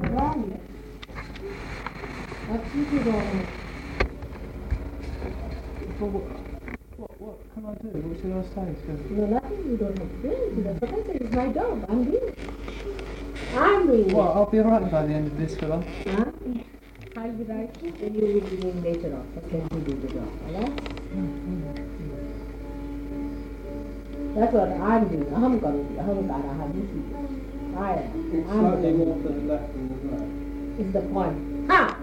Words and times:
wrong. 0.00 0.58
But 6.98 7.20
what, 7.20 7.54
can 7.54 7.66
I 7.66 7.74
I 8.32 8.74
nothing. 9.26 9.58
You 9.70 9.76
don't 9.76 9.98
have 9.98 10.08
to 10.08 10.16
do 10.22 10.34
anything. 10.34 10.64
That's 10.64 10.80
what 10.80 10.90
I 10.90 11.06
said. 11.06 11.22
It's 11.22 11.34
my 11.34 11.48
job. 11.48 11.86
I'm 11.88 12.04
doing 12.04 12.22
it. 12.22 12.38
I'm 13.54 13.86
doing 13.86 14.12
Well. 14.12 14.32
I'll 14.34 14.46
be 14.50 14.60
alright 14.60 14.90
by 14.90 15.06
the 15.06 15.14
end 15.14 15.32
of 15.32 15.38
this, 15.38 15.56
I? 15.72 15.76
Huh? 16.10 16.24
I'll 17.16 17.32
be 17.32 17.44
right. 17.44 17.70
You 17.82 17.92
will 18.00 18.40
be 18.40 18.56
doing 18.56 18.82
later 18.82 19.14
on. 19.14 19.26
Let 19.34 19.72
me 19.72 19.80
do 19.80 19.94
the 20.00 20.08
job. 20.08 20.28
Alright? 20.54 20.94
That's 24.34 24.52
what 24.52 24.68
I'm 24.68 25.08
doing. 25.08 25.34
I'm 25.34 25.58
going 25.60 25.94
to 25.94 26.00
I'm 26.00 26.26
going 26.26 26.28
to 26.28 26.48
have 26.58 26.74
this. 26.74 27.53
I. 27.76 27.92
It's 27.94 28.50
I'm 28.50 28.60
slightly 28.60 28.82
doing 28.82 28.98
more 28.98 29.16
to 29.16 29.28
the 29.28 29.40
left 29.52 29.72
than 29.72 29.88
the 29.88 29.94
right. 30.16 30.86
Is 30.86 30.92
the 30.92 31.00
point. 31.00 31.70
Ha! 31.70 31.98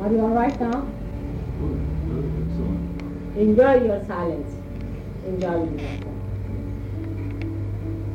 Are 0.00 0.12
you 0.12 0.20
alright 0.20 0.60
now? 0.60 0.86
Enjoy 3.36 3.84
your 3.84 4.04
silence. 4.06 4.54
Enjoy 5.26 5.64
yourself. 5.64 6.04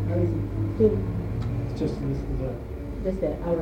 How 0.08 0.16
is 0.16 0.32
it? 0.80 0.98
It's 1.70 1.80
just 1.80 2.00
this 2.02 2.18
is 2.18 2.42
a... 2.42 2.56
just 3.04 3.22
there. 3.22 3.38
All 3.46 3.56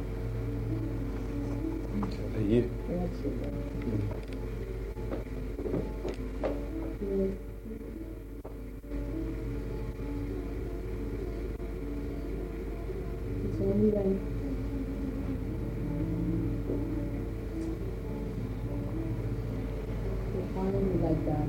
A 2.37 2.41
year. 2.43 2.67
That's 2.89 3.21
it. 3.21 3.33
Yes. 3.89 4.03
It's 13.45 13.61
only 13.61 13.89
when 13.91 14.09
you 20.35 20.43
follow 20.55 20.81
me 20.81 20.95
like 21.03 21.23
that. 21.27 21.49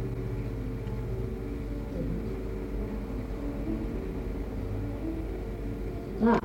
Ah. 6.21 6.39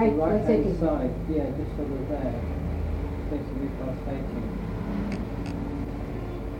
Right, 0.00 0.16
right 0.16 0.32
that's 0.32 0.48
hand 0.48 0.64
it. 0.64 0.80
side, 0.80 1.12
yeah, 1.28 1.44
just 1.60 1.76
over 1.76 2.00
there, 2.08 2.32
seems 3.28 3.46
to 3.48 3.54
be 3.60 3.68
pulsating. 3.76 4.48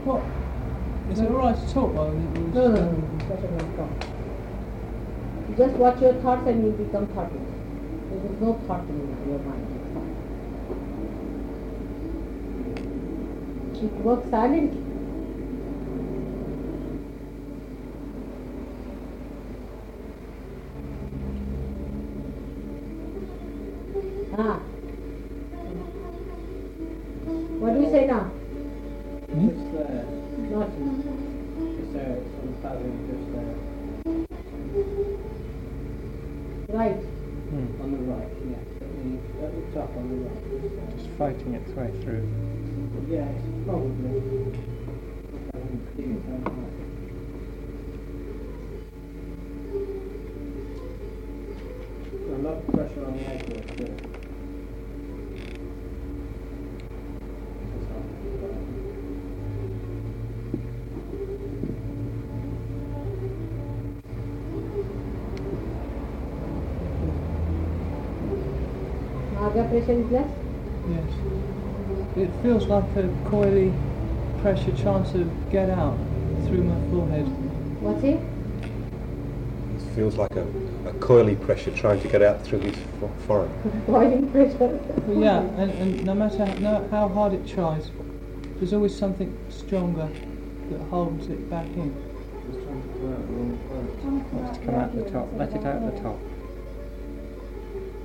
What? 0.04 0.20
Is 1.10 1.20
it 1.20 1.30
alright 1.30 1.56
to 1.56 1.72
talk 1.72 1.94
while 1.94 2.12
it. 2.12 2.16
No, 2.52 2.68
no, 2.68 2.68
no, 2.68 2.84
no, 2.84 3.00
better 3.32 3.50
not 3.50 3.76
talk. 3.78 3.88
You 5.48 5.54
Just 5.56 5.74
watch 5.76 6.02
your 6.02 6.12
thoughts 6.20 6.46
and 6.48 6.66
you 6.66 6.72
become 6.72 7.06
thoughtless. 7.06 7.48
There 8.10 8.20
is 8.30 8.40
no 8.42 8.60
thought 8.66 8.84
in 8.84 9.08
your 9.26 9.38
mind. 9.38 9.64
it's 9.72 9.88
fine. 9.96 10.14
It 13.86 14.04
works 14.04 14.28
silently. 14.28 14.89
Naga 69.60 69.68
pressure 69.68 69.92
is 69.92 70.10
less? 70.10 70.30
Yes. 70.88 72.16
It 72.16 72.30
feels 72.42 72.66
like 72.66 72.84
a 72.96 73.02
coily 73.28 73.72
pressure 74.40 74.74
trying 74.76 75.04
to 75.12 75.30
get 75.50 75.68
out 75.68 75.98
through 76.46 76.64
my 76.64 76.90
forehead. 76.90 77.26
What's 77.82 78.02
it? 78.02 78.20
It 79.76 79.94
feels 79.94 80.16
like 80.16 80.32
a, 80.32 80.46
a 80.88 80.92
coily 80.94 81.38
pressure 81.42 81.70
trying 81.72 82.00
to 82.00 82.08
get 82.08 82.22
out 82.22 82.42
through 82.42 82.60
his 82.60 82.76
fo- 82.98 83.10
forehead. 83.26 83.86
Boiling 83.86 84.30
pressure. 84.30 84.80
But 85.06 85.16
yeah, 85.16 85.40
and, 85.40 85.70
and 85.72 86.04
no 86.06 86.14
matter 86.14 86.46
how, 86.46 86.54
no, 86.54 86.88
how 86.90 87.08
hard 87.08 87.34
it 87.34 87.46
tries, 87.46 87.90
there's 88.56 88.72
always 88.72 88.96
something 88.96 89.36
stronger 89.50 90.08
that 90.70 90.80
holds 90.88 91.26
it 91.28 91.50
back 91.50 91.66
in. 91.66 91.94
Just 92.50 92.64
trying 92.64 92.82
to 92.82 92.88
come 92.88 93.12
out 93.12 93.26
the 93.26 93.32
wrong. 93.34 94.42
Wants 94.42 94.58
to 94.58 94.64
come 94.64 94.74
out 94.74 94.94
the 94.94 95.10
top. 95.10 95.28
Let 95.36 95.52
it 95.52 95.66
out 95.66 95.94
the 95.94 96.00
top. 96.00 96.18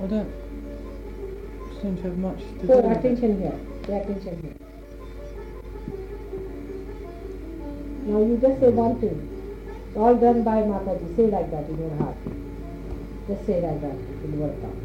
I 0.02 0.06
don't 0.06 0.46
seem 1.82 1.96
to 1.96 2.02
have 2.02 2.18
much 2.18 2.38
to 2.38 2.66
do 2.66 2.68
with 2.68 2.84
it. 2.84 2.96
attention 2.98 3.40
here. 3.40 3.58
Pay 3.82 4.00
attention 4.00 4.42
here. 4.42 4.54
Now 8.06 8.18
you 8.22 8.38
just 8.40 8.60
say 8.60 8.68
one 8.70 9.00
thing. 9.00 9.18
It's 9.88 9.96
all 9.96 10.14
done 10.14 10.42
by 10.44 10.62
Mataji. 10.62 11.16
Say 11.16 11.26
like 11.26 11.50
that 11.50 11.68
in 11.68 11.78
your 11.78 11.96
heart. 11.96 12.16
Just 13.28 13.46
say 13.46 13.60
like 13.60 13.80
that 13.80 13.96
in 14.24 14.38
your 14.38 14.50
tongue. 14.62 14.80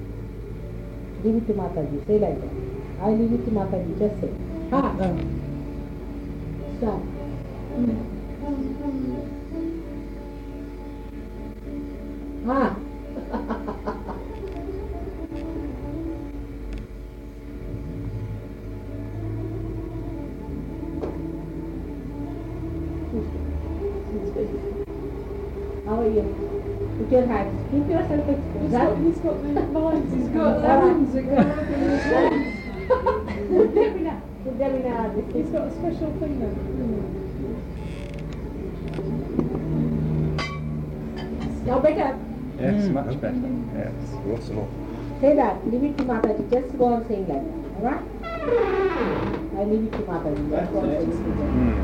Leave 1.24 1.36
it 1.36 1.46
to 1.48 1.54
Mataji. 1.54 2.08
Say 2.08 2.18
like 2.18 2.42
that. 2.42 2.54
I 3.02 3.10
leave 3.12 3.34
it 3.34 3.46
to 3.46 3.52
Mataji. 3.52 4.00
Just 4.00 4.22
say. 4.22 4.32
Ha! 4.72 4.94
No, 4.94 5.18
Stop. 6.80 7.02
Hmm. 7.78 8.12
Ha! 12.48 12.81
He's 29.12 29.19
got 29.19 29.44
the 29.44 29.50
lines, 29.50 30.13
he's 30.13 30.28
got 30.30 30.56
All 30.56 30.62
right. 30.62 30.84
lines 30.86 31.13
that 31.13 31.24
go 31.28 31.36
up 31.36 31.58
in 31.68 31.80
his 31.90 32.04
face. 32.04 32.48
Put 32.88 33.75
them 33.75 33.98
in 33.98 34.08
a, 34.08 34.22
put 34.46 34.58
them 34.58 34.75
in 34.75 34.86
a, 34.88 35.13
this 35.16 35.25
He's 35.36 35.46
is- 35.48 35.52
got 35.52 35.68
a 35.68 35.72
special 35.72 36.12
thing 36.19 36.34
there. 36.40 36.56
Now 41.66 41.80
better. 41.80 42.18
Yes, 42.60 42.84
Mm. 42.86 42.94
much 42.94 43.19
better. 43.22 43.36
Yes. 43.75 43.94
Lots 44.25 44.48
and 44.50 44.58
lots. 44.60 44.72
Say 45.19 45.36
that. 45.36 45.68
Leave 45.72 45.84
it 45.84 45.98
to 45.98 46.04
Mataji. 46.06 46.50
Just 46.50 46.78
go 46.78 46.86
on 46.86 47.06
saying 47.08 47.28
that. 47.28 47.44
Alright? 47.78 48.04
I 49.60 49.63
leave 49.66 49.84
it 49.84 49.92
to 49.92 49.98
Mataji. 50.00 50.50
Just 50.50 50.72
go 50.72 50.80
on 50.80 50.88
That's 50.90 51.04
it. 51.04 51.12
saying 51.12 51.31
it. 51.31 51.38
Mm. 51.52 51.75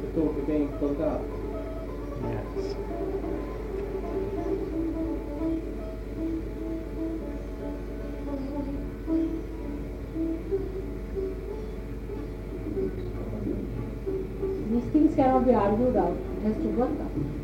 The 0.00 0.06
thought 0.14 0.38
of 0.38 0.46
being 0.46 0.68
pulled 0.78 1.00
up. 1.00 1.20
Yes. 2.56 2.74
These 14.70 14.84
things 14.92 15.14
cannot 15.14 15.46
be 15.46 15.54
argued 15.54 15.96
out. 15.96 16.16
It 16.38 16.46
has 16.46 16.56
to 16.56 16.68
work 16.68 16.90
out. 17.00 17.35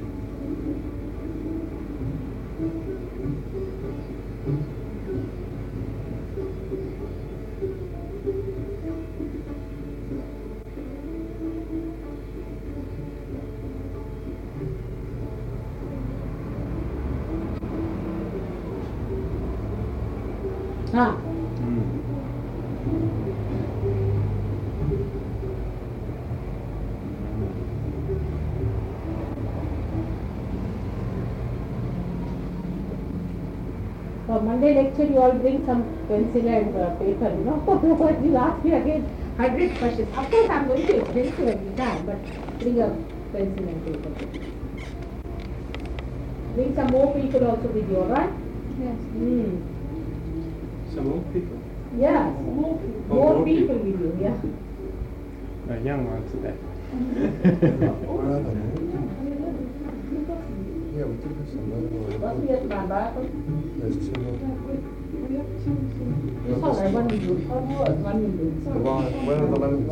Monday 34.43 34.75
lecture 34.75 35.05
you 35.05 35.19
all 35.19 35.33
bring 35.33 35.65
some 35.67 35.83
pencil 36.09 36.49
and 36.49 36.77
uh, 36.77 36.91
paper, 36.97 37.29
you 37.31 37.45
know. 37.45 37.63
Otherwise 37.69 38.19
you 38.25 38.37
ask 38.37 38.65
me 38.65 38.73
again 38.73 39.05
hundred 39.37 39.77
questions. 39.79 40.09
Of 40.17 40.31
course 40.31 40.51
I'm 40.51 40.67
going 40.69 40.87
to 40.87 40.97
explain 41.01 41.33
to 41.37 41.43
you 41.43 41.49
every 41.51 41.73
time, 41.77 42.07
but 42.07 42.19
bring 42.61 42.81
a 42.81 42.89
pencil 43.33 43.69
and 43.69 43.85
paper. 43.87 44.11
Bring 46.55 46.75
some 46.75 46.91
more 46.91 47.15
people 47.15 47.47
also 47.51 47.69
with 47.69 47.89
you, 47.89 47.97
alright? 47.97 48.31
Yes. 48.79 48.97
Hmm. 49.17 49.57
Some 50.95 51.13
old 51.13 51.33
people. 51.33 51.59
Yes, 51.99 52.35
More 52.41 52.79
people. 52.79 53.03
Oh, 53.11 53.15
more 53.15 53.35
more 53.37 53.45
people 53.45 53.79
people. 53.79 53.79
with 53.79 54.01
you, 54.01 54.19
yeah. 54.21 54.37
The 55.69 55.79
young 55.81 56.05
ones 56.11 56.31
are 56.35 56.41
there. 56.41 56.57
Where 58.13 58.37
are 58.37 58.43
they? 58.43 58.51
Yeah, 60.95 61.05
we 61.05 61.17
did 61.17 61.33
have 61.37 61.49
some. 61.49 62.21
Must 62.21 62.39
be 62.43 62.49
at 62.53 62.65
my 62.69 62.85
back. 62.87 63.15
There's 63.15 63.97
two 63.97 64.13
more. 64.21 64.37
We 65.29 65.37
have 65.37 65.51
two. 65.65 65.77
It's 66.49 66.63
all 66.63 66.75
right, 66.75 66.91
one 66.93 67.07
will 67.09 67.19
do. 67.19 67.33
One 67.49 68.19
will 68.23 68.35
do. 68.37 68.45
Why- 68.85 69.11
Where 69.27 69.39
are 69.43 69.47
the 69.47 69.59
lemons? 69.59 69.89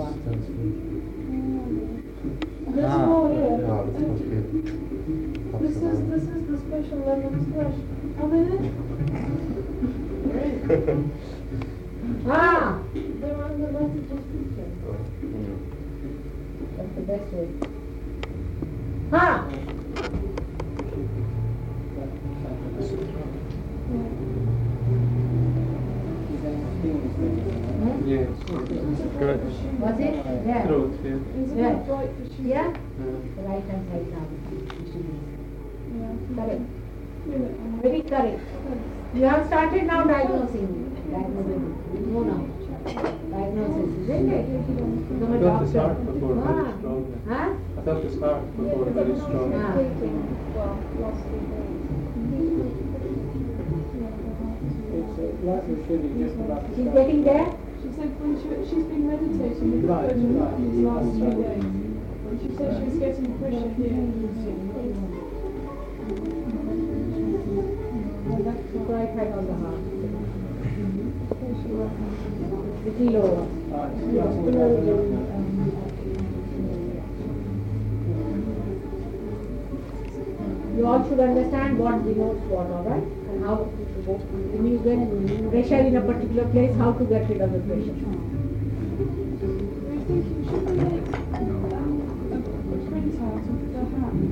There's 2.75 2.93
Ah. 2.93 3.07
more 3.07 3.29
here. 3.31 3.59
No, 3.65 3.77
this 3.91 4.03
must 4.09 4.25
be. 4.31 4.39
This 5.61 5.77
is 5.77 5.97
this 6.11 6.25
is 6.25 6.43
the 6.51 6.57
special 6.59 6.99
lemon 7.07 7.35
splash. 7.47 7.79
How 8.19 8.27
many? 8.27 8.57
Ah, 12.27 12.79
They're 12.95 13.43
on 13.45 13.61
the 13.61 13.69
messages 13.73 14.23
picture. 14.31 14.71
Mm. 15.25 15.57
that's 16.77 16.93
the 16.97 17.03
best 17.03 17.29
way. 17.33 17.49
Ha! 19.11 19.27
Hmm? 19.43 19.80
Good. 29.31 29.79
Was 29.81 29.95
it? 30.01 30.15
Yeah. 30.45 30.67
Throat, 30.67 30.91
yeah. 31.05 31.19
It's 31.39 31.53
Yeah. 31.55 31.71
not 31.71 31.87
bright 31.87 32.11
for 32.19 32.27
she. 32.35 32.43
Yeah? 32.51 32.73
The 32.99 33.43
right 33.47 33.63
hand 33.71 33.87
side 33.91 34.09
now. 34.11 34.27
It 34.27 34.87
should 34.91 35.07
be. 35.07 35.15
Yeah. 35.95 36.15
Correct. 36.35 36.63
Feel 37.25 37.43
it 37.47 37.55
Very 37.83 38.03
correct. 38.03 38.41
You 39.15 39.23
have 39.27 39.47
started 39.47 39.87
now 39.87 40.03
diagnosing. 40.03 40.67
Diagnosing. 41.13 41.63
No, 42.11 42.21
no. 42.27 42.37
Diagnosis, 43.31 43.91
isn't 44.11 44.31
it? 44.35 44.47
Become 44.67 45.33
a 45.33 45.37
I 45.37 45.39
thought 45.39 45.47
doctor. 45.47 45.69
start 45.71 45.95
before 46.13 46.35
very 46.35 46.67
Ah. 46.67 46.75
strong. 46.81 47.03
Huh? 47.29 47.51
I 47.79 47.81
thought 47.87 48.03
the 48.03 48.11
start 48.11 48.57
before 48.57 48.85
very 48.99 49.15
strong. 49.15 49.53
Ah. 49.55 49.75
Well, 50.57 50.75
last. 51.03 51.23
It's 54.99 55.19
uh, 55.19 55.47
last 55.47 55.65
is 55.71 55.87
really 55.89 56.11
just 56.19 56.35
about 56.35 56.67
to 56.67 56.75
She's 56.75 56.85
start. 56.91 56.97
getting 56.97 57.23
there? 57.25 57.47
She 58.01 58.07
said 58.07 58.17
when 58.17 58.33
she, 58.41 58.49
she's 58.65 58.89
been 58.89 59.05
meditating 59.13 59.77
with 59.77 59.85
Right, 59.85 60.09
the 60.09 60.15
phone 60.17 60.41
right. 60.41 60.57
these 60.57 60.81
last 60.89 61.05
That's 61.05 61.21
few 61.21 61.37
right. 61.37 61.37
days. 61.37 61.69
And 61.69 62.37
she 62.41 62.49
said 62.57 62.73
she 62.81 62.85
was 62.89 62.97
getting 62.97 63.29
pressure 63.37 63.77
here. 63.77 64.09
Right 68.89 69.13
hand 69.13 69.37
on 69.37 69.45
the 69.45 69.57
heart. 69.61 69.85
Little 72.89 73.09
lower. 73.13 73.45
Ah, 73.77 73.93
it's 73.93 74.17
just 74.17 74.41
what. 74.49 74.73
You 80.75 80.87
all 80.87 81.05
should 81.07 81.21
understand 81.21 81.79
what 81.79 82.03
denotes 82.03 82.41
what, 82.49 82.67
alright? 82.67 83.20
How, 83.51 83.57
when 83.57 84.65
you 84.71 84.79
get 84.79 84.99
pressure 85.51 85.83
in 85.85 85.97
a 85.97 86.01
particular 86.01 86.45
place, 86.51 86.77
how 86.77 86.93
to 86.93 87.05
get 87.05 87.29
rid 87.29 87.41
of 87.41 87.51
the 87.51 87.59
pressure. 87.67 87.97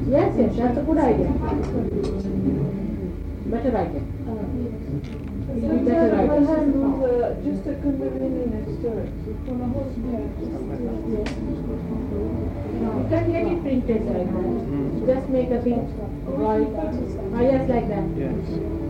Yes, 0.07 0.35
yes, 0.39 0.55
that's 0.57 0.79
a 0.79 0.83
good 0.83 0.99
idea. 0.99 1.31
Better 3.51 3.77
idea. 3.77 4.03
Better 5.83 6.15
just 7.43 7.67
a 7.67 7.75
next 8.55 8.79
to 8.83 8.89
it. 9.03 9.11
A 9.49 9.67
horse. 9.67 9.99
You 12.79 13.07
can 13.11 13.25
get 13.33 13.47
it 13.51 13.63
printed. 13.63 14.03
Mm. 14.07 15.07
Just 15.07 15.29
make 15.29 15.51
a 15.51 15.59
big 15.59 15.83
right. 16.39 16.69
Ah, 17.35 17.41
yes, 17.41 17.69
like 17.69 17.89
that. 17.89 18.05
Yes. 18.17 18.88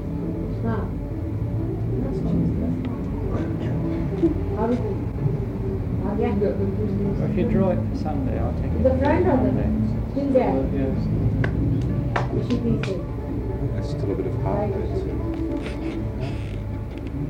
If 7.28 7.36
you 7.36 7.44
draw 7.48 7.70
it 7.70 7.78
for 7.90 7.96
Sunday, 8.02 8.38
I'll 8.40 8.52
take 8.54 8.72
it. 8.72 8.82
The 8.82 8.98
front 8.98 9.24
or 9.26 9.36
the 9.36 9.52
Monday. 9.52 9.70
still 10.10 10.30
there? 10.30 10.50
Uh, 10.50 10.62
Yes. 10.74 10.98
You 12.34 12.42
should 12.50 12.62
be 12.64 12.72
safe. 12.86 13.02
There's 13.72 13.88
still 13.90 14.10
a 14.10 14.12
bit 14.16 14.26
of 14.26 14.34
heart 14.42 14.70
there. 14.72 14.80
too. 14.80 14.86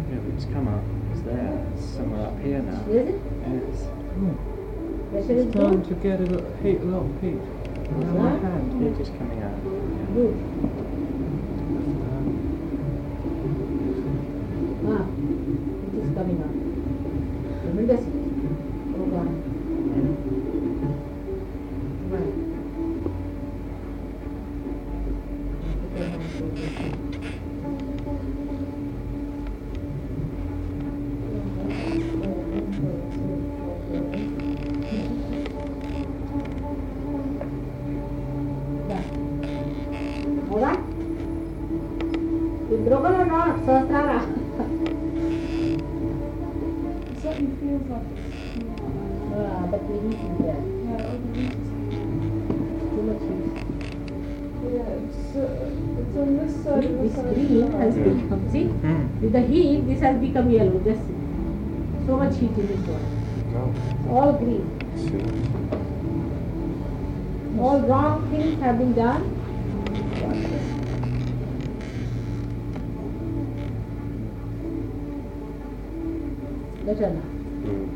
Yeah, 0.08 0.18
but 0.24 0.32
it's 0.34 0.46
come 0.46 0.68
up. 0.68 0.82
It's 1.12 1.20
there. 1.22 1.66
It's 1.76 1.84
somewhere 1.84 2.26
up 2.28 2.38
here 2.40 2.62
now. 2.62 2.80
Is 2.88 3.08
it? 3.08 3.20
Yes. 3.46 3.88
Pressure 5.10 5.32
is 5.32 5.38
It's 5.46 5.50
starting 5.54 5.82
to 5.84 5.94
get 5.96 6.20
a 6.20 6.22
lot, 6.24 6.44
heat, 6.62 6.80
a 6.80 6.84
lot 6.84 7.02
of 7.04 7.20
heat. 7.20 7.36
With 7.36 8.08
Uh-huh. 8.08 8.22
my 8.22 8.38
hand. 8.38 8.72
Heat 8.82 8.98
is 9.02 9.10
coming 9.10 9.42
out. 9.42 9.58
Yeah. 10.16 10.32
This 59.88 60.00
has 60.00 60.20
become 60.20 60.50
yellow, 60.50 60.78
just 60.84 61.00
see. 61.06 61.14
So 62.06 62.16
much 62.18 62.36
heat 62.36 62.50
in 62.50 62.66
this 62.66 62.80
one. 62.86 63.04
No, 63.54 63.62
All 64.14 64.32
green. 64.34 64.64
uh, 67.58 67.62
all 67.62 67.80
wrong 67.80 68.30
things 68.30 68.60
have 68.60 68.78
been 68.78 68.92
done. 68.94 69.34
Better 76.84 77.10
now. 77.10 77.22
Mm. 77.64 77.88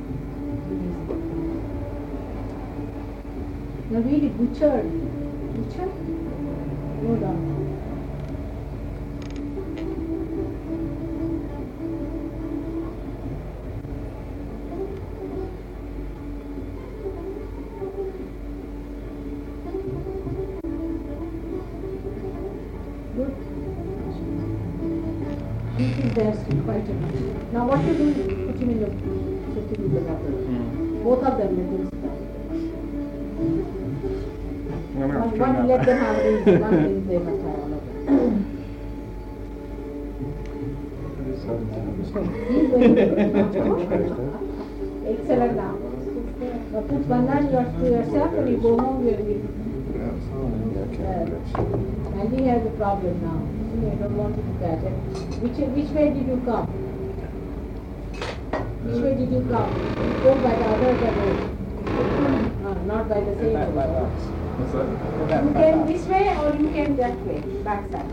Read 4.04 4.24
it, 4.24 4.36
butchered. 4.38 4.90
Butchered? 5.54 5.92
Go 7.02 7.16
down. 7.16 7.51
One 35.92 36.44
them 36.44 36.62
have 36.62 36.72
one 36.72 37.08
they 37.08 37.18
must 37.18 37.44
all 37.44 37.72
of 37.72 37.80
them. 37.86 38.52
Very 42.72 44.08
good. 44.08 44.32
Excellent 45.06 45.54
now. 45.56 45.74
Now 46.72 46.80
put 46.82 47.06
one 47.06 47.26
hand 47.28 47.50
to 47.50 47.56
yourself 47.90 48.32
and 48.34 48.48
you 48.48 48.56
go 48.56 48.78
home, 48.78 49.06
you 49.06 49.12
will. 49.12 49.48
And 52.20 52.38
he 52.38 52.46
has 52.46 52.66
a 52.66 52.70
problem 52.70 53.20
now. 53.22 53.40
I 53.82 53.94
don't 53.96 54.16
want 54.16 54.34
to 54.36 54.40
look 54.42 54.62
at 54.62 54.84
it. 54.84 54.92
Which, 55.42 55.58
which 55.58 55.90
way 55.90 56.10
did 56.10 56.26
you 56.26 56.40
come? 56.44 56.66
Which 58.84 59.02
way 59.02 59.14
did 59.14 59.30
you 59.32 59.42
come? 59.50 59.72
You 59.98 60.12
go 60.22 60.34
by 60.36 60.56
the 60.56 60.64
other 60.64 60.94
road. 60.94 61.38
Uh, 62.64 62.74
not 62.86 63.08
by 63.08 63.20
the 63.20 63.34
same 63.36 63.74
road. 63.74 64.41
What's 64.62 64.74
that? 64.74 65.42
You 65.44 65.52
came 65.54 65.86
this 65.86 66.06
way 66.06 66.28
or 66.38 66.54
you 66.54 66.70
came 66.70 66.96
that 66.96 67.18
way, 67.26 67.40
backside? 67.64 68.06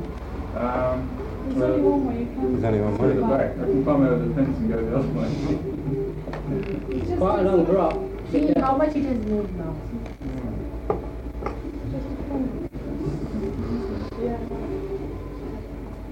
Um, 0.58 1.06
There's 1.50 1.62
only 1.62 1.82
well, 1.82 2.00
one 2.00 2.06
way 2.08 2.20
you 2.22 2.26
can. 2.26 2.52
There's 2.54 2.64
only 2.64 2.82
one 2.82 2.98
to 2.98 3.08
the 3.14 3.22
way. 3.22 3.38
back. 3.38 3.52
I 3.54 3.64
can 3.70 3.84
climb 3.84 4.02
over 4.02 4.26
the 4.26 4.34
fence 4.34 4.58
and 4.58 4.70
go 4.70 4.78
the 4.82 4.98
other 4.98 5.14
way. 5.14 5.30
It's 6.98 7.18
Quite 7.20 7.40
a 7.40 7.42
long 7.44 7.66
drop. 7.66 7.94
See 8.32 8.54
how 8.60 8.78
much 8.78 8.96
it 8.96 9.06
has 9.06 9.18
moved 9.30 9.56
now. 9.58 9.76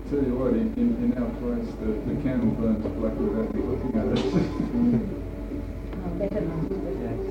Tell 0.08 0.24
you 0.24 0.36
what, 0.38 0.54
in, 0.54 0.72
in, 0.78 0.96
in 1.04 1.18
our 1.18 1.30
place, 1.42 1.68
the, 1.82 1.88
the 2.08 2.16
candle 2.22 2.52
burns 2.56 2.86
black 2.96 3.18
without 3.18 3.54
me 3.54 3.62
looking 3.66 3.94
at 3.98 4.06
it. 4.14 4.22
Now 5.98 6.10
better 6.16 6.42
now. 6.42 7.27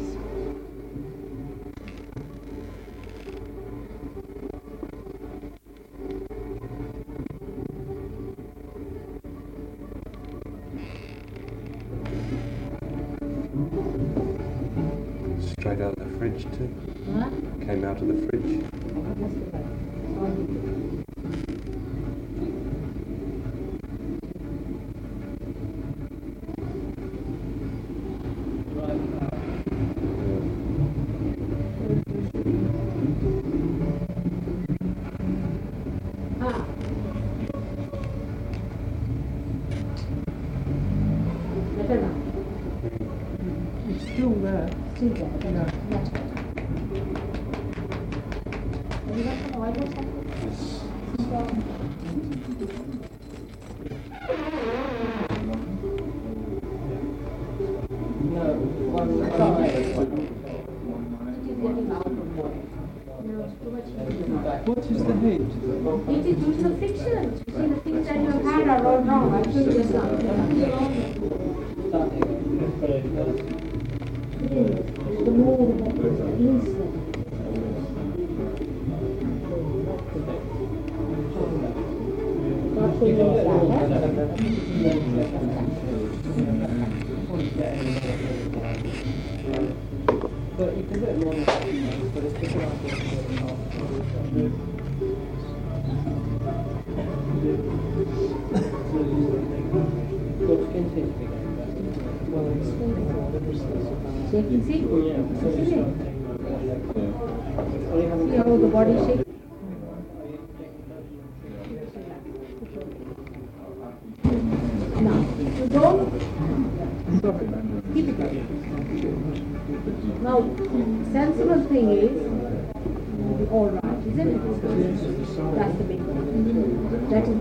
Straight 15.66 15.80
out 15.80 15.98
of 15.98 16.12
the 16.12 16.18
fridge 16.18 16.44
too. 16.56 16.70
Huh? 17.12 17.28
Came 17.66 17.84
out 17.84 18.00
of 18.00 18.06
the 18.06 18.28
fridge. 18.28 19.95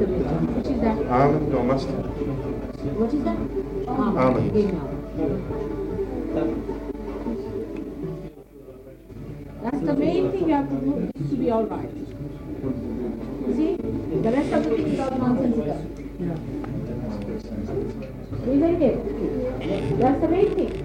Is 0.01 0.07
the 0.07 0.07
one. 0.07 1.67
Which? 1.67 1.83
What 2.95 3.13
is 3.13 3.23
that? 3.23 3.37
Almond. 3.87 4.51
That's 9.63 9.79
the 9.79 9.93
main 9.93 10.31
thing 10.31 10.47
you 10.47 10.53
have 10.53 10.69
to 10.69 10.75
do 10.75 11.11
is 11.15 11.29
to 11.29 11.35
be 11.35 11.51
all 11.51 11.65
right. 11.65 11.89
See, 13.55 13.75
the 13.75 14.31
rest 14.31 14.53
of 14.53 14.63
the 14.63 14.69
things 14.75 14.99
all 14.99 15.11
nonsensical. 15.11 15.79
Isn't 18.47 18.81
it? 18.81 19.99
That's 19.99 20.21
the 20.21 20.27
main 20.27 20.55
thing. 20.55 20.84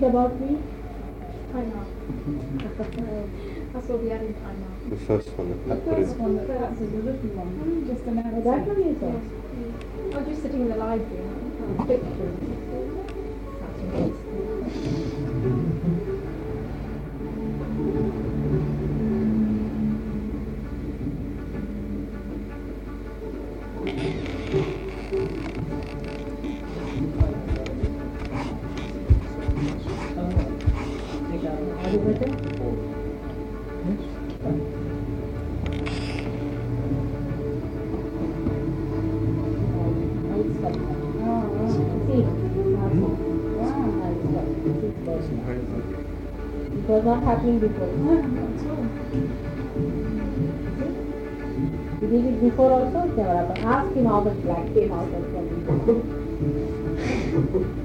Read 0.00 0.10
about 0.10 0.40
me? 0.40 0.58
I 1.54 1.60
know. 1.60 1.86
That's 3.72 3.88
what 3.88 4.02
we 4.02 4.08
had 4.10 4.22
in 4.22 4.34
time 4.34 4.60
now. 4.60 4.90
The 4.90 4.96
first 4.96 5.28
one 5.30 5.68
The 5.68 5.76
first 5.76 6.16
one 6.16 6.36
that's 6.36 6.78
the 6.78 6.86
written 6.86 7.36
one, 7.36 7.48
mm-hmm. 7.48 7.88
just 7.88 8.02
Oh, 8.06 8.10
announced 8.10 8.44
that 8.44 8.58
it. 8.58 8.68
one 8.68 8.82
is 8.82 8.96
Yes. 9.02 9.08
on. 9.08 10.14
I 10.14 10.18
was 10.18 10.28
just 10.28 10.42
sitting 10.42 10.60
in 10.62 10.68
the 10.68 10.76
library. 10.76 11.24
Oh. 11.60 11.82
and 11.90 12.67
happening 47.28 47.58
before. 47.58 47.88
He 52.00 52.06
did 52.06 52.24
it 52.24 52.40
before 52.40 52.72
also, 52.72 53.02
it 53.04 53.16
never 53.18 53.34
happened. 53.34 53.64
Ask 53.66 53.94
him 53.94 54.06
how 54.06 54.20
much 54.20 54.42
black 54.44 54.72
came 54.72 54.92
out 54.92 55.04
of 55.04 55.24
him. 55.34 56.14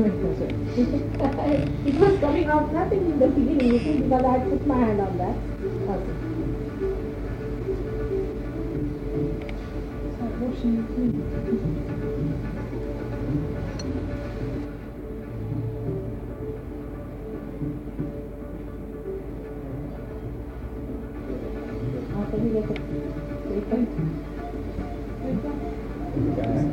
It? 0.00 1.94
was 1.94 2.18
coming 2.20 2.46
out 2.46 2.72
nothing 2.72 3.04
in 3.10 3.18
the 3.18 3.26
beginning, 3.26 4.02
because 4.02 4.24
I 4.24 4.38
put 4.38 4.66
my 4.66 4.78
hand 4.78 5.00
on 5.00 5.18
that. 5.18 5.36
Okay. 5.90 6.19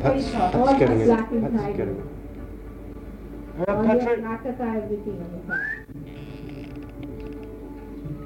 Pat's, 0.02 0.34
All 0.36 0.66
Pat's 0.66 0.80
getting 0.80 1.02
it. 1.02 1.06
black 1.06 1.30
Pat's 1.30 1.78
getting 1.78 1.96
it. 1.96 2.06
All 3.70 3.76
Uh, 3.78 3.84
Patrick? 3.84 4.20
Nakata, 4.20 4.84
everything 4.84 5.18
on 5.22 5.30
the 5.32 5.42
side. 5.48 5.86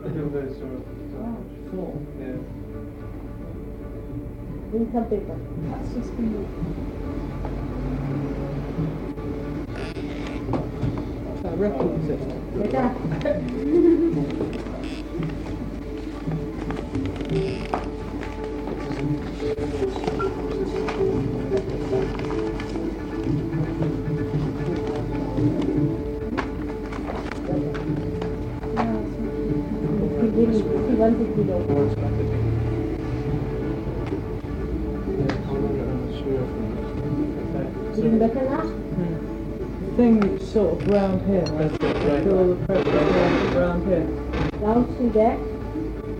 I 0.05 0.09
feel 0.09 0.29
very 0.29 0.53
sort. 0.55 0.81
Yeah. 2.19 2.60
Bring 4.71 4.89
some 4.93 5.03
paper. 5.03 5.37
That's 5.69 5.93
just 5.93 6.15
been 6.15 6.47
That 11.43 11.57
record, 11.57 12.01
that's 40.81 40.91
round 40.91 41.21
here, 41.27 41.45
has 41.57 41.73
it? 41.73 42.23
Feel 42.23 42.37
all 42.37 42.47
the 42.47 42.65
pressure 42.65 42.97
around, 42.97 43.55
around 43.55 43.87
here. 43.87 44.05
Down 44.59 44.97
to 44.97 45.09
there. 45.09 45.37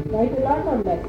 Quite 0.10 0.38
a 0.38 0.42
lot 0.42 0.68
or 0.68 0.78
less? 0.84 1.06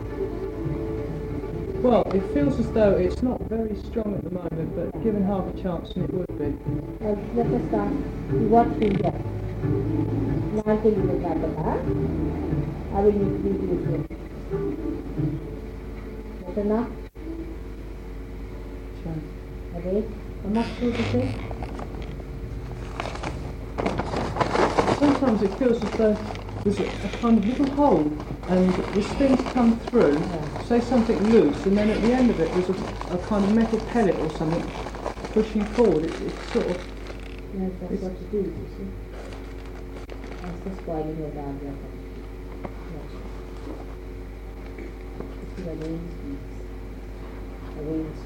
Well, 1.82 2.02
it 2.14 2.22
feels 2.32 2.60
as 2.60 2.70
though 2.72 2.92
it's 2.92 3.22
not 3.22 3.40
very 3.48 3.74
strong 3.74 4.14
at 4.14 4.24
the 4.24 4.30
moment, 4.30 4.76
but 4.76 5.02
given 5.02 5.24
half 5.24 5.46
a 5.52 5.62
chance, 5.62 5.90
it 5.96 6.12
would 6.12 6.38
be. 6.38 6.54
Uh, 7.04 7.16
let 7.34 7.46
us 7.46 7.68
start. 7.68 7.92
You 8.30 8.48
there. 8.48 9.12
Now 10.54 10.62
I'll 10.66 10.78
tell 10.78 10.90
you 10.90 11.02
the 11.02 11.12
Nakata. 11.14 11.82
I 12.94 13.00
will 13.00 13.08
introduce 13.08 13.62
you. 13.62 14.06
Better 16.46 16.64
now? 16.64 16.86
Okay. 19.76 20.04
How 20.42 20.48
much 20.48 20.66
food 20.78 20.94
is 20.94 21.14
it? 21.14 21.51
Sometimes 25.32 25.50
it 25.50 25.58
feels 25.58 25.82
as 25.82 25.90
though 25.92 26.16
there's 26.62 26.78
a, 26.78 27.08
kind 27.18 27.38
of 27.38 27.46
little 27.46 27.64
hole, 27.74 28.04
and 28.48 28.68
as 28.98 29.06
things 29.16 29.40
come 29.54 29.78
through, 29.88 30.22
say 30.68 30.78
something 30.78 31.16
loose, 31.32 31.64
and 31.64 31.74
then 31.74 31.88
at 31.88 32.02
the 32.02 32.12
end 32.12 32.28
of 32.28 32.38
it 32.38 32.52
there's 32.52 32.68
a, 32.68 32.74
a 33.14 33.18
kind 33.28 33.42
of 33.42 33.50
metal 33.52 33.80
pellet 33.94 34.14
or 34.16 34.30
something 34.32 34.62
pushing 35.32 35.64
forward. 35.72 36.04
It, 36.04 36.12
it's 36.20 36.52
sort 36.52 36.66
of 36.66 36.76
Yes, 36.76 37.70
that's 37.80 38.02
what 38.02 38.12
it 38.12 38.36
is, 38.36 38.44
you 38.44 38.52
see. 38.76 38.84
That's 40.42 40.60
the 40.60 40.92
your 41.16 41.30
bad 41.32 41.54
weapon. 41.64 41.92
Yes. 42.92 43.08
See 45.56 45.62
the 45.62 45.72
the 47.72 47.82
veins. 47.88 48.20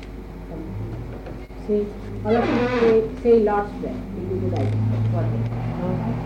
See, 1.69 1.87
all 2.25 2.37
of 2.37 2.45
you 2.51 2.67
say, 2.81 3.23
say 3.23 3.35
Lord's 3.45 3.71
Prayer. 3.79 3.95
It 3.95 4.29
will 4.29 4.39
be 4.41 4.49
right. 4.57 6.26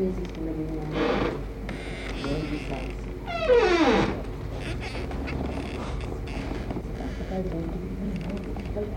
Place 0.11 0.27
is 0.27 0.31
going 0.33 0.47
to 0.47 0.53
be 0.53 0.63
on 0.79 0.91
the 0.91 2.59
sides. 2.69 3.01
But 7.17 7.27
I 7.31 7.41
don't 7.41 7.69
even 7.71 8.07
know 8.21 8.35
the 8.35 8.51
difficult. 8.53 8.89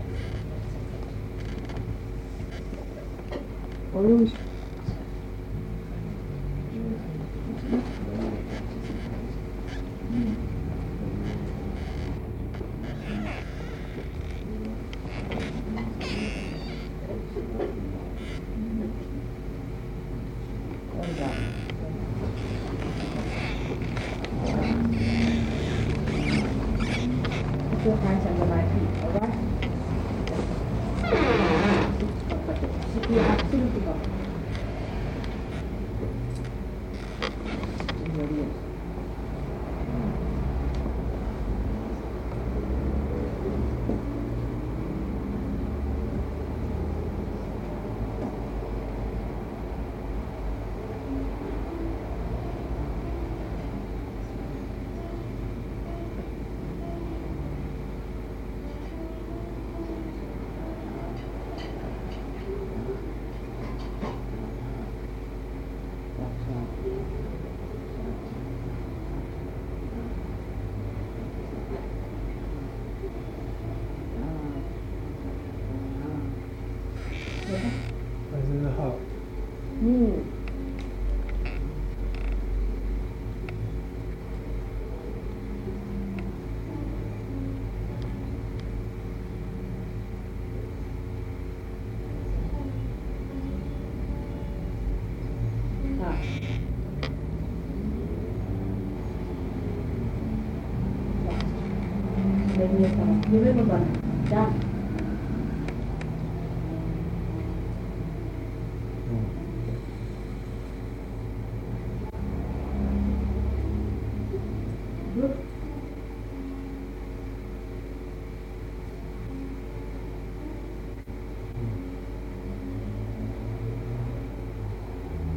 Always 3.93 4.31
And 20.95 21.17
down. 21.17 21.35
Put 27.69 27.83
your 27.85 27.97
hands 27.97 28.25
under 28.25 28.45
my 28.45 28.61
feet, 28.71 28.91
alright? 29.03 29.35
Sit 32.93 33.05
here 33.05 33.19
absolutely 33.19 33.81
comfortable. 33.81 34.15
In 38.05 38.09
your 38.15 38.29
ears. 38.45 38.55
That's 66.17 66.43
right. 66.47 67.25
as 78.37 78.49
in 78.49 78.63
the 78.63 78.71
heart. 78.71 78.97
Hmm. 79.79 80.21
Ah. 96.01 96.17
Let 102.65 102.79
me 102.79 102.89
come. 102.89 103.21
You 103.31 103.39
will 103.41 103.53
move 103.53 103.69
on. 103.69 104.25
Down. 104.27 104.59
Good. 115.13 115.37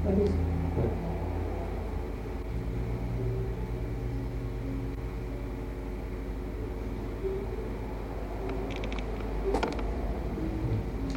What 0.02 0.18
is 0.18 0.32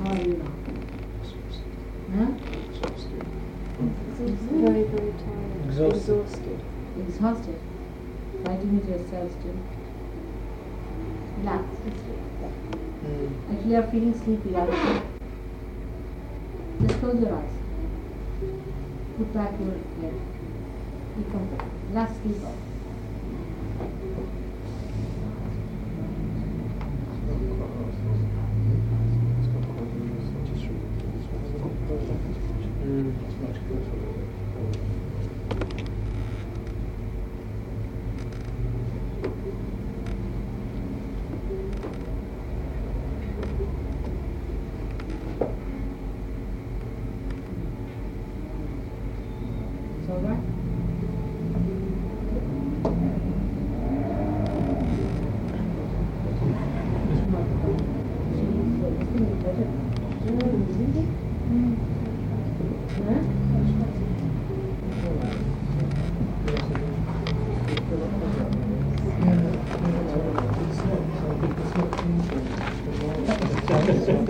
How 0.01 0.09
are 0.13 0.17
you 0.17 0.33
now? 0.33 0.51
Huh? 2.17 2.31
Very, 4.17 4.83
very 4.83 5.13
tired. 5.13 5.65
Exhausted. 5.65 6.21
Exhausted. 6.21 6.59
Exhausted. 6.97 7.59
Fighting 8.43 8.71
with 8.79 8.89
yourself 8.89 9.31
still. 9.39 9.57
Relax. 11.37 11.63
Sleepy, 14.23 14.49
right? 14.49 15.01
Just 16.81 16.99
close 16.99 17.19
your 17.21 17.35
eyes. 17.35 17.49
Put 19.17 19.33
back 19.33 19.51
your 19.59 19.71
head. 19.71 20.13
Be 21.17 21.23
comfortable. 21.31 21.65
Relax, 21.89 22.13
sleep 22.21 22.43
off. 22.45 22.55
It's 50.01 50.09
all 50.09 50.19
right? 50.19 50.39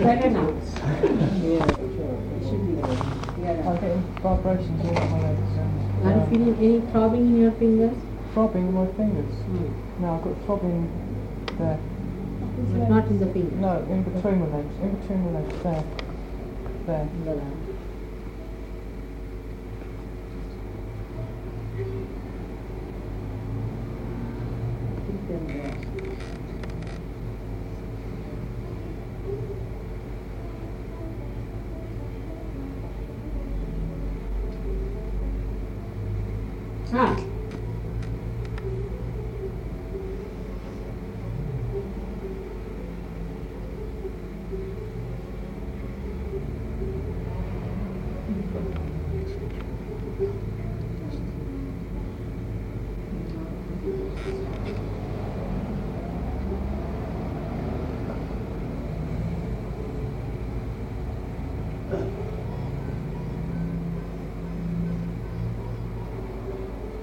Better 0.02 0.30
now. 0.30 0.48
Yeah, 1.42 1.66
sure. 1.66 2.18
It 2.32 2.42
should 2.42 2.62
be 2.66 2.72
better. 2.74 2.96
Yeah. 3.40 3.68
I'm 3.68 3.76
getting 3.80 4.02
vibrations 4.20 4.80
all 4.84 4.88
up 4.88 4.94
my 4.94 5.00
legs. 5.00 5.00
and, 5.00 5.01
Are 5.12 6.12
you 6.14 6.26
feeling 6.30 6.56
any 6.58 6.80
throbbing 6.90 7.20
in 7.20 7.40
your 7.40 7.52
fingers? 7.52 7.96
throbbing 8.32 8.68
in 8.68 8.74
my 8.74 8.86
fingers. 8.92 9.34
Hmm. 9.44 10.02
No, 10.02 10.14
I've 10.14 10.24
got 10.24 10.44
throbbing 10.46 10.88
there. 11.58 11.78
But 12.72 12.88
not 12.88 13.06
in 13.08 13.18
the 13.20 13.26
fingers? 13.26 13.52
No, 13.60 13.76
in 13.90 14.02
between 14.02 14.40
my 14.40 14.46
legs. 14.56 14.74
In 14.82 14.94
between 14.96 15.24
my 15.24 15.40
legs. 15.40 15.62
There. 15.62 15.84
There. 16.86 17.02
In 17.02 17.24
the 17.24 17.34
line. 17.34 17.58
Keep 25.06 25.28
them 25.28 25.46
there. 25.46 25.76
Ah. 36.94 37.16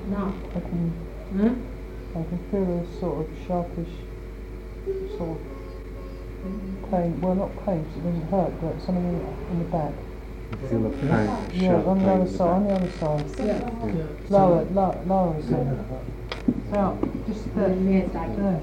Now, 0.10 0.34
I 0.56 0.60
can, 0.60 0.92
huh? 1.38 1.54
I 2.20 2.24
can 2.24 2.40
feel 2.50 2.80
a 2.80 3.00
sort 3.00 3.28
of 3.30 3.39
sharpish, 3.50 3.94
sort 5.18 5.38
of 6.46 6.92
pain. 6.92 7.20
Well, 7.22 7.36
not 7.36 7.66
pain, 7.66 7.84
'cause 7.84 7.98
it 7.98 8.04
doesn't 8.06 8.30
hurt, 8.30 8.52
but 8.62 8.80
something 8.86 9.04
in, 9.04 9.20
in 9.52 9.60
the 9.60 9.66
back. 9.66 9.92
You 10.62 10.68
feel 10.68 10.86
a 10.86 10.90
pain, 10.90 11.62
Yeah, 11.62 11.76
on 11.90 11.98
the 12.00 12.06
other 12.06 12.22
in 12.22 12.26
the 12.32 12.38
side, 12.38 12.50
on 12.50 12.64
the 12.68 12.74
other 12.76 12.92
side. 12.92 13.26
Yeah. 13.40 14.04
Lower, 14.30 14.64
lower, 14.72 14.98
lower 15.08 15.42
side. 15.42 15.80
Out, 16.74 16.98
just 17.28 17.56
there. 17.56 17.70
Then 17.70 17.88
we. 17.88 18.02
There. 18.02 18.62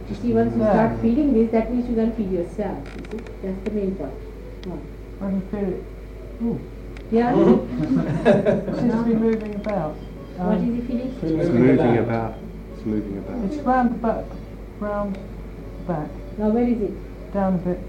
It's 0.00 0.08
just 0.10 0.22
See, 0.22 0.32
once 0.34 0.54
you 0.54 0.62
start 0.62 1.00
feeling 1.00 1.32
this, 1.32 1.50
that 1.52 1.72
means 1.72 1.88
you 1.88 1.94
can 1.96 2.12
feel 2.12 2.30
yourself. 2.32 2.78
You 3.12 3.18
see, 3.18 3.24
that's 3.42 3.64
the 3.64 3.70
main 3.70 3.94
point. 3.96 4.12
One. 4.66 4.82
I 5.20 5.30
can 5.30 5.40
feel 5.48 5.68
it. 5.72 5.84
Ooh, 6.42 6.60
Yeah. 7.10 7.32
seems 8.78 8.92
to 8.94 9.04
be 9.06 9.14
moving 9.14 9.54
about. 9.56 9.94
What 10.36 10.56
is 10.58 10.62
Um, 10.62 10.74
he 10.74 10.80
feeling? 10.82 11.12
it's 11.40 11.50
moving 11.50 11.98
about. 11.98 12.34
It's 12.78 12.86
moving 12.86 13.18
about. 13.18 13.44
it's 13.44 13.56
round 13.64 13.90
the 13.90 13.98
back, 13.98 14.24
round 14.78 15.16
the 15.16 15.92
back, 15.92 16.08
Now 16.38 16.50
where 16.50 16.62
is 16.68 16.80
it? 16.80 17.32
down 17.32 17.54
a 17.54 17.58
bit, 17.58 17.80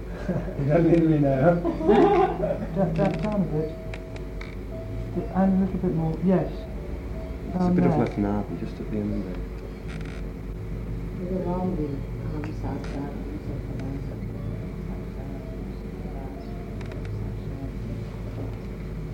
You 0.60 0.65
don't 0.65 0.91
need 0.91 1.04
me 1.10 1.17
now. 1.19 1.54
down, 1.54 2.93
down, 2.95 3.12
down 3.21 3.41
a 3.41 3.45
bit. 3.54 3.71
And 5.36 5.62
a 5.62 5.65
little 5.65 5.80
bit 5.80 5.93
more, 5.95 6.17
yes. 6.25 6.52
It's 6.52 7.56
a 7.56 7.60
Down 7.60 7.75
bit 7.75 7.86
of 7.86 7.91
there. 7.91 7.99
left 7.99 8.17
Nabhi 8.17 8.60
just 8.60 8.80
at 8.82 8.89
the 8.91 8.97
end 8.97 9.23
there. 9.25 9.41
There's 11.21 11.36
a 11.45 11.49
wrong 11.49 11.78
way. 11.78 11.95
Aham 12.34 12.54
sastra, 12.62 13.10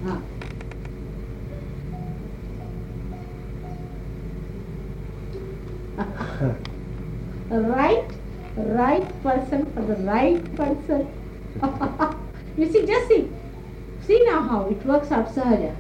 Ah. 0.08 0.22
Right, 7.50 8.12
right 8.56 9.24
person 9.24 9.66
for 9.74 9.82
the 9.82 9.96
right 10.04 10.58
person. 10.58 11.08
you 12.58 12.72
see, 12.72 12.86
just 12.86 13.08
see. 13.08 13.30
See 14.06 14.24
now 14.30 14.42
how 14.42 14.70
it 14.70 14.86
works 14.86 15.12
out, 15.12 15.34
Sahaja. 15.34 15.74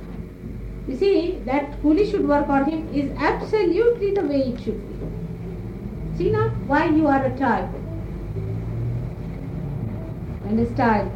You 0.87 0.95
see, 0.95 1.39
that 1.45 1.81
Kuli 1.81 2.09
should 2.09 2.27
work 2.27 2.49
on 2.49 2.69
him 2.69 2.87
is 2.93 3.11
absolutely 3.17 4.11
the 4.15 4.21
way 4.21 4.41
it 4.53 4.59
should 4.61 4.81
be. 4.89 4.95
See 6.17 6.31
now, 6.31 6.49
why 6.67 6.85
you 6.85 7.07
are 7.07 7.25
a 7.25 7.37
type. 7.37 7.69
And 10.47 10.59
a 10.59 10.73
style. 10.73 11.11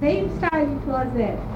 Same 0.00 0.36
style 0.36 0.76
it 0.76 0.86
was 0.86 1.08
there. 1.14 1.55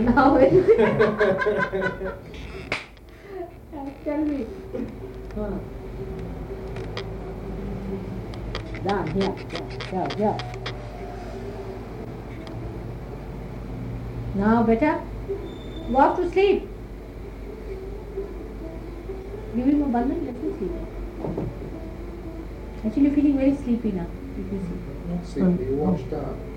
Now 0.00 0.36
it 0.36 0.52
Tell 4.04 4.24
me. 4.24 4.46
Huh. 5.34 5.50
Down 8.86 9.06
here, 9.10 9.34
here, 9.90 10.08
here. 10.16 10.36
Now 14.36 14.62
better. 14.62 15.02
Walk 15.90 16.16
to 16.16 16.30
sleep. 16.30 16.66
Give 19.54 19.66
him 19.66 19.82
a 19.82 19.86
bundle, 19.86 20.16
let 20.16 20.34
him 20.34 20.58
sleep. 20.58 20.72
Actually 22.86 23.10
feeling 23.10 23.36
very 23.36 23.54
sleepy 23.54 23.92
now. 23.92 24.06
If 24.38 24.50
you 24.50 24.60
see. 24.60 24.78
Not 25.12 25.26
sleepy, 25.26 25.74
washed 25.74 26.12
up. 26.14 26.49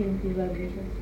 What 0.00 0.06
do 0.06 0.12
you 0.12 0.18
think 0.18 0.22
these 0.22 0.36
vibrations? 0.46 0.96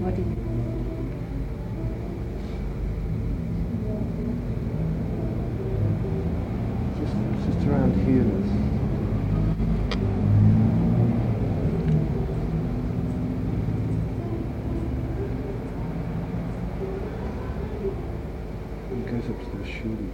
What 0.00 0.12
is 0.12 0.18
it? 0.20 0.38
Just, 7.00 7.14
it's 7.16 7.54
just 7.56 7.66
around 7.68 7.94
here. 8.04 8.24
that's- 8.24 9.64
It 18.92 19.06
goes 19.10 19.30
up 19.30 19.38
to 19.50 19.56
the 19.58 19.64
shoulder. 19.66 20.10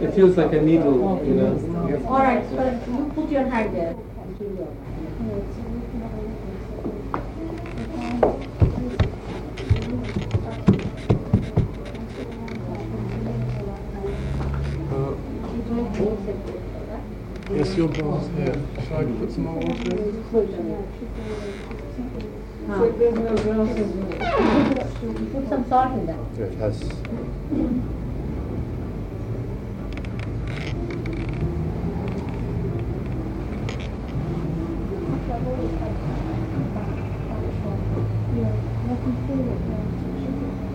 it 0.02 0.14
feels 0.14 0.38
like 0.38 0.54
a 0.54 0.62
needle, 0.62 1.22
you 1.26 1.34
know. 1.34 2.06
All 2.08 2.20
right, 2.20 2.48
so 2.50 2.80
you 2.88 3.12
put 3.16 3.32
your 3.32 3.50
hand 3.50 3.76
there. 3.76 3.96
Yes, 17.76 17.84
your 17.84 18.04
bowl's 18.06 18.30
here. 18.38 18.56
Shall 18.88 19.00
I 19.00 19.04
put 19.04 19.32
some 19.34 19.44
more 19.44 19.56
water 19.56 19.98
in? 19.98 20.24
Ah. 22.70 22.80
Put 22.80 22.96
some 25.50 25.64
salt 25.68 25.92
in 25.92 26.06
that. 26.06 26.20
Yeah, 26.38 26.46
it 26.46 26.56
has. 26.56 26.80
Yeah, 38.36 38.54
I 38.86 38.96
can 38.96 39.16
feel 39.28 39.44
it 39.52 39.62
now. 39.68 39.84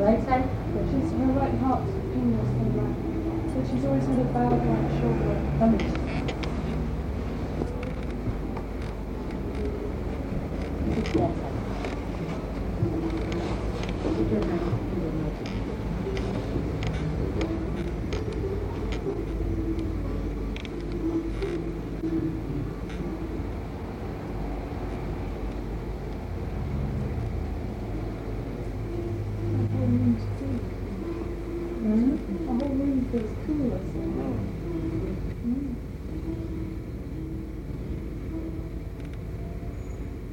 Right 0.05 0.21
side? 0.27 0.47
She's, 0.91 1.11
her 1.13 1.33
right 1.33 1.57
heart's 1.61 1.93
fingers 2.13 2.51
come 2.61 2.73
back. 2.77 2.93
So 3.49 3.57
she's 3.73 3.85
always 3.87 4.05
had 4.05 4.19
a 4.19 4.25
bad 4.25 4.53
right 4.53 4.91
shoulder. 5.01 5.35
That 5.61 5.81
side. 5.81 6.27
Put 14.01 14.29
your 14.31 14.45
hand 14.45 14.61
in 14.61 15.03
your 15.03 15.13
mouth. 15.13 15.39
The 29.51 29.65
whole 29.67 29.89
room's 29.89 30.27
cool. 30.39 30.59
The 31.81 32.47
whole 32.47 32.75
room 32.75 32.99
feels 33.11 33.33
cooler. 33.47 33.81
Mm. 35.45 35.75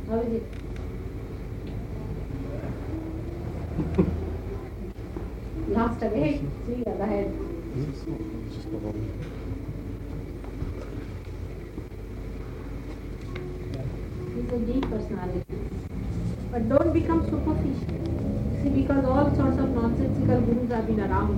How 0.07 0.19
is 0.19 0.33
it? 0.33 0.45
Last 5.69 6.01
away, 6.01 6.41
see 6.65 6.83
other 6.87 7.05
head. 7.05 7.29
It's 7.75 8.03
just 8.55 8.67
not 8.71 8.83
on. 8.83 8.95
He's 14.33 14.49
But 15.09 16.67
don't 16.69 16.93
become 16.93 17.23
superficial. 17.29 17.97
See, 18.61 18.69
because 18.69 19.05
all 19.05 19.33
sorts 19.35 19.57
of 19.57 19.69
nonsensical 19.69 20.41
gurus 20.41 20.71
have 20.71 20.87
been 20.87 20.99
around 20.99 21.37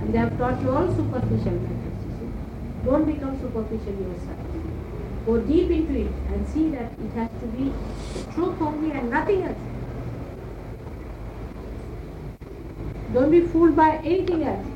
and 0.00 0.14
they 0.14 0.18
have 0.18 0.38
taught 0.38 0.62
you 0.62 0.70
all 0.70 0.86
superficial 0.94 1.52
methods. 1.52 2.84
Don't 2.84 3.04
become 3.04 3.40
superficial 3.40 3.94
yourself. 3.94 4.38
Go 5.26 5.40
deep 5.40 5.70
into 5.70 6.00
it 6.02 6.12
and 6.28 6.48
see 6.48 6.68
that 6.70 6.92
it 7.04 7.12
has 7.14 7.30
to 7.40 7.46
be 7.48 7.72
truth 8.34 8.62
only 8.62 8.92
and 8.92 9.10
nothing 9.10 9.42
else. 9.42 9.58
Don't 13.12 13.30
be 13.30 13.40
fooled 13.40 13.74
by 13.74 13.96
anything 14.04 14.44
else. 14.44 14.66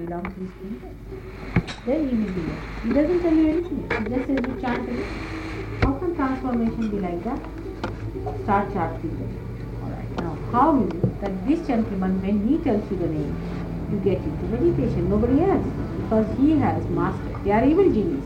Belong 0.00 0.22
to 0.22 0.40
his 0.40 0.52
kingdom. 0.60 0.92
Then 1.84 2.08
he 2.08 2.14
will 2.16 2.32
be 2.32 2.40
there. 2.40 2.62
He 2.84 2.88
doesn't 2.90 3.20
tell 3.22 3.34
you 3.34 3.48
anything. 3.50 3.80
He 3.82 4.04
just 4.14 4.26
says 4.28 4.38
you 4.48 4.60
chant 4.60 4.88
it. 4.88 5.06
How 5.82 5.92
can 5.94 6.14
transformation 6.16 6.88
be 6.88 7.00
like 7.00 7.22
that? 7.24 7.40
Start 8.44 8.72
chanting. 8.72 9.12
Alright. 9.82 10.10
Now, 10.20 10.38
how 10.52 10.82
is 10.82 10.88
it 10.94 11.20
that 11.20 11.46
this 11.46 11.66
gentleman, 11.66 12.22
when 12.22 12.48
he 12.48 12.58
tells 12.58 12.90
you 12.90 12.96
the 12.96 13.08
name, 13.08 13.36
you 13.92 13.98
get 13.98 14.18
into 14.18 14.44
meditation? 14.44 15.10
Nobody 15.10 15.42
else. 15.42 15.66
Because 16.02 16.38
he 16.38 16.58
has 16.58 16.82
mastered. 16.88 17.44
They 17.44 17.52
are 17.52 17.64
evil 17.64 17.84
geniuses. 17.84 18.24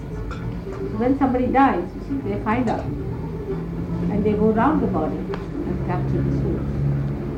So 0.71 0.99
when 1.03 1.19
somebody 1.19 1.49
dies, 1.49 1.89
you 1.97 2.03
see, 2.09 2.29
they 2.29 2.41
find 2.45 2.71
out. 2.71 2.85
And 2.85 4.25
they 4.25 4.35
go 4.35 4.53
round 4.53 4.81
the 4.81 4.87
body 4.87 5.17
and 5.17 5.87
capture 5.87 6.23
the 6.23 6.31
soul. 6.39 6.61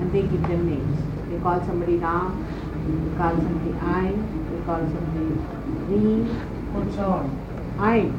And 0.00 0.12
they 0.12 0.22
give 0.22 0.42
them 0.42 0.68
names. 0.68 1.30
They 1.30 1.38
call 1.38 1.60
somebody 1.64 1.96
Ram, 1.96 2.45
call 3.16 3.34
somebody 3.36 3.72
Aim, 3.94 4.16
they 4.50 4.64
call 4.64 4.80
somebody 4.80 5.26
Reem, 5.88 6.26
What's 6.74 6.98
on? 6.98 7.30
Aim. 7.80 8.12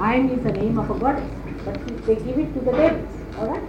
Aim 0.00 0.30
is 0.30 0.42
the 0.44 0.52
name 0.52 0.78
of 0.78 0.90
a 0.90 0.98
goddess, 0.98 1.30
but 1.64 2.06
they 2.06 2.16
give 2.16 2.38
it 2.38 2.52
to 2.54 2.60
the 2.60 2.72
devils, 2.72 3.14
alright? 3.38 3.62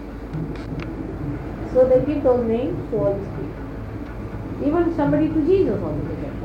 So 1.74 1.88
they 1.88 2.06
give 2.06 2.24
those 2.24 2.46
names 2.46 2.90
to 2.92 2.98
all 2.98 3.14
these 3.14 3.28
people. 3.36 4.68
Even 4.68 4.96
somebody 4.96 5.28
to 5.28 5.46
Jesus 5.46 5.82
also 5.82 6.02
they 6.04 6.16
get. 6.22 6.36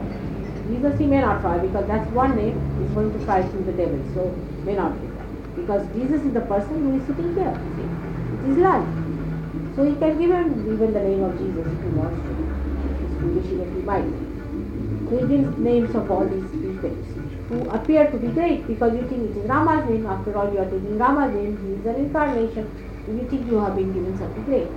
Jesus 0.70 0.98
he 0.98 1.06
may 1.06 1.20
not 1.20 1.40
try 1.40 1.59
because 1.59 1.87
that's 1.87 2.09
one 2.12 2.37
name 2.37 2.56
is 2.85 2.90
going 2.92 3.12
to 3.12 3.24
try 3.24 3.42
to 3.42 3.56
the 3.59 3.72
devil, 3.72 4.00
so 4.14 4.30
may 4.64 4.74
not 4.74 5.00
be 5.00 5.06
that. 5.09 5.56
Because 5.56 5.87
Jesus 5.94 6.22
is 6.22 6.33
the 6.33 6.42
person 6.42 6.74
who 6.83 6.96
is 7.00 7.06
sitting 7.06 7.35
there, 7.35 7.50
you 7.50 7.70
see. 7.76 7.88
It 8.38 8.52
is 8.52 8.59
life. 8.59 8.87
So 9.74 9.85
he 9.85 9.94
can 9.96 10.18
give 10.18 10.30
him 10.30 10.72
even 10.72 10.92
the 10.92 11.00
name 11.00 11.22
of 11.24 11.38
Jesus 11.38 11.66
if 11.66 11.83
he 11.83 11.88
wants 11.98 12.20
to. 12.22 12.39
He's 13.22 13.44
foolish 13.44 13.52
enough 13.52 13.74
he 13.74 13.83
might. 13.83 14.04
So 15.09 15.26
names 15.26 15.94
of 15.94 16.11
all 16.11 16.26
these 16.26 16.50
people 16.50 16.96
who 17.48 17.68
appear 17.70 18.11
to 18.11 18.16
be 18.18 18.28
great 18.28 18.66
because 18.66 18.94
you 18.94 19.02
think 19.09 19.30
it 19.30 19.37
is 19.37 19.48
Rama's 19.48 19.88
name. 19.90 20.06
After 20.06 20.37
all, 20.37 20.52
you 20.52 20.59
are 20.61 20.64
taking 20.64 20.98
Rama's 20.98 21.35
name. 21.35 21.59
He 21.66 21.74
is 21.80 21.87
an 21.87 21.96
incarnation. 21.96 22.70
You 23.09 23.28
think 23.28 23.46
you 23.46 23.59
have 23.59 23.76
been 23.76 23.92
given 23.92 24.16
something 24.16 24.44
great. 24.44 24.68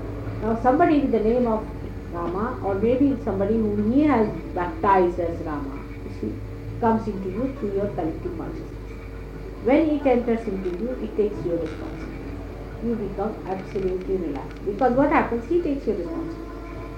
Now 0.41 0.59
somebody 0.61 0.99
with 0.99 1.11
the 1.11 1.19
name 1.19 1.47
of 1.47 1.67
Rama 2.11 2.59
or 2.65 2.75
maybe 2.75 3.15
somebody 3.23 3.55
whom 3.55 3.91
he 3.93 4.01
has 4.01 4.27
baptized 4.55 5.19
as 5.19 5.39
Rama, 5.41 5.79
you 6.05 6.11
see, 6.19 6.33
comes 6.81 7.07
into 7.07 7.29
you 7.29 7.55
through 7.59 7.75
your 7.75 7.87
collective 7.87 8.37
consciousness. 8.37 8.69
When 9.63 9.89
it 9.89 10.05
enters 10.05 10.47
into 10.47 10.69
you, 10.69 10.97
it 11.01 11.15
takes 11.15 11.45
your 11.45 11.57
responsibility. 11.57 12.33
You 12.83 12.95
become 12.95 13.35
absolutely 13.47 14.17
relaxed. 14.17 14.65
Because 14.65 14.93
what 14.93 15.09
happens, 15.11 15.47
he 15.47 15.61
takes 15.61 15.87
your 15.87 15.95
responsibility. 15.95 16.42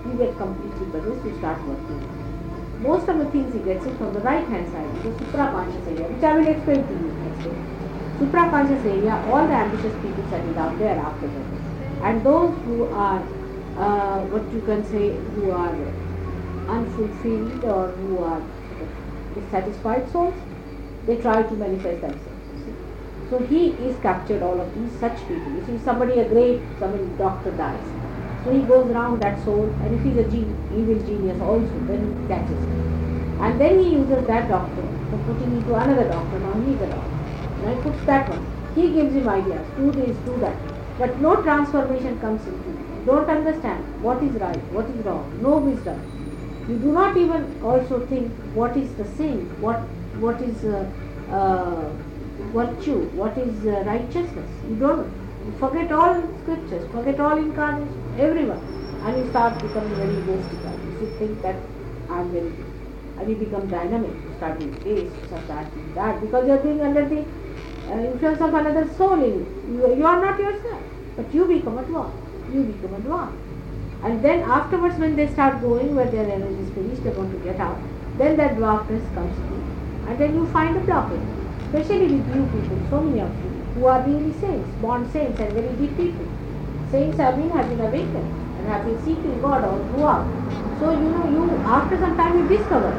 You 0.05 0.13
get 0.13 0.37
completely 0.37 0.85
possessed, 0.91 1.25
you 1.25 1.37
start 1.39 1.61
working. 1.67 2.01
Most 2.81 3.09
of 3.09 3.17
the 3.17 3.25
things 3.31 3.53
he 3.53 3.59
gets 3.59 3.85
it 3.85 3.97
from 3.97 4.13
the 4.13 4.19
right 4.21 4.47
hand 4.47 4.71
side, 4.71 5.03
the 5.03 5.09
supraconscious 5.25 5.87
area, 5.87 6.07
which 6.07 6.23
I 6.23 6.37
will 6.37 6.47
explain 6.47 6.85
to 6.85 6.93
you 6.93 7.11
next 7.25 7.43
day. 7.43 7.57
Supraconscious 8.19 8.85
area, 8.85 9.15
all 9.31 9.47
the 9.47 9.53
ambitious 9.53 9.95
people 10.01 10.23
settle 10.29 10.53
down 10.53 10.77
there 10.77 10.97
after 10.97 11.27
that. 11.27 11.47
And 12.03 12.23
those 12.23 12.53
who 12.65 12.83
are, 12.85 13.19
uh, 13.77 14.19
what 14.27 14.53
you 14.53 14.61
can 14.61 14.83
say, 14.85 15.15
who 15.35 15.51
are 15.51 15.73
unfulfilled 16.67 17.63
or 17.63 17.87
who 17.91 18.23
are 18.23 18.41
dissatisfied 19.33 20.09
souls, 20.11 20.35
they 21.07 21.17
try 21.17 21.41
to 21.43 21.53
manifest 21.55 22.01
themselves. 22.01 22.35
So 23.29 23.39
he 23.39 23.69
is 23.89 23.97
captured 24.01 24.43
all 24.43 24.61
of 24.61 24.73
these 24.75 24.99
such 24.99 25.17
people. 25.27 25.51
You 25.51 25.65
see, 25.65 25.83
somebody 25.83 26.19
a 26.19 26.29
great, 26.29 26.61
somebody 26.79 27.05
doctor 27.17 27.51
dies. 27.51 28.04
So 28.45 28.51
he 28.51 28.63
goes 28.63 28.91
around 28.91 29.21
that 29.21 29.43
soul, 29.43 29.77
and 29.81 29.95
if 29.95 30.03
he's 30.03 30.17
a 30.17 30.29
gen- 30.29 30.59
evil 30.71 30.99
genius 31.05 31.41
also, 31.41 31.79
then 31.81 32.07
he 32.07 32.27
catches 32.27 32.67
it. 32.67 32.75
And 33.39 33.59
then 33.61 33.79
he 33.79 33.93
uses 33.95 34.27
that 34.27 34.49
doctor 34.49 34.87
for 35.09 35.19
putting 35.19 35.55
into 35.57 35.75
another 35.75 36.07
doctor. 36.09 36.39
Now 36.39 36.61
he 36.61 36.75
is 36.75 36.81
a 36.81 36.87
doctor. 36.87 37.23
He 37.59 37.75
puts 37.83 38.03
that 38.05 38.29
one. 38.29 38.45
He 38.75 38.93
gives 38.93 39.15
him 39.15 39.29
ideas. 39.29 39.67
Do 39.77 39.91
this, 39.93 40.19
do 40.19 40.37
that. 40.41 40.69
But 40.97 41.19
no 41.21 41.41
transformation 41.43 42.19
comes 42.19 42.47
into 42.47 42.71
it. 42.71 43.05
Don't 43.05 43.29
understand 43.29 43.85
what 43.99 44.23
is 44.23 44.35
right, 44.35 44.63
what 44.71 44.89
is 44.89 45.05
wrong. 45.05 45.33
No 45.41 45.59
wisdom. 45.59 46.03
You 46.67 46.77
do 46.79 46.91
not 46.93 47.17
even 47.17 47.57
also 47.61 48.07
think 48.07 48.39
what 48.53 48.77
is 48.77 48.95
the 48.95 49.05
sin, 49.05 49.53
what 49.59 49.89
what 50.13 50.41
is 50.41 50.65
uh, 50.65 50.91
uh, 51.27 51.93
virtue, 52.39 52.99
what 53.21 53.37
is 53.37 53.65
uh, 53.67 53.83
righteousness. 53.85 54.51
You 54.63 54.75
don't. 54.77 55.13
Forget 55.59 55.91
all 55.91 56.35
scriptures, 56.39 56.89
forget 56.91 57.19
all 57.19 57.37
incarnation, 57.37 58.04
everyone, 58.19 58.61
and 59.03 59.17
you 59.17 59.29
start 59.29 59.61
becoming 59.61 59.95
very 59.95 60.15
egoistical. 60.21 60.75
You 61.01 61.07
think 61.19 61.41
that 61.41 61.61
I 62.09 62.21
am 62.21 62.31
very 62.31 62.49
good, 62.49 62.71
and 63.17 63.29
you 63.29 63.35
become 63.35 63.69
dynamic. 63.69 64.15
You 64.27 64.33
start 64.37 64.57
doing 64.59 64.75
this, 64.83 65.13
you 65.17 65.25
start 65.27 65.47
that, 65.47 65.73
doing 65.73 65.93
that, 65.95 66.21
because 66.21 66.45
you 66.47 66.53
are 66.53 66.63
being 66.63 66.81
under 66.81 67.07
the 67.09 67.25
uh, 67.89 67.99
influence 68.11 68.41
of 68.41 68.53
another 68.53 68.87
soul 68.93 69.23
in 69.23 69.33
you. 69.39 69.47
you. 69.67 69.95
You 69.95 70.05
are 70.05 70.21
not 70.21 70.39
yourself, 70.39 70.83
but 71.15 71.33
you 71.33 71.45
become 71.47 71.77
advanced. 71.77 72.17
You 72.53 72.63
become 72.63 72.93
advanced. 72.95 73.43
And 74.03 74.23
then 74.23 74.41
afterwards, 74.41 74.97
when 74.97 75.15
they 75.15 75.27
start 75.27 75.61
going 75.61 75.95
where 75.95 76.09
their 76.11 76.29
energy 76.31 76.61
is 76.61 76.69
finished, 76.71 77.03
they 77.03 77.09
want 77.09 77.31
to 77.31 77.37
get 77.39 77.59
out, 77.59 77.79
then 78.17 78.37
that 78.37 78.55
dwarfness 78.57 79.13
comes 79.13 79.37
you. 79.49 79.63
And 80.07 80.17
then 80.19 80.35
you 80.35 80.47
find 80.47 80.77
a 80.77 80.81
blockage. 80.81 81.25
Especially 81.65 82.07
with 82.17 82.27
you 82.35 82.45
people, 82.45 82.79
so 82.89 83.01
many 83.01 83.19
of 83.21 83.31
you, 83.43 83.51
who 83.73 83.85
are 83.87 84.01
really 84.05 84.31
saints, 84.31 84.69
born 84.79 85.09
saints 85.11 85.39
and 85.39 85.53
very 85.53 85.75
deep 85.75 85.97
people. 85.97 86.25
Saints 86.91 87.17
have 87.17 87.35
been, 87.35 87.49
have 87.49 87.67
been 87.69 87.81
awakened 87.81 88.31
and 88.57 88.67
have 88.67 88.85
been 88.85 88.99
seeking 89.03 89.41
God 89.41 89.63
all 89.63 89.79
throughout. 89.89 90.25
So 90.79 90.91
you 90.91 91.09
know, 91.09 91.29
you 91.29 91.49
after 91.65 91.97
some 91.97 92.15
time 92.17 92.37
you 92.39 92.57
discover 92.57 92.93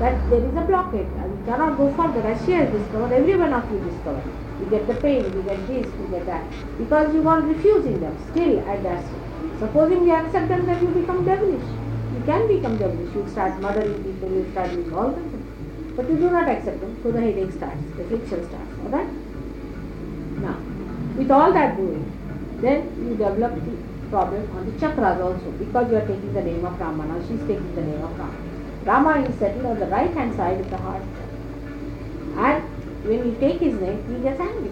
that 0.00 0.30
there 0.30 0.40
is 0.40 0.54
a 0.56 0.64
blockage 0.70 1.10
and 1.22 1.38
you 1.38 1.44
cannot 1.44 1.76
go 1.76 1.92
further. 1.94 2.26
As 2.26 2.44
she 2.44 2.52
has 2.52 2.70
discovered, 2.72 3.12
every 3.12 3.36
one 3.36 3.52
of 3.52 3.70
you 3.70 3.78
discover. 3.80 4.22
You 4.60 4.66
get 4.70 4.86
the 4.86 4.94
pain, 4.94 5.24
you 5.24 5.42
get 5.42 5.66
this, 5.66 5.86
you 5.86 6.08
get 6.10 6.26
that. 6.26 6.44
Because 6.78 7.14
you 7.14 7.28
are 7.28 7.40
refusing 7.40 8.00
them 8.00 8.16
still 8.30 8.60
at 8.68 8.82
that 8.82 9.04
stage. 9.04 9.58
Supposing 9.58 10.06
you 10.06 10.14
accept 10.14 10.48
them, 10.48 10.66
then 10.66 10.80
you 10.80 10.88
become 11.00 11.24
devilish. 11.24 11.68
You 12.14 12.22
can 12.24 12.48
become 12.48 12.78
devilish. 12.78 13.14
You 13.14 13.28
start 13.28 13.60
murdering 13.60 14.02
people, 14.02 14.30
you 14.30 14.46
start 14.52 14.70
doing 14.70 14.92
all 14.94 15.12
kinds 15.12 15.34
of. 15.34 15.96
But 15.96 16.08
you 16.08 16.16
do 16.16 16.30
not 16.30 16.48
accept 16.48 16.80
them, 16.80 16.98
so 17.02 17.10
the 17.10 17.20
headache 17.20 17.52
starts, 17.52 17.82
the 17.96 18.04
friction 18.04 18.48
starts. 18.48 18.72
Alright? 18.84 19.08
Now, 20.40 20.56
with 21.16 21.30
all 21.30 21.52
that 21.52 21.76
doing, 21.76 22.10
then 22.60 22.88
you 23.04 23.16
develop 23.16 23.54
the 23.54 23.76
problem 24.10 24.50
on 24.56 24.66
the 24.66 24.72
chakras 24.72 25.20
also 25.20 25.50
because 25.52 25.90
you 25.90 25.96
are 25.96 26.06
taking 26.06 26.32
the 26.34 26.42
name 26.42 26.64
of 26.64 26.78
Rama. 26.80 27.06
Now 27.06 27.26
she 27.26 27.34
is 27.34 27.40
taking 27.40 27.74
the 27.74 27.82
name 27.82 28.02
of 28.02 28.18
Rama. 28.18 28.36
Rama 28.84 29.20
is 29.20 29.38
settled 29.38 29.66
on 29.66 29.78
the 29.78 29.86
right 29.86 30.12
hand 30.12 30.34
side 30.36 30.60
of 30.60 30.70
the 30.70 30.76
heart. 30.78 31.02
And 32.36 32.62
when 33.04 33.24
you 33.26 33.36
take 33.40 33.60
his 33.60 33.74
name, 33.80 34.02
he 34.08 34.22
gets 34.22 34.40
angry. 34.40 34.70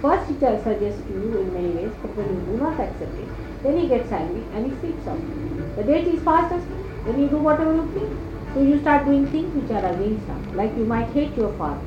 First 0.00 0.28
he 0.28 0.34
suggests 0.38 1.02
to 1.06 1.12
you 1.12 1.38
in 1.38 1.52
many 1.52 1.70
ways, 1.70 1.92
but 2.00 2.16
when 2.16 2.28
you 2.28 2.40
do 2.46 2.56
not 2.62 2.78
accept 2.78 3.18
it, 3.24 3.28
then 3.62 3.76
he 3.78 3.88
gets 3.88 4.12
angry 4.12 4.44
and 4.54 4.66
he 4.66 4.72
freaks 4.78 5.06
out. 5.08 5.20
The 5.76 5.84
deity 5.84 6.16
is 6.18 6.22
fast 6.22 6.54
asleep, 6.54 6.84
then 7.04 7.20
you 7.20 7.28
do 7.28 7.38
whatever 7.38 7.74
you 7.74 7.82
please. 7.92 8.16
So 8.54 8.62
you 8.62 8.80
start 8.80 9.06
doing 9.06 9.26
things 9.26 9.54
which 9.54 9.70
are 9.72 9.84
against 9.84 10.26
him, 10.26 10.56
like 10.56 10.76
you 10.76 10.84
might 10.84 11.08
hate 11.08 11.36
your 11.36 11.52
father. 11.58 11.84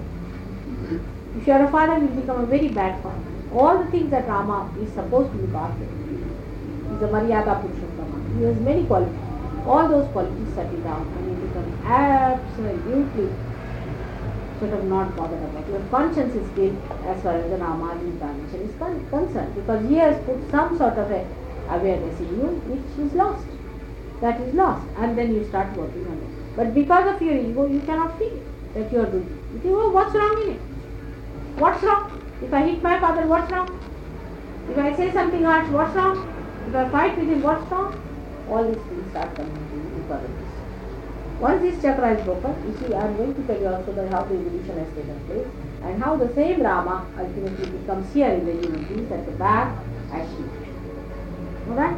If 1.37 1.47
you 1.47 1.53
are 1.53 1.65
a 1.65 1.71
father, 1.71 1.97
you 1.99 2.07
become 2.09 2.41
a 2.41 2.45
very 2.45 2.67
bad 2.67 3.01
father. 3.01 3.30
All 3.53 3.83
the 3.83 3.91
things 3.91 4.09
that 4.11 4.27
Rama 4.27 4.71
is 4.81 4.89
supposed 4.93 5.31
to 5.31 5.37
look 5.37 5.55
after. 5.55 5.85
He 5.85 6.95
is 6.95 7.01
a 7.03 7.07
Maryada 7.07 7.61
Purushottama. 7.61 8.37
He 8.37 8.43
has 8.45 8.57
many 8.59 8.85
qualities. 8.85 9.17
All 9.67 9.87
those 9.87 10.07
qualities 10.11 10.47
settle 10.55 10.81
down 10.81 11.07
and 11.17 11.27
you 11.29 11.47
become 11.47 11.69
absolutely 11.85 13.29
sort 14.59 14.73
of 14.73 14.85
not 14.85 15.15
bothered 15.15 15.43
about. 15.43 15.67
Your 15.69 15.81
conscience 15.89 16.35
is 16.35 16.49
clear 16.53 16.73
as 17.07 17.21
far 17.23 17.33
as 17.33 17.49
the 17.49 17.57
Rama 17.57 17.93
incarnation 17.93 18.61
is 18.69 18.75
con- 18.77 19.05
concerned 19.09 19.55
because 19.55 19.87
he 19.89 19.95
has 19.95 20.17
put 20.25 20.49
some 20.51 20.77
sort 20.77 20.97
of 20.97 21.11
a 21.11 21.25
awareness 21.69 22.19
in 22.19 22.29
you 22.39 22.47
which 22.71 23.05
is 23.05 23.13
lost. 23.13 23.45
That 24.21 24.39
is 24.41 24.53
lost 24.53 24.87
and 24.97 25.17
then 25.17 25.33
you 25.33 25.43
start 25.45 25.75
working 25.75 26.05
on 26.07 26.17
it. 26.17 26.55
But 26.55 26.73
because 26.75 27.15
of 27.15 27.21
your 27.21 27.37
ego, 27.37 27.67
you 27.67 27.81
cannot 27.81 28.17
feel 28.19 28.39
that 28.75 28.91
you 28.91 28.99
are 28.99 29.05
doing. 29.07 29.25
it. 29.25 29.53
You 29.55 29.59
think, 29.61 29.75
oh, 29.75 29.89
what's 29.91 30.13
wrong 30.15 30.43
in 30.45 30.51
it? 30.55 30.61
What's 31.57 31.83
wrong? 31.83 32.20
If 32.41 32.53
I 32.53 32.61
hit 32.63 32.81
my 32.81 32.99
father, 32.99 33.27
what's 33.27 33.51
wrong? 33.51 33.69
If 34.69 34.77
I 34.77 34.95
say 34.95 35.11
something 35.11 35.43
harsh, 35.43 35.69
what's 35.69 35.95
wrong? 35.95 36.27
If 36.67 36.75
I 36.75 36.89
fight 36.89 37.17
with 37.17 37.27
him, 37.27 37.41
what's 37.43 37.71
wrong? 37.71 38.01
All 38.49 38.63
these 38.67 38.81
things 38.83 39.09
start 39.11 39.35
coming 39.35 39.53
to 39.53 39.75
you 39.75 40.03
because. 40.03 40.29
Once 41.41 41.61
this 41.61 41.81
chakra 41.81 42.13
is 42.15 42.23
broken, 42.23 42.53
you 42.67 42.77
see, 42.77 42.93
I 42.93 43.07
am 43.07 43.17
going 43.17 43.33
to 43.33 43.43
tell 43.47 43.59
you 43.59 43.67
also 43.67 43.91
that 43.93 44.11
how 44.11 44.23
the 44.25 44.35
evolution 44.35 44.77
has 44.77 44.87
taken 44.93 45.19
place 45.25 45.47
and 45.81 46.03
how 46.03 46.15
the 46.15 46.31
same 46.35 46.61
Rama 46.61 47.07
ultimately 47.17 47.77
becomes 47.79 48.13
here 48.13 48.29
in 48.29 48.45
the 48.45 48.53
human 48.53 48.83
beings 48.85 49.11
at 49.11 49.25
the 49.25 49.31
back 49.31 49.75
as 50.13 50.29
Shri 50.29 50.45
Krishna. 50.49 51.69
Alright? 51.69 51.97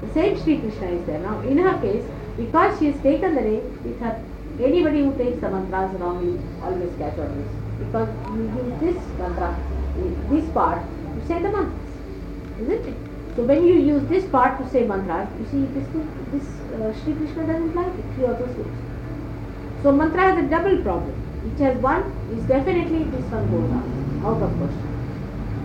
The 0.00 0.14
same 0.14 0.42
Sri 0.42 0.58
Krishna 0.58 0.86
is 0.86 1.06
there. 1.06 1.18
Now, 1.18 1.40
in 1.40 1.58
her 1.58 1.78
case, 1.82 2.04
because 2.38 2.78
she 2.78 2.86
has 2.86 3.02
taken 3.02 3.34
the 3.34 3.42
name 3.42 3.82
with 3.84 4.00
her, 4.00 4.24
anybody 4.58 5.02
who 5.02 5.14
takes 5.18 5.40
the 5.40 5.50
mantras 5.50 6.00
wrongly 6.00 6.40
always 6.62 6.96
catch 6.96 7.18
on 7.18 7.36
this. 7.36 7.50
Because 7.84 8.08
you 8.32 8.42
use 8.44 8.80
this 8.80 9.18
mantra, 9.18 9.54
this 10.30 10.48
part, 10.50 10.82
to 11.14 11.26
say 11.26 11.42
the 11.42 11.50
mantras. 11.50 11.88
Isn't 12.60 12.88
it? 12.88 12.96
So 13.36 13.44
when 13.44 13.66
you 13.66 13.74
use 13.74 14.02
this 14.08 14.24
part 14.30 14.58
to 14.58 14.68
say 14.70 14.86
mantras, 14.86 15.28
you 15.38 15.46
see 15.50 15.64
this 15.74 15.86
this 16.32 16.46
uh, 16.74 16.92
Sri 17.02 17.14
Krishna 17.14 17.46
doesn't 17.46 17.74
like 17.74 17.94
it. 18.02 18.04
He 18.16 18.24
also 18.24 18.46
sleeps. 18.54 18.88
So 19.82 19.92
mantra 19.92 20.22
has 20.22 20.44
a 20.44 20.48
double 20.48 20.82
problem. 20.82 21.14
It 21.46 21.62
has 21.62 21.76
one 21.78 22.02
is 22.36 22.42
definitely 22.44 23.04
this 23.04 23.30
one 23.30 23.46
goes 23.50 23.70
out, 23.78 23.86
out 24.26 24.42
of 24.42 24.56
question. 24.58 24.88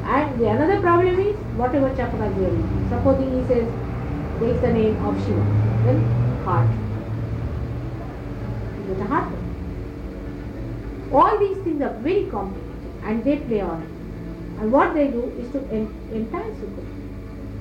And 0.05 0.39
the 0.39 0.49
another 0.49 0.79
problem 0.81 1.19
is 1.19 1.35
whatever 1.57 1.89
chakra 1.95 2.29
you 2.37 2.45
are 2.45 2.49
in. 2.49 2.89
Supposing 2.89 3.31
he 3.39 3.47
says 3.47 3.67
takes 4.39 4.61
the 4.61 4.73
name 4.73 5.05
of 5.05 5.17
Shiva, 5.25 5.43
then 5.85 5.99
heart. 6.45 6.69
It 8.91 8.99
a 8.99 9.05
heart? 9.05 9.33
All 11.11 11.39
these 11.39 11.57
things 11.63 11.81
are 11.81 11.93
very 11.99 12.25
complicated 12.25 12.73
and 13.03 13.23
they 13.23 13.37
play 13.37 13.61
on 13.61 13.81
it. 13.81 13.92
And 14.59 14.71
what 14.71 14.93
they 14.93 15.07
do 15.07 15.23
is 15.39 15.51
to 15.51 15.59
en- 15.71 15.93
entice 16.11 16.57
you. 16.59 16.69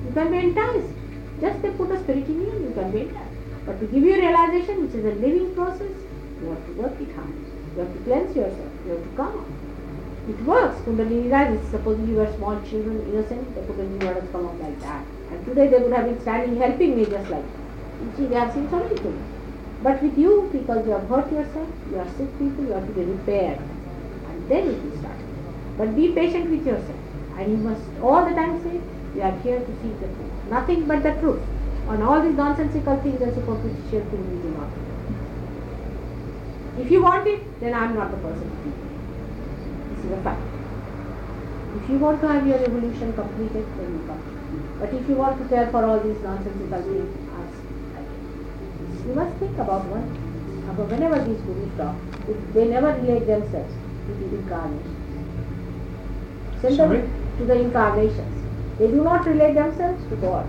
You 0.05 0.11
can 0.13 0.31
be 0.31 0.37
enticed. 0.39 0.93
Just 1.41 1.61
they 1.61 1.71
put 1.71 1.91
a 1.91 1.99
spirit 2.03 2.25
in 2.27 2.41
you, 2.41 2.53
you 2.67 2.71
can 2.75 2.91
be 2.91 3.01
enticed. 3.01 3.33
But 3.65 3.79
to 3.79 3.85
give 3.87 4.03
you 4.03 4.15
realization, 4.15 4.83
which 4.83 4.95
is 4.95 5.05
a 5.05 5.15
living 5.19 5.55
process, 5.55 5.95
you 6.41 6.49
have 6.49 6.65
to 6.65 6.73
work 6.73 6.99
it 7.01 7.15
hard. 7.15 7.33
You 7.75 7.81
have 7.81 7.93
to 7.93 7.99
cleanse 8.03 8.35
yourself. 8.35 8.71
You 8.85 8.91
have 8.93 9.03
to 9.03 9.15
come. 9.15 9.45
It 10.29 10.39
works. 10.43 10.79
Kundalini 10.85 11.31
rises. 11.31 11.69
Supposing 11.71 12.07
you 12.07 12.15
were 12.15 12.31
small 12.37 12.61
children, 12.69 13.01
innocent, 13.11 13.55
the 13.55 13.61
Kundalini 13.61 14.03
have 14.13 14.31
come 14.31 14.47
up 14.47 14.59
like 14.59 14.79
that. 14.81 15.03
And 15.31 15.45
today 15.45 15.67
they 15.67 15.79
would 15.79 15.93
have 15.93 16.05
been 16.05 16.21
standing 16.21 16.57
helping 16.57 16.95
me 16.97 17.05
just 17.05 17.29
like 17.29 17.43
that. 17.43 18.17
See, 18.17 18.25
they 18.27 18.35
have 18.35 18.53
seen 18.53 18.69
so 18.69 18.79
many 18.79 18.95
things. 18.97 19.21
But 19.81 20.01
with 20.01 20.17
you, 20.17 20.49
because 20.51 20.85
you 20.85 20.91
have 20.91 21.07
hurt 21.09 21.31
yourself, 21.31 21.67
you 21.91 21.99
are 21.99 22.07
sick 22.17 22.31
people, 22.39 22.63
you 22.65 22.71
have 22.71 22.85
to 22.85 22.93
be 22.93 23.03
repaired. 23.03 23.59
And 24.29 24.49
then 24.49 24.69
it 24.69 24.83
will 24.83 24.97
start. 24.99 25.22
But 25.77 25.95
be 25.95 26.09
patient 26.13 26.49
with 26.51 26.65
yourself. 26.65 26.99
And 27.37 27.51
you 27.51 27.57
must 27.57 27.81
all 28.01 28.25
the 28.25 28.35
time 28.35 28.61
say, 28.63 28.79
we 29.15 29.21
are 29.21 29.35
here 29.39 29.59
to 29.59 29.71
seek 29.81 29.99
the 29.99 30.07
truth. 30.07 30.33
Nothing 30.49 30.87
but 30.87 31.03
the 31.03 31.13
truth. 31.13 31.41
On 31.87 32.01
all 32.01 32.21
these 32.21 32.35
nonsensical 32.35 32.97
things 33.01 33.21
and 33.21 33.33
superficial 33.33 34.03
things 34.09 34.25
we 34.31 34.37
do 34.41 34.49
not. 34.57 34.69
If 36.79 36.91
you 36.91 37.03
want 37.03 37.27
it, 37.27 37.59
then 37.59 37.73
I 37.73 37.85
am 37.85 37.95
not 37.95 38.11
the 38.11 38.17
person 38.17 38.49
to 38.49 38.69
it. 38.69 38.75
This 39.95 40.05
is 40.05 40.11
a 40.11 40.21
fact. 40.21 40.41
If 41.81 41.89
you 41.89 41.97
want 41.97 42.21
to 42.21 42.27
have 42.27 42.47
your 42.47 42.57
evolution 42.57 43.13
completed, 43.13 43.65
then 43.77 43.89
you 43.93 44.03
come. 44.07 44.21
But 44.79 44.93
if 44.93 45.09
you 45.09 45.15
want 45.15 45.41
to 45.41 45.47
care 45.49 45.67
for 45.71 45.83
all 45.85 45.99
these 45.99 46.21
nonsensical 46.21 46.81
things, 46.81 47.11
ask. 47.37 47.57
You 49.07 49.13
must 49.15 49.35
think 49.37 49.57
about 49.57 49.85
one. 49.85 50.23
Whenever 50.89 51.23
these 51.23 51.41
gurus 51.41 51.69
talk, 51.77 51.95
they 52.55 52.65
never 52.65 52.93
relate 52.99 53.27
themselves 53.27 53.73
to 54.07 54.13
the 54.15 54.37
incarnation. 54.37 55.02
Send 56.63 56.77
Sorry? 56.77 56.97
them 57.01 57.37
to 57.39 57.45
the 57.45 57.59
incarnations. 57.59 58.79
They 58.79 58.87
do 58.87 59.03
not 59.03 59.25
relate 59.27 59.55
themselves 59.55 60.01
to 60.09 60.15
God. 60.15 60.47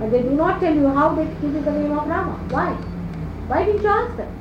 And 0.00 0.12
they 0.12 0.22
do 0.22 0.30
not 0.30 0.60
tell 0.60 0.72
you 0.72 0.86
how 0.86 1.14
they 1.16 1.24
give 1.24 1.52
you 1.52 1.60
the 1.60 1.72
name 1.72 1.98
of 1.98 2.06
Rama. 2.06 2.34
Why? 2.50 2.70
Why 3.48 3.64
didn't 3.64 3.82
you 3.82 3.88
ask 3.88 4.16
them? 4.16 4.32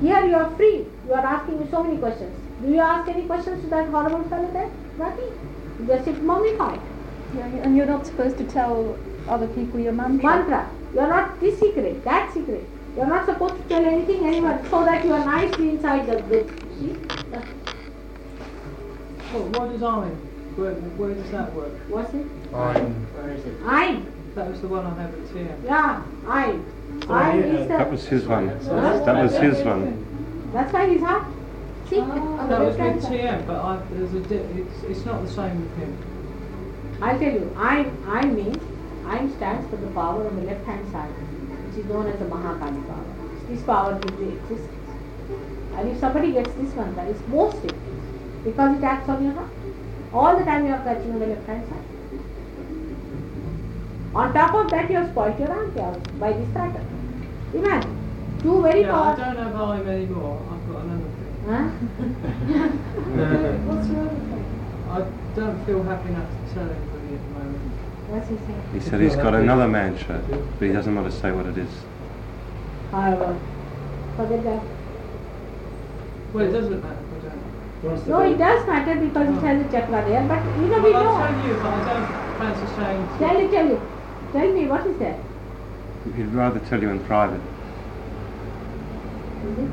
Here 0.00 0.24
you 0.24 0.36
are 0.36 0.48
free. 0.56 0.86
You 1.06 1.14
are 1.14 1.26
asking 1.26 1.58
me 1.58 1.66
so 1.68 1.82
many 1.82 1.98
questions. 1.98 2.32
Do 2.62 2.68
you 2.68 2.78
ask 2.78 3.10
any 3.10 3.26
questions 3.26 3.64
to 3.64 3.70
that 3.70 3.88
horrible 3.88 4.22
fellow 4.28 4.52
there? 4.52 4.70
Nothing. 4.98 5.32
You 5.80 5.86
just 5.88 6.04
sit 6.04 6.22
mummified. 6.22 6.80
Yeah, 7.34 7.46
and 7.46 7.76
you're 7.76 7.86
not 7.86 8.06
supposed 8.06 8.38
to 8.38 8.44
tell 8.44 8.96
other 9.26 9.48
people 9.48 9.80
your 9.80 9.92
mantra. 9.92 10.30
Mantra. 10.30 10.70
You 10.94 11.00
are 11.00 11.08
not 11.08 11.40
this 11.40 11.58
secret, 11.58 12.04
that 12.04 12.32
secret. 12.32 12.64
You 12.94 13.02
are 13.02 13.08
not 13.08 13.26
supposed 13.26 13.56
to 13.56 13.62
tell 13.68 13.84
anything 13.84 14.26
anyone 14.26 14.64
so 14.70 14.84
that 14.84 15.04
you 15.04 15.12
are 15.12 15.24
nicely 15.24 15.70
inside 15.70 16.06
the 16.06 16.22
bed. 16.22 16.48
See? 16.78 16.94
Well, 19.32 19.48
what 19.54 19.72
does 19.72 19.82
I? 19.82 20.10
Where, 20.56 20.74
where 20.74 21.14
does 21.14 21.30
that 21.30 21.52
work? 21.54 21.72
What's 21.88 22.12
it? 22.14 22.26
Where 22.52 23.30
is 23.32 23.44
it? 23.44 23.54
I. 23.64 24.02
That 24.34 24.50
was 24.50 24.60
the 24.60 24.68
one 24.68 24.86
I 24.86 24.94
have 25.00 25.12
at 25.14 25.20
TM. 25.28 25.64
Yeah, 25.64 26.02
I. 26.26 26.58
I 27.08 27.36
is 27.38 27.68
That 27.68 27.84
the. 27.86 27.90
was 27.90 28.06
his 28.06 28.26
one. 28.26 28.48
Huh? 28.48 29.04
That 29.04 29.22
was 29.22 29.36
his 29.36 29.62
one. 29.64 30.50
That's 30.52 30.72
why 30.72 30.88
he's 30.88 31.00
hot. 31.00 31.26
See? 31.88 32.00
on 32.00 32.48
That 32.48 32.60
was 32.60 32.76
with. 32.76 33.04
TM, 33.04 33.46
but 33.46 33.56
I, 33.56 33.82
there's 33.92 34.12
a 34.14 34.20
di- 34.20 34.60
it's, 34.60 34.82
it's 34.84 35.04
not 35.06 35.24
the 35.24 35.30
same 35.30 35.60
with 35.60 35.76
him. 35.78 35.96
I'll 37.02 37.18
tell 37.18 37.32
you, 37.32 37.52
I, 37.56 37.90
I 38.06 38.24
means, 38.26 38.62
I 39.06 39.28
stands 39.36 39.68
for 39.70 39.76
the 39.76 39.88
power 39.88 40.26
on 40.26 40.36
the 40.36 40.42
left 40.42 40.64
hand 40.66 40.90
side, 40.92 41.10
which 41.10 41.84
is 41.84 41.90
known 41.90 42.06
as 42.06 42.18
the 42.18 42.26
Mahakali 42.26 42.86
power. 42.86 43.04
This 43.48 43.62
power 43.62 43.98
gives 43.98 44.20
you 44.20 44.28
existence. 44.28 44.90
And 45.74 45.88
if 45.90 45.98
somebody 45.98 46.32
gets 46.32 46.52
this 46.54 46.72
one, 46.74 46.94
that 46.96 47.08
is 47.08 47.20
most 47.28 47.56
effective 47.56 48.44
because 48.44 48.78
it 48.78 48.84
acts 48.84 49.08
on 49.08 49.24
your 49.24 49.32
heart. 49.32 49.50
All 50.12 50.36
the 50.38 50.44
time 50.44 50.66
you 50.66 50.72
are 50.72 50.82
catching 50.84 51.12
on 51.12 51.20
the 51.20 51.26
left 51.26 51.46
hand 51.46 51.66
side. 51.68 51.78
On 54.14 54.32
top 54.34 54.54
of 54.54 54.70
that, 54.70 54.90
you 54.90 54.96
have 54.96 55.10
spoiled 55.10 55.38
your 55.38 55.50
aunt 55.52 56.20
by 56.20 56.32
this 56.32 56.48
pattern. 56.52 56.86
Imagine, 57.54 58.38
two 58.42 58.62
very 58.62 58.82
Yeah, 58.82 58.88
I 58.88 59.14
powerful. 59.14 59.24
don't 59.24 59.36
have 59.36 59.80
him 59.80 59.88
anymore. 59.88 60.38
I've 60.52 60.72
got 60.72 60.82
another 60.84 61.10
thing. 61.16 61.32
Huh? 61.48 61.68
What's 63.72 63.88
your 63.88 64.00
other 64.00 64.10
thing? 64.10 64.44
I 64.90 65.04
don't 65.34 65.64
feel 65.64 65.82
happy 65.82 66.08
enough 66.10 66.28
to 66.28 66.54
tell 66.54 66.64
anybody 66.64 67.14
at 67.14 67.22
the 67.22 67.30
moment. 67.32 67.72
What's 68.08 68.28
he 68.28 68.36
saying? 68.36 68.62
He 68.74 68.80
said 68.80 69.00
he's 69.00 69.16
got 69.16 69.34
another 69.34 69.66
mantra, 69.66 70.20
but 70.28 70.66
he 70.66 70.72
doesn't 70.72 70.94
want 70.94 71.10
to 71.10 71.18
say 71.18 71.32
what 71.32 71.46
it 71.46 71.56
is. 71.56 71.70
I 72.92 73.00
However, 73.00 73.38
forget 74.16 74.44
that. 74.44 74.62
Well, 76.34 76.44
it 76.44 76.52
doesn't 76.52 76.70
matter 76.82 76.84
if 76.84 76.84
I 76.84 76.94
don't. 76.94 77.01
No, 77.82 78.20
it 78.22 78.38
does 78.38 78.66
matter 78.68 78.94
because 79.00 79.28
it 79.28 79.40
has 79.46 79.66
a 79.66 79.70
chakra 79.72 80.04
there, 80.06 80.22
but 80.28 80.44
you 80.56 80.68
know 80.68 80.78
we 80.82 80.92
Well, 80.92 81.04
know. 81.04 81.16
I'll 81.16 81.32
tell 81.32 81.44
you, 81.44 81.54
but 81.60 81.72
I 81.74 81.94
don't 81.94 82.38
fancy 82.38 82.66
saying. 82.76 83.08
to- 83.08 83.18
Tell 83.18 83.34
me, 83.38 83.48
tell 83.48 83.64
me. 83.66 83.78
Tell 84.32 84.52
me, 84.52 84.66
what 84.68 84.86
is 84.86 84.96
that? 84.98 85.18
He'd 86.16 86.26
rather 86.32 86.60
tell 86.60 86.80
you 86.80 86.90
in 86.90 87.00
private. 87.00 87.40
Is 89.46 89.58
it? 89.58 89.70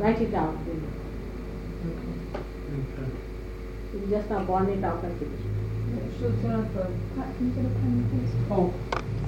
Write 0.00 0.20
it 0.22 0.32
down. 0.32 0.56
please. 0.64 0.84
Okay. 2.78 3.10
You 3.92 4.16
just 4.16 4.30
now 4.30 4.44
burn 4.44 4.68
it 4.70 4.84
out 4.84 5.02
and 5.04 5.18
finish. 5.18 5.44
Should 6.18 6.34
I 6.46 6.50
have 6.50 6.76
a- 6.76 6.90
can 7.36 7.46
you 7.46 7.50
get 7.52 7.64
a 7.66 7.74
pen, 7.76 8.04
please? 8.10 8.32
Oh, 8.50 8.72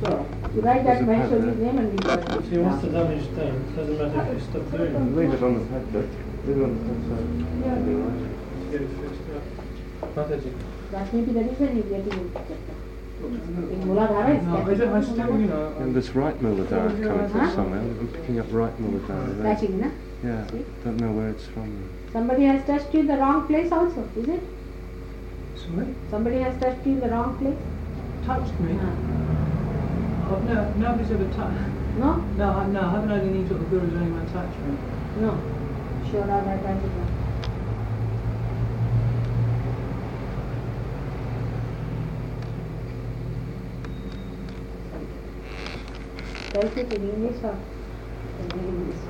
stop. 0.01 0.27
You 0.55 0.61
write 0.63 0.85
that 0.85 0.85
There's 0.85 1.03
a 1.03 1.07
pad 1.07 1.31
Maheshwari's 1.31 1.57
there. 1.57 1.67
name 1.67 1.79
and 1.79 1.93
we 1.93 1.97
got 1.99 2.19
it. 2.21 2.51
See, 2.51 2.59
once 2.59 2.83
the 2.83 2.89
damage 2.89 3.23
is 3.23 3.29
done, 3.29 3.47
it 3.47 3.77
doesn't 3.77 3.99
matter 3.99 4.33
if 4.33 4.39
you 4.39 4.45
stop 4.51 4.71
doing 4.71 4.95
it. 4.95 5.17
Leave 5.17 5.33
it 5.35 5.43
on 5.43 5.55
the 5.59 5.65
pad, 5.71 5.85
but 5.93 6.07
leave 6.47 6.57
it 6.59 6.65
on 6.65 6.73
the 6.75 6.83
pad 6.87 6.99
side. 7.09 7.29
Yeah. 7.61 7.73
It'll 7.73 7.85
be 7.85 7.95
all 7.95 8.11
right. 8.11 8.71
Get 8.73 8.83
it 8.83 8.91
fixed 9.01 9.27
up. 9.37 10.15
Mataji. 10.17 10.53
That 10.91 11.13
may 11.15 11.21
be 11.23 11.33
the 11.33 11.45
reason 11.45 11.77
you 11.77 11.83
get 11.85 12.01
it 12.07 12.13
infected. 12.15 12.59
In 13.21 13.83
Muladhara 13.85 14.39
is 14.41 14.47
No, 14.47 14.57
I, 14.57 14.75
don't, 14.75 14.95
I 14.95 15.03
still, 15.03 15.41
you 15.41 15.47
know. 15.47 15.77
And 15.79 15.95
this 15.95 16.09
right 16.17 16.37
Muladhara 16.41 16.89
coming 17.03 17.29
Huh? 17.29 17.29
from 17.29 17.51
somewhere. 17.55 17.81
I'm 17.81 18.09
picking 18.09 18.41
up 18.41 18.47
right 18.51 18.77
Muladhara. 18.83 19.37
there. 19.43 19.55
Catching, 19.55 19.79
na? 19.81 19.91
Yeah, 20.25 20.45
don't 20.85 20.97
know 21.01 21.13
where 21.13 21.29
it's 21.29 21.45
from. 21.47 21.89
Somebody 22.13 22.45
has 22.45 22.65
touched 22.65 22.93
you 22.95 23.01
in 23.01 23.07
the 23.07 23.17
wrong 23.19 23.47
place 23.47 23.71
also, 23.71 24.09
is 24.17 24.29
it? 24.29 24.43
Sorry? 25.55 25.95
Somebody 26.11 26.39
has 26.41 26.59
touched 26.61 26.85
you 26.87 26.93
in 26.95 27.01
the 27.01 27.09
wrong 27.09 27.37
place? 27.39 27.57
Touched 28.27 28.59
me? 28.61 28.79
Ah. 28.81 29.60
Oh, 30.33 30.39
no, 30.47 30.73
nobody's 30.75 31.11
ever 31.11 31.25
touched 31.35 31.59
No? 31.99 32.15
No, 32.39 32.53
I, 32.53 32.67
no, 32.69 32.81
I 32.83 32.91
haven't 32.91 33.09
had 33.09 33.23
any 33.23 33.49
sort 33.49 33.63
of 33.63 33.69
gurus 33.69 33.93
or 33.93 33.99
anyone 33.99 34.25
touch 34.31 34.55
me. 34.63 34.79
No. 35.19 35.37
Sure, 36.09 36.23
I 36.23 36.39
have 36.39 36.63
touched 36.63 36.85
it. 36.85 36.91
Tell 46.53 46.79
it 46.79 46.93
in 46.93 47.11
English 47.11 47.43
or 47.43 47.59
in 48.39 48.51
English? 48.61 49.03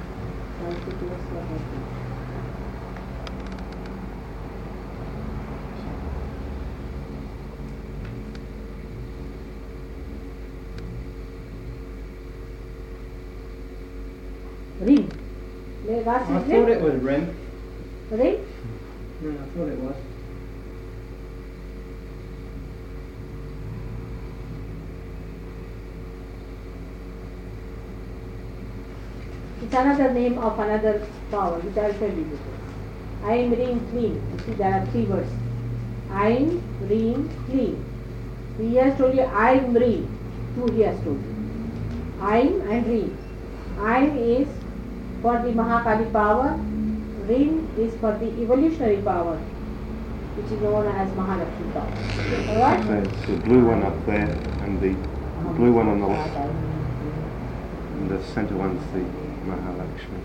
Tell 0.58 0.72
it 0.72 0.84
to 0.84 0.90
us 0.90 1.20
what 1.32 1.44
happened. 1.44 2.00
Ring. 14.80 15.12
What's 16.05 16.30
I 16.30 16.40
thought 16.40 16.68
it 16.70 16.80
was 16.80 16.94
Rim. 16.94 17.36
Ring? 18.11 18.46
No, 19.20 19.30
I 19.30 19.44
thought 19.53 19.68
it 19.68 19.78
was. 19.78 19.96
It's 29.62 29.74
another 29.74 30.12
name 30.14 30.38
of 30.38 30.59
another 30.59 31.07
power, 31.30 31.59
which 31.59 31.76
I'll 31.76 31.92
tell 31.92 32.09
you 32.09 32.24
later. 32.24 32.38
Aim, 33.26 33.51
Reem, 33.51 33.80
Clean. 33.90 34.14
You 34.14 34.44
see, 34.46 34.53
there 34.55 34.72
are 34.72 34.86
three 34.86 35.05
words. 35.05 35.30
I'm 36.11 36.62
Reem, 36.88 37.28
Clean. 37.46 37.84
He 38.59 38.76
has 38.76 38.96
told 38.96 39.14
you 39.14 39.24
I'm 39.24 39.74
Reem. 39.74 40.09
Two 40.55 40.72
he 40.72 40.80
has 40.82 40.98
told 41.05 41.22
you. 41.22 41.34
I'm 42.20 42.61
and 42.70 42.86
Reem. 42.86 43.18
Aim 43.86 44.16
is 44.16 44.48
for 45.22 45.38
the 45.42 45.52
Mahakali 45.52 46.12
power. 46.12 46.58
Reem 47.28 47.68
is 47.78 47.94
for 48.00 48.12
the 48.18 48.26
evolutionary 48.42 49.02
power, 49.02 49.36
which 50.36 50.46
is 50.46 50.60
known 50.62 50.86
as 50.86 51.10
Mahalakshmi 51.12 51.72
power. 51.72 51.92
Alright? 52.48 52.86
There's 52.86 53.26
the 53.26 53.36
blue 53.44 53.66
one 53.66 53.82
up 53.82 54.06
there 54.06 54.30
and 54.64 54.80
the 54.80 54.90
uh-huh. 54.90 55.52
blue 55.52 55.72
one 55.72 55.88
on 55.88 56.00
the 56.00 56.06
left. 56.06 56.36
And 57.96 58.10
the 58.10 58.22
centre 58.24 58.56
one's 58.56 58.82
the 58.92 59.04
Mahalakshmi. 59.46 60.20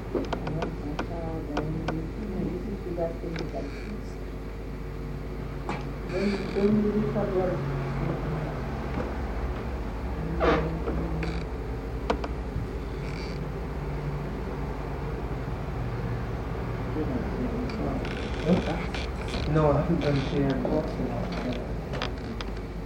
No, 19.55 19.71
I 19.71 19.77
haven't 19.79 20.01
done 20.01 20.19
TM. 20.19 20.57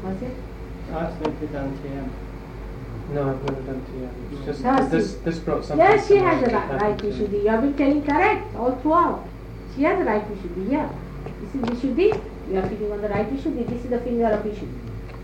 What's 0.04 0.22
it? 0.22 0.36
I 0.94 0.98
accidentally 0.98 1.48
done 1.48 1.78
TM. 1.80 2.10
No, 3.12 3.30
I've 3.32 3.44
never 3.44 3.62
done 3.62 3.82
TM. 3.90 4.34
It's 4.34 4.46
just 4.46 4.64
Ah, 4.64 4.86
this. 4.86 5.16
This 5.26 5.40
brought 5.40 5.66
something. 5.66 5.84
Yes, 5.84 6.08
she 6.08 6.18
has 6.18 6.44
the 6.44 6.52
right, 6.54 6.70
right 6.70 6.82
happened 6.82 7.00
to 7.00 7.06
me. 7.08 7.12
Vishuddhi. 7.12 7.42
You 7.44 7.50
have 7.50 7.62
been 7.62 7.74
telling 7.76 8.04
correct 8.04 8.56
all 8.56 8.76
throughout. 8.84 9.26
She 9.76 9.82
has 9.82 9.98
the 9.98 10.06
right 10.06 10.24
Vishuddhi, 10.32 10.72
yeah. 10.72 10.90
This 11.42 11.56
is 11.56 11.62
Vishuddhi. 11.70 12.10
You 12.52 12.60
are 12.60 12.70
sitting 12.70 12.92
on 12.92 13.02
the 13.02 13.10
right 13.10 13.28
Vishuddhi. 13.28 13.66
This 13.68 13.84
is 13.86 13.90
the 13.90 14.02
finger 14.02 14.28
of 14.28 14.44
Vishuddhi. 14.44 14.80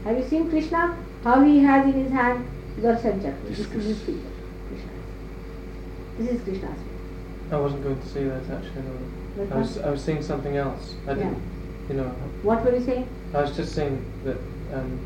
Have 0.06 0.18
you 0.18 0.28
seen 0.28 0.50
Krishna? 0.50 0.98
How 1.24 1.44
he 1.44 1.60
has 1.60 1.86
in 1.86 1.94
his 2.06 2.12
hand 2.12 2.48
Darshan 2.80 3.22
Chakra. 3.22 3.50
This 3.50 3.60
is 3.60 3.72
his 3.72 4.02
finger. 4.02 4.32
Krishna's. 4.70 5.06
This 6.18 6.30
is 6.38 6.42
Krishna's 6.42 6.80
finger. 6.80 7.56
I 7.56 7.58
wasn't 7.60 7.84
going 7.84 8.02
to 8.02 8.08
say 8.08 8.24
that 8.24 8.50
actually. 8.50 8.82
No. 8.90 9.25
But 9.36 9.52
I 9.52 9.58
was 9.58 9.78
I 9.78 9.90
was 9.90 10.02
saying 10.02 10.24
something 10.24 10.56
else. 10.56 10.96
I 11.08 11.14
didn't. 11.14 11.42
You 11.90 11.96
know. 11.96 12.10
What 12.42 12.64
were 12.64 12.76
you 12.76 12.84
saying? 12.84 13.08
I 13.34 13.42
was 13.42 13.56
just 13.56 13.76
saying 13.76 14.04
that 14.24 14.38
um, 14.74 15.00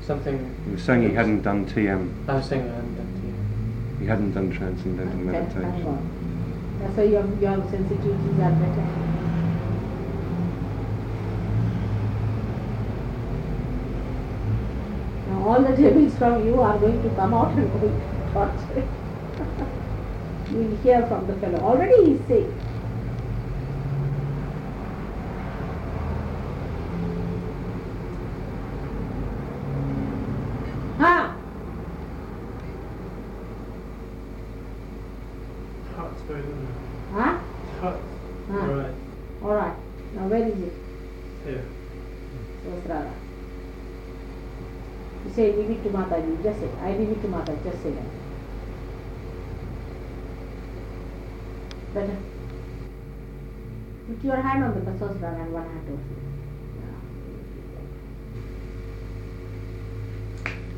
something. 0.00 0.38
He 0.64 0.72
was 0.72 0.82
saying 0.82 1.08
he 1.08 1.14
hadn't 1.14 1.42
done 1.42 1.66
TM, 1.66 2.28
I 2.28 2.34
was 2.34 2.46
saying 2.46 2.62
I 2.62 2.74
hadn't 2.74 2.96
done 2.96 3.12
TM. 3.18 4.00
he 4.00 4.06
hadn't 4.06 4.32
done 4.32 4.50
transcendental 4.52 5.18
Thank- 5.18 5.52
thank 5.52 5.64
meditation. 5.64 6.16
That's 6.80 6.96
why 6.96 7.02
your, 7.04 7.26
your 7.40 7.58
sensitivities 7.72 8.38
are 8.46 8.54
better. 8.62 8.86
Now 15.28 15.48
all 15.48 15.62
the 15.62 15.76
devils 15.76 16.16
from 16.16 16.46
you 16.46 16.60
are 16.60 16.78
going 16.78 17.02
to 17.02 17.10
come 17.10 17.34
out 17.34 17.52
and 17.52 17.70
going 17.80 18.00
to 18.00 18.32
torture. 18.32 18.88
you 20.50 20.56
will 20.56 20.76
hear 20.78 21.06
from 21.06 21.26
the 21.26 21.34
fellow. 21.34 21.58
Already 21.58 22.04
he 22.04 22.12
is 22.12 22.26
sick. 22.26 22.46
Just 46.42 46.60
say, 46.60 46.68
I 46.80 46.96
leave 46.96 47.10
it 47.10 47.20
to 47.22 47.28
Mataji. 47.28 47.64
Just 47.64 47.82
say 47.82 47.90
that. 47.90 48.04
Better. 51.94 52.16
Put 54.08 54.24
your 54.24 54.36
hand 54.36 54.64
on 54.64 54.74
the 54.74 54.80
Sahasrara 54.90 55.42
and 55.42 55.52
one 55.52 55.64
hand 55.64 55.88
over 55.88 56.02
here. 56.08 56.30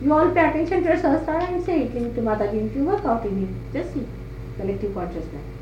You 0.03 0.13
all 0.13 0.31
pay 0.33 0.49
attention 0.49 0.83
to 0.83 0.89
your 0.89 0.99
Sahasrara 0.99 1.53
and 1.53 1.65
say 1.65 1.83
it. 1.83 1.95
Leave 1.95 2.07
it 2.07 2.15
to 2.17 2.23
Mataji. 2.23 2.67
If 2.69 2.75
you 2.75 2.85
work 2.85 3.05
out 3.05 3.25
in 3.25 3.43
it, 3.45 3.73
just 3.73 3.95
see. 3.95 4.07
Collective 4.59 4.93
consciousness. 4.95 5.62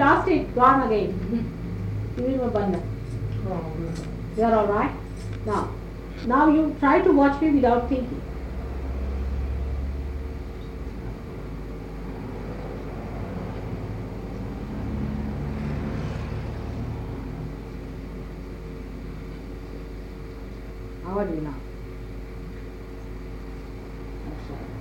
Lost 0.00 0.28
it, 0.28 0.54
gone 0.54 0.90
again. 0.90 1.12
Mm-hmm. 1.12 2.20
You 2.20 2.38
will 2.38 2.48
abandon. 2.48 2.82
Oh. 3.48 3.62
You 4.36 4.44
are 4.44 4.54
alright? 4.54 4.92
Now, 5.44 5.68
now 6.26 6.48
you 6.48 6.74
try 6.80 7.00
to 7.02 7.12
watch 7.12 7.40
me 7.42 7.50
without 7.50 7.88
thinking. 7.88 8.22
How 21.04 21.18
are 21.18 21.28
you 21.28 21.40
now? 21.40 21.54
That's 24.26 24.50
right. 24.50 24.80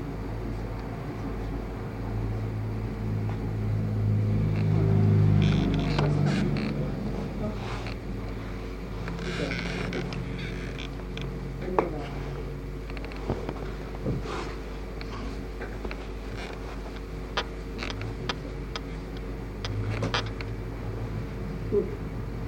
Good. 21.72 21.88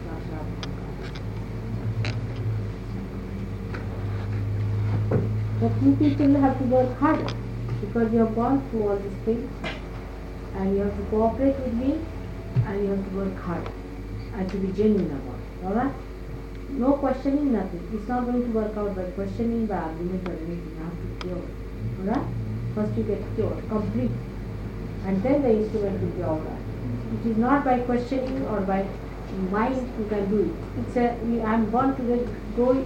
That's 0.05 0.27
right. 0.31 0.49
But 5.61 5.73
you 5.83 5.91
people 5.95 6.41
have 6.41 6.57
to 6.57 6.60
work 6.71 6.97
harder 6.99 7.33
because 7.81 8.11
you 8.13 8.19
have 8.19 8.33
gone 8.35 8.57
through 8.69 8.87
all 8.87 8.97
these 8.97 9.19
things 9.25 9.49
and 10.55 10.75
you 10.75 10.83
have 10.83 10.95
to 10.97 11.03
cooperate 11.09 11.57
with 11.59 11.73
me 11.73 11.99
and 12.65 12.83
you 12.83 12.89
have 12.91 13.03
to 13.09 13.15
work 13.17 13.37
hard 13.41 13.67
and 14.35 14.49
to 14.49 14.57
be 14.57 14.71
genuine 14.73 15.11
about 15.11 15.39
it. 15.39 15.65
Alright? 15.65 15.93
No 16.69 16.93
questioning, 16.93 17.51
nothing. 17.51 17.87
It's 17.93 18.07
not 18.07 18.25
going 18.25 18.43
to 18.43 18.51
work 18.51 18.77
out 18.77 18.95
by 18.95 19.03
questioning, 19.19 19.65
by 19.65 19.75
argument 19.75 20.27
or 20.29 20.33
anything. 20.33 20.71
You 20.77 20.83
have 20.83 20.97
to 21.01 21.27
cure. 21.27 21.43
Alright? 21.99 22.27
First 22.75 22.97
you 22.97 23.03
get 23.03 23.21
cured, 23.35 23.69
complete. 23.69 24.11
And 25.05 25.21
then 25.23 25.41
the 25.41 25.49
instrument 25.49 26.01
will 26.01 26.09
be 26.09 26.23
alright. 26.23 26.61
It 27.13 27.31
is 27.31 27.37
not 27.37 27.65
by 27.65 27.79
questioning 27.79 28.45
or 28.47 28.61
by 28.61 28.87
mind 29.51 29.75
you 29.99 30.05
can 30.05 30.29
do 30.29 30.39
it. 30.43 30.81
It's 30.81 30.95
a, 30.95 31.43
I'm 31.45 31.69
born 31.69 31.95
to 31.97 32.37
go, 32.55 32.85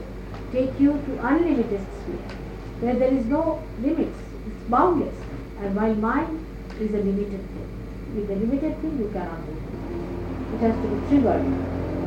take 0.51 0.79
you 0.79 0.93
to 0.93 1.27
unlimited 1.27 1.81
sphere, 2.01 2.37
where 2.79 2.95
there 2.95 3.13
is 3.13 3.25
no 3.25 3.63
limits. 3.81 4.17
It's 4.47 4.69
boundless. 4.69 5.15
And 5.59 5.75
while 5.75 5.95
mind 5.95 6.45
is 6.79 6.93
a 6.93 6.97
limited 6.97 7.39
thing. 7.39 7.69
With 8.15 8.29
a 8.31 8.35
limited 8.35 8.81
thing 8.81 8.99
you 8.99 9.09
cannot 9.13 9.45
do 9.45 9.53
it. 9.53 10.55
It 10.55 10.59
has 10.65 10.75
to 10.75 10.87
be 10.87 11.07
triggered. 11.07 11.45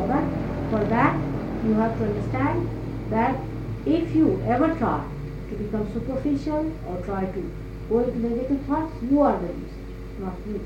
Alright? 0.01 0.29
For 0.71 0.85
that 0.85 1.17
you 1.65 1.75
have 1.75 1.97
to 1.99 2.05
understand 2.05 2.69
that 3.11 3.41
if 3.87 4.15
you 4.15 4.41
ever 4.47 4.75
try 4.77 5.05
to 5.51 5.55
become 5.57 5.91
superficial 5.93 6.71
or 6.87 7.01
try 7.03 7.25
to 7.25 7.53
go 7.89 8.01
into 8.01 8.19
negative 8.19 8.61
thoughts, 8.67 8.93
you 9.03 9.23
are 9.23 9.39
the 9.41 9.47
reason, 9.47 10.21
not 10.21 10.47
me. 10.47 10.61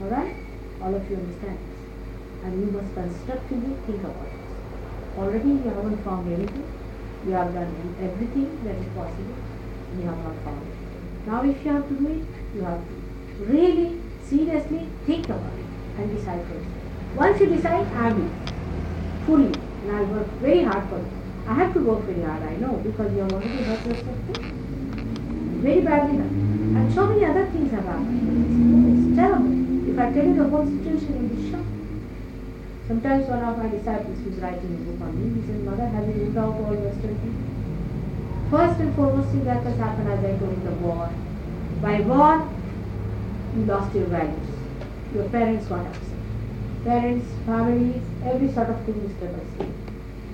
Alright? 0.00 0.36
All 0.80 0.94
of 0.94 1.10
you 1.10 1.16
understand 1.16 1.58
this. 1.58 2.44
And 2.44 2.60
you 2.60 2.70
must 2.70 2.94
constructively 2.94 3.74
think 3.86 4.04
about 4.04 4.22
this. 4.22 5.18
Already 5.18 5.48
you 5.48 5.70
haven't 5.70 6.04
found 6.04 6.32
anything. 6.32 6.73
You 7.26 7.32
have 7.32 7.54
done 7.54 7.96
everything 8.02 8.64
that 8.64 8.76
is 8.76 8.86
possible. 8.94 9.34
and 9.90 10.00
You 10.00 10.06
have 10.08 10.18
not 10.24 10.36
found 10.44 10.62
it. 10.66 11.26
Now 11.26 11.42
if 11.42 11.64
you 11.64 11.72
have 11.72 11.88
to 11.88 11.94
do 11.94 12.06
it, 12.08 12.22
you 12.54 12.62
have 12.62 12.80
to 12.80 13.44
really 13.44 14.00
seriously 14.22 14.88
think 15.06 15.26
about 15.26 15.52
it 15.58 15.66
and 15.98 16.16
decide 16.16 16.44
for. 16.46 16.60
Once 17.16 17.40
you 17.40 17.46
decide, 17.46 17.86
I 17.96 18.12
will 18.12 18.30
fully 19.26 19.52
and 19.84 19.96
I'll 19.96 20.06
work 20.06 20.26
very 20.40 20.62
hard 20.64 20.88
for 20.88 20.98
it. 20.98 21.06
I 21.46 21.54
have 21.54 21.74
to 21.74 21.80
work 21.80 22.00
very 22.04 22.22
hard, 22.22 22.42
I 22.42 22.56
know, 22.56 22.72
because 22.78 23.12
you 23.12 23.20
have 23.20 23.32
already 23.32 23.62
hurt 23.64 23.86
yourself. 23.86 24.16
Very 25.64 25.80
badly. 25.82 26.18
And 26.18 26.92
so 26.94 27.06
many 27.06 27.24
other 27.24 27.46
things 27.46 27.70
have 27.70 27.84
happened. 27.84 29.08
It's 29.08 29.16
terrible. 29.16 29.90
If 29.90 29.98
I 29.98 30.12
tell 30.12 30.24
you 30.26 30.34
the 30.34 30.48
whole 30.48 30.66
situation, 30.66 31.12
you'll 31.14 31.36
be 31.36 31.50
shocked. 31.50 31.73
Sometimes 32.86 33.26
one 33.28 33.42
of 33.42 33.56
my 33.56 33.68
disciples 33.68 34.18
who's 34.22 34.36
writing 34.36 34.74
a 34.74 34.80
book 34.84 35.08
on 35.08 35.16
me, 35.16 35.40
he 35.40 35.46
says, 35.46 35.62
Mother, 35.62 35.86
have 35.86 36.06
you 36.06 36.24
looked 36.24 36.36
out 36.36 36.52
all 36.52 36.74
Western 36.74 37.16
things? 37.16 38.50
First 38.50 38.80
and 38.80 38.94
foremost 38.94 39.30
thing 39.30 39.44
that 39.44 39.62
has 39.62 39.78
happened 39.78 40.08
as 40.08 40.22
I 40.22 40.36
told 40.38 40.62
the 40.64 40.72
war. 40.84 41.10
By 41.80 42.00
war, 42.00 42.46
you 43.56 43.64
lost 43.64 43.94
your 43.94 44.04
values. 44.06 44.50
Your 45.14 45.28
parents 45.30 45.66
got 45.66 45.86
upset. 45.86 46.18
Parents, 46.84 47.26
families, 47.46 48.02
every 48.22 48.52
sort 48.52 48.68
of 48.68 48.84
thing 48.84 49.00
is 49.00 49.12
devastated. 49.12 49.74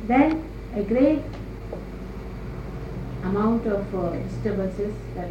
Then 0.08 0.42
a 0.74 0.82
great 0.82 1.22
amount 3.22 3.66
of 3.66 3.94
uh, 3.94 4.10
disturbances 4.16 4.92
that 5.14 5.30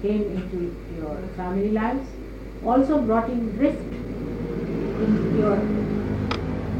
came 0.00 0.22
into 0.22 0.74
your 0.96 1.16
family 1.36 1.70
lives 1.70 2.08
also 2.64 3.02
brought 3.02 3.28
in 3.28 3.58
rift 3.58 3.92
in 5.02 5.38
your 5.38 5.58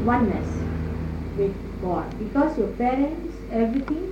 oneness 0.05 0.47
with 1.37 1.55
God 1.81 2.17
because 2.19 2.57
your 2.57 2.67
parents, 2.69 3.35
everything, 3.51 4.11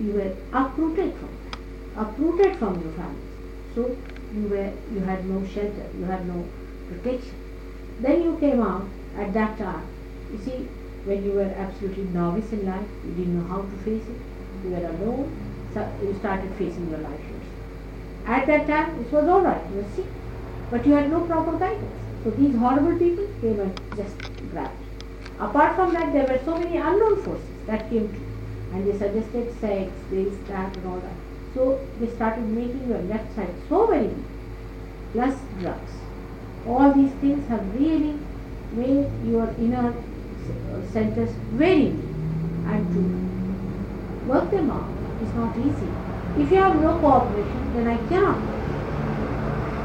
you 0.00 0.12
were 0.12 0.32
uprooted 0.52 1.14
from 1.14 1.34
uprooted 1.96 2.56
from 2.58 2.80
your 2.82 2.92
family. 2.92 3.22
So 3.74 3.96
you 4.34 4.48
were 4.48 4.72
you 4.92 5.00
had 5.00 5.28
no 5.28 5.46
shelter, 5.46 5.86
you 5.98 6.04
had 6.04 6.26
no 6.26 6.44
protection. 6.88 7.34
Then 8.00 8.22
you 8.22 8.36
came 8.38 8.60
out 8.60 8.86
at 9.16 9.32
that 9.34 9.58
time. 9.58 9.86
You 10.32 10.38
see, 10.38 10.68
when 11.04 11.24
you 11.24 11.32
were 11.32 11.52
absolutely 11.64 12.04
novice 12.04 12.52
in 12.52 12.66
life, 12.66 12.86
you 13.06 13.12
didn't 13.12 13.38
know 13.38 13.48
how 13.48 13.62
to 13.62 13.76
face 13.84 14.02
it, 14.02 14.20
you 14.64 14.70
were 14.70 14.86
alone, 14.86 15.30
so 15.72 15.86
you 16.02 16.14
started 16.18 16.50
facing 16.54 16.90
your 16.90 16.98
life. 16.98 17.20
At 18.26 18.46
that 18.46 18.66
time, 18.66 18.98
it 19.00 19.12
was 19.12 19.28
all 19.28 19.42
right, 19.42 19.62
you 19.74 19.84
sick, 19.94 20.06
but 20.70 20.86
you 20.86 20.94
had 20.94 21.10
no 21.10 21.20
proper 21.26 21.58
guidance. 21.58 22.00
So 22.24 22.30
these 22.30 22.56
horrible 22.56 22.98
people 22.98 23.28
came 23.42 23.60
and 23.60 23.96
just 23.96 24.16
grabbed. 24.50 24.83
Apart 25.38 25.74
from 25.74 25.92
that, 25.94 26.12
there 26.12 26.26
were 26.26 26.40
so 26.44 26.58
many 26.58 26.76
unknown 26.76 27.22
forces 27.22 27.44
that 27.66 27.90
came 27.90 28.08
to, 28.08 28.76
and 28.76 28.86
they 28.86 28.96
suggested 28.96 29.52
sex, 29.60 29.90
this, 30.10 30.34
that, 30.48 30.76
and 30.76 30.86
all 30.86 31.00
that. 31.00 31.16
So 31.54 31.80
they 32.00 32.08
started 32.08 32.44
making 32.44 32.88
your 32.88 33.00
left 33.02 33.34
side 33.34 33.54
so 33.68 33.86
very 33.86 34.08
weak, 34.08 34.26
plus 35.12 35.34
drugs. 35.60 35.92
All 36.66 36.92
these 36.92 37.12
things 37.20 37.48
have 37.48 37.62
really 37.78 38.18
made 38.72 39.10
your 39.26 39.48
inner 39.58 39.92
uh, 39.92 40.92
centers 40.92 41.30
very 41.52 41.90
weak, 41.90 42.04
and 42.66 42.94
to 42.94 44.28
work 44.28 44.50
them 44.50 44.70
out 44.70 44.90
is 45.22 45.34
not 45.34 45.56
easy. 45.58 45.90
If 46.42 46.50
you 46.50 46.56
have 46.56 46.80
no 46.80 46.98
cooperation, 46.98 47.74
then 47.74 47.88
I 47.88 47.96
cannot. 48.08 48.38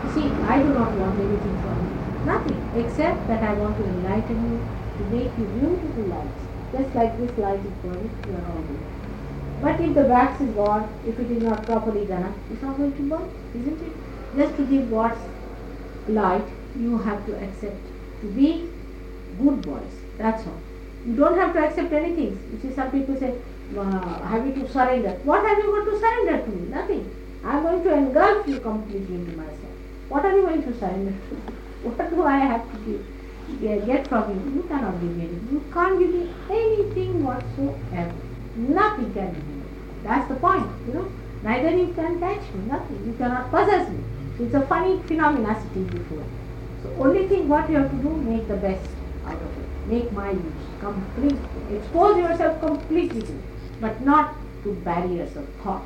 You 0.06 0.12
see, 0.14 0.28
I 0.46 0.62
do 0.62 0.70
not 0.74 0.92
want 0.94 1.20
anything 1.20 1.58
from 1.62 1.78
you. 1.86 2.26
Nothing, 2.26 2.72
except 2.76 3.28
that 3.28 3.44
I 3.44 3.54
want 3.54 3.78
to 3.78 3.84
enlighten 3.84 4.52
you, 4.52 4.60
to 5.00 5.06
make 5.16 5.38
you 5.40 5.46
beautiful 5.58 6.04
lights. 6.14 6.46
Just 6.72 6.96
like 6.96 7.18
this 7.18 7.38
light 7.38 7.60
is 7.60 7.76
burning, 7.84 8.12
you. 8.28 8.80
But 9.62 9.80
if 9.82 9.94
the 9.96 10.04
wax 10.04 10.42
is 10.42 10.54
gone, 10.56 10.88
if 11.06 11.20
it 11.20 11.32
is 11.32 11.44
not 11.44 11.66
properly 11.66 12.06
done 12.06 12.34
it's 12.52 12.62
not 12.62 12.78
going 12.78 12.96
to 12.96 13.10
burn, 13.10 13.30
isn't 13.56 13.82
it? 13.82 13.94
Just 14.38 14.56
to 14.58 14.66
give 14.66 14.90
God's 14.90 15.20
light, 16.08 16.46
you 16.78 16.98
have 16.98 17.26
to 17.26 17.36
accept 17.44 17.82
to 18.22 18.28
be 18.28 18.70
good 19.42 19.62
boys. 19.62 19.96
That's 20.18 20.46
all. 20.46 20.62
You 21.06 21.16
don't 21.16 21.38
have 21.38 21.54
to 21.54 21.60
accept 21.66 21.92
anything. 21.94 22.38
You 22.52 22.60
see, 22.62 22.76
some 22.76 22.92
people 22.92 23.18
say, 23.18 23.36
uh, 23.78 24.22
have 24.24 24.46
you 24.46 24.54
to 24.54 24.72
surrender. 24.72 25.12
What 25.24 25.46
have 25.46 25.58
you 25.58 25.72
got 25.76 25.86
to 25.92 26.00
surrender 26.00 26.44
to 26.44 26.50
me? 26.52 26.70
Nothing. 26.70 27.16
I'm 27.44 27.64
going 27.64 27.84
to 27.84 27.94
engulf 27.94 28.48
you 28.48 28.60
completely 28.60 29.16
into 29.16 29.38
myself. 29.38 29.74
What 30.10 30.26
are 30.26 30.36
you 30.36 30.42
going 30.42 30.64
to 30.64 30.78
surrender 30.78 31.12
to? 31.12 31.36
What 31.84 32.10
do 32.10 32.24
I 32.24 32.40
have 32.40 32.70
to 32.72 32.78
give, 32.80 33.06
ge- 33.60 33.86
get 33.86 34.08
from 34.08 34.30
you? 34.30 34.56
You 34.56 34.64
cannot 34.68 35.00
give 35.02 35.16
me 35.16 35.24
anything. 35.26 35.48
You 35.52 35.64
can't 35.74 36.00
give 36.00 36.14
me 36.14 36.30
anything 36.50 37.24
whatsoever. 37.24 38.14
Nothing 38.56 39.14
can 39.14 39.34
me. 39.34 39.64
That's 40.04 40.28
the 40.28 40.36
point, 40.36 40.68
you 40.88 40.94
know. 40.94 41.12
Neither 41.44 41.76
you 41.78 41.94
can 41.94 42.20
catch 42.20 42.42
me, 42.54 42.66
nothing. 42.68 43.06
You 43.06 43.14
cannot 43.14 43.50
possess 43.52 43.90
me. 43.90 44.04
It's 44.40 44.54
a 44.54 44.62
funny 44.68 45.02
phenomena 45.04 45.62
sitting 45.62 45.88
before. 45.88 46.24
So 46.84 46.90
only 47.04 47.28
thing 47.28 47.48
what 47.50 47.70
you 47.70 47.78
have 47.78 47.92
to 47.92 47.98
do, 47.98 48.10
make 48.10 48.48
the 48.48 48.56
best 48.58 48.90
out 49.26 49.36
of 49.36 49.58
it. 49.58 49.88
Make 49.88 50.12
my 50.12 50.32
use 50.32 50.54
complete. 50.80 51.40
Expose 51.72 52.18
yourself 52.18 52.60
completely 52.62 53.22
to 53.22 53.34
it, 53.34 53.44
but 53.82 54.02
not 54.02 54.36
to 54.64 54.74
barriers 54.86 55.36
of 55.36 55.48
thought 55.64 55.84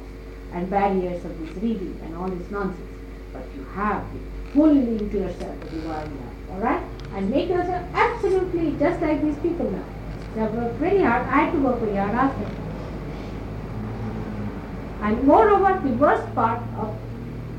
and 0.54 0.70
barriers 0.70 1.24
of 1.26 1.40
this 1.40 1.56
reading 1.64 2.00
and 2.04 2.16
all 2.16 2.28
this 2.28 2.52
nonsense. 2.52 2.90
But 3.32 3.44
you 3.56 3.64
have 3.76 4.04
to 4.12 4.20
pull 4.54 4.70
into 4.70 5.18
yourself 5.18 5.60
the 5.62 5.70
divine 5.70 6.12
life, 6.22 6.52
alright? 6.52 6.84
And 7.16 7.30
make 7.30 7.50
yourself 7.50 7.84
absolutely 7.94 8.72
just 8.80 9.02
like 9.02 9.22
these 9.22 9.38
people 9.38 9.70
now. 9.70 9.86
They 10.34 10.42
have 10.42 10.54
worked 10.54 10.80
very 10.80 11.02
hard. 11.04 11.28
I 11.28 11.44
had 11.44 11.52
to 11.54 11.60
work 11.60 11.80
very 11.80 11.96
hard 11.96 12.16
after. 12.16 12.46
And 15.04 15.24
moreover, 15.24 15.80
the 15.84 15.94
worst 15.96 16.34
part 16.34 16.60
of 16.80 16.96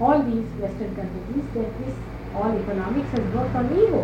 all 0.01 0.23
these 0.23 0.49
Western 0.59 0.97
countries 0.97 1.37
is 1.37 1.47
that 1.55 1.71
this 1.85 1.95
all 2.35 2.51
economics 2.59 3.11
has 3.13 3.35
worked 3.35 3.55
on 3.55 3.67
ego. 3.79 4.03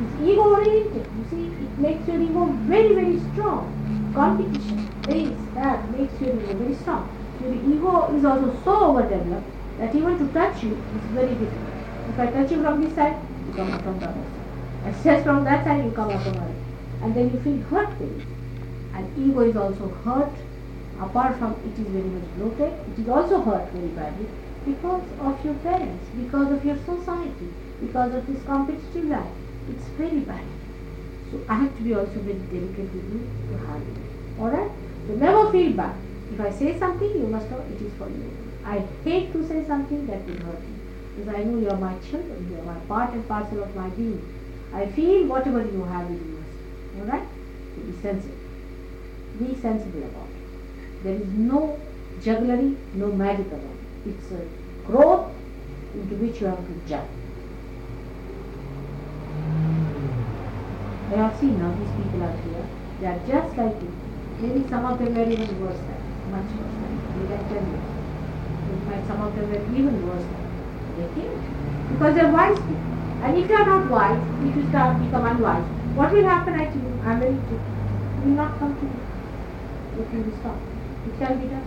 It's 0.00 0.30
ego 0.30 0.42
oriented. 0.54 1.06
You 1.18 1.24
see, 1.30 1.44
it 1.64 1.78
makes 1.78 2.08
your 2.08 2.22
ego 2.22 2.46
very, 2.64 2.94
very 2.94 3.20
strong. 3.32 3.68
Competition, 4.14 4.88
this, 5.02 5.36
that 5.54 5.90
makes 5.90 6.18
your 6.22 6.36
ego 6.36 6.54
very 6.54 6.74
strong. 6.74 7.04
Your 7.42 7.52
ego 7.52 8.16
is 8.16 8.24
also 8.24 8.56
so 8.64 8.96
overdeveloped 8.96 9.46
that 9.78 9.94
even 9.94 10.18
to 10.18 10.26
touch 10.32 10.62
you 10.62 10.72
is 10.72 11.04
very 11.12 11.34
difficult. 11.34 11.76
If 12.08 12.18
I 12.18 12.26
touch 12.28 12.50
you 12.50 12.62
from 12.62 12.82
this 12.82 12.94
side, 12.94 13.16
you 13.46 13.52
come 13.54 13.78
from 13.82 14.00
the 14.00 14.06
other 14.06 14.14
side. 14.14 14.35
And 14.86 14.94
just 15.02 15.24
from 15.24 15.42
that 15.44 15.64
side, 15.64 15.84
you 15.84 15.90
come 15.90 16.10
out 16.10 16.22
the 16.22 16.30
other. 16.30 16.54
And 17.02 17.12
then 17.12 17.32
you 17.32 17.40
feel 17.40 17.58
hurt 17.70 17.92
very. 17.94 18.24
And 18.94 19.18
ego 19.18 19.40
is 19.40 19.56
also 19.56 19.88
hurt. 20.04 20.32
Apart 21.00 21.38
from 21.38 21.54
it 21.66 21.78
is 21.78 21.88
very 21.88 22.04
much 22.04 22.28
bloated, 22.36 22.72
it 22.90 23.00
is 23.02 23.08
also 23.08 23.42
hurt 23.42 23.68
very 23.70 23.88
badly 23.88 24.26
because 24.64 25.02
of 25.20 25.44
your 25.44 25.54
parents, 25.54 26.06
because 26.16 26.52
of 26.52 26.64
your 26.64 26.78
society, 26.86 27.48
because 27.80 28.14
of 28.14 28.26
this 28.26 28.42
competitive 28.44 29.04
life. 29.04 29.34
It's 29.68 29.84
very 29.98 30.20
bad. 30.20 30.44
So 31.30 31.40
I 31.48 31.54
have 31.54 31.76
to 31.76 31.82
be 31.82 31.92
also 31.94 32.20
very 32.20 32.38
delicate 32.38 32.94
with 32.94 33.12
you 33.12 33.28
to 33.50 33.58
handle 33.66 33.96
it. 34.04 34.40
Alright? 34.40 34.70
So 35.08 35.14
never 35.16 35.50
feel 35.50 35.72
bad. 35.72 35.96
If 36.32 36.40
I 36.40 36.50
say 36.50 36.78
something, 36.78 37.10
you 37.10 37.26
must 37.26 37.50
know 37.50 37.58
it 37.58 37.82
is 37.82 37.92
for 37.98 38.08
you. 38.08 38.30
I 38.64 38.86
hate 39.04 39.32
to 39.32 39.46
say 39.48 39.66
something 39.66 40.06
that 40.06 40.24
will 40.26 40.38
hurt 40.46 40.62
you. 40.62 40.76
Because 41.16 41.34
I 41.34 41.44
know 41.44 41.58
you 41.58 41.70
are 41.70 41.76
my 41.76 41.98
children, 42.08 42.48
you 42.50 42.58
are 42.60 42.64
my 42.72 42.80
part 42.86 43.12
and 43.12 43.26
parcel 43.28 43.62
of 43.62 43.74
my 43.74 43.88
being. 43.90 44.35
I 44.72 44.86
feel 44.86 45.26
whatever 45.26 45.62
you 45.64 45.84
have 45.84 46.06
in 46.06 46.16
you. 46.16 47.00
Alright? 47.00 47.28
Be 47.76 47.92
sensible. 48.02 48.36
Be 49.38 49.54
sensible 49.60 50.02
about 50.04 50.28
it. 50.28 51.02
There 51.04 51.14
is 51.14 51.28
no 51.28 51.78
jugglery, 52.22 52.76
no 52.94 53.12
magic 53.12 53.46
about 53.46 53.60
it. 53.60 54.10
It's 54.10 54.30
a 54.32 54.46
growth 54.86 55.32
into 55.94 56.14
which 56.16 56.40
you 56.40 56.46
have 56.46 56.58
to 56.58 56.88
jump. 56.88 57.08
I 61.08 61.16
have 61.16 61.38
seen 61.38 61.58
now 61.58 61.72
these 61.74 62.04
people 62.04 62.22
are 62.22 62.36
here. 62.36 62.66
They 63.00 63.06
are 63.06 63.20
just 63.26 63.56
like 63.56 63.80
you. 63.80 63.92
Maybe 64.40 64.68
some 64.68 64.84
of 64.84 64.98
them 64.98 65.14
were 65.14 65.30
even 65.30 65.60
worse 65.60 65.78
than 65.78 66.00
much 66.32 66.50
worse 66.58 66.74
than 66.82 66.92
you. 66.92 67.28
Can 67.28 67.48
tell 67.48 67.62
you. 67.62 67.80
Fact, 68.90 69.06
some 69.06 69.22
of 69.22 69.34
them 69.36 69.48
were 69.50 69.78
even 69.78 70.06
worse 70.08 70.22
than 70.22 70.42
you. 70.42 71.08
They 71.08 71.20
came. 71.20 71.92
Because 71.92 72.14
they 72.14 72.20
are 72.22 72.32
wise 72.32 72.58
people. 72.58 72.95
And 73.22 73.38
if 73.38 73.48
you 73.48 73.56
are 73.56 73.66
not 73.66 73.90
wise, 73.90 74.22
if 74.44 74.56
you 74.56 74.68
start 74.68 74.98
become 75.02 75.26
unwise, 75.26 75.64
what 75.96 76.12
will 76.12 76.24
happen 76.24 76.54
actually? 76.54 76.92
I 77.04 77.12
am 77.12 77.20
very 77.20 77.34
true. 77.48 77.60
You 78.16 78.30
will 78.30 78.36
not 78.36 78.58
come 78.58 78.76
to 78.76 78.84
me. 78.84 79.00
It 79.98 80.12
will 80.12 80.24
be 80.24 80.36
stopped. 80.40 80.60
It 81.06 81.18
shall 81.18 81.36
be 81.36 81.46
done. 81.46 81.66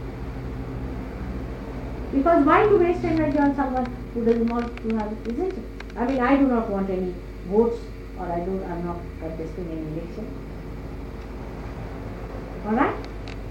Because 2.14 2.46
why 2.46 2.66
to 2.68 2.78
waste 2.78 3.04
energy 3.04 3.38
on 3.38 3.56
someone 3.56 3.86
who 4.14 4.26
doesn't 4.26 4.50
want 4.50 4.68
to 4.84 4.96
have 4.98 5.12
it, 5.12 5.28
isn't 5.34 5.58
it? 5.58 5.64
I 5.98 6.06
mean, 6.06 6.20
I 6.20 6.38
do 6.38 6.48
not 6.48 6.70
want 6.70 6.90
any 6.90 7.14
votes 7.48 7.80
or 8.20 8.26
I 8.26 8.40
don't, 8.40 8.64
I'm 8.64 8.86
not 8.86 8.98
contesting 9.20 9.68
any 9.72 10.00
election. 10.00 10.28
Alright? 12.66 12.96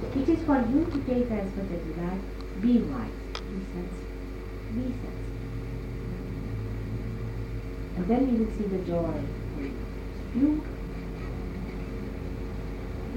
So 0.01 0.21
it 0.21 0.29
is 0.29 0.45
for 0.45 0.59
you 0.71 0.85
to 0.85 0.99
take 1.07 1.31
as 1.31 1.57
much 1.57 1.71
as 1.75 1.87
you 1.87 1.95
like. 2.03 2.63
Be 2.63 2.79
wise. 2.79 3.11
Be. 3.51 3.59
Be 4.75 4.83
sensible. 4.83 5.18
And 7.99 8.07
then 8.07 8.29
you 8.31 8.45
will 8.45 8.53
see 8.57 8.63
the 8.63 8.79
joy. 8.87 9.11
Beautiful. 10.33 10.65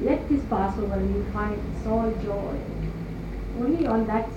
Let 0.01 0.27
this 0.27 0.43
pass 0.45 0.75
over 0.79 0.95
and 0.95 1.15
you 1.15 1.23
find 1.31 1.53
it's 1.53 1.85
all 1.85 2.09
joy. 2.23 2.57
Only 3.59 3.85
on 3.85 4.07
that 4.07 4.27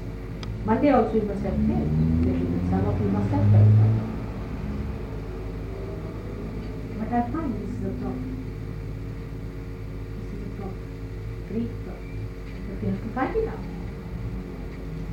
Monday 0.67 0.91
also 0.91 1.15
you 1.15 1.23
must 1.23 1.41
have 1.45 1.55
faith. 1.55 1.89
Some 2.69 2.85
of 2.85 3.01
you 3.01 3.09
must 3.09 3.31
have 3.31 3.47
faith. 3.53 3.73
But 6.99 7.09
I 7.09 7.23
find 7.33 7.55
this 7.55 7.71
is 7.71 7.85
a 7.85 7.93
problem. 8.05 8.37
This 10.21 10.29
is 10.35 10.45
a 10.45 10.57
problem. 10.61 10.79
Great 11.49 11.73
problem. 11.89 12.29
But 12.69 12.83
we 12.83 12.89
have 12.91 13.03
to 13.03 13.09
find 13.17 13.37
it 13.37 13.49
out. 13.49 13.65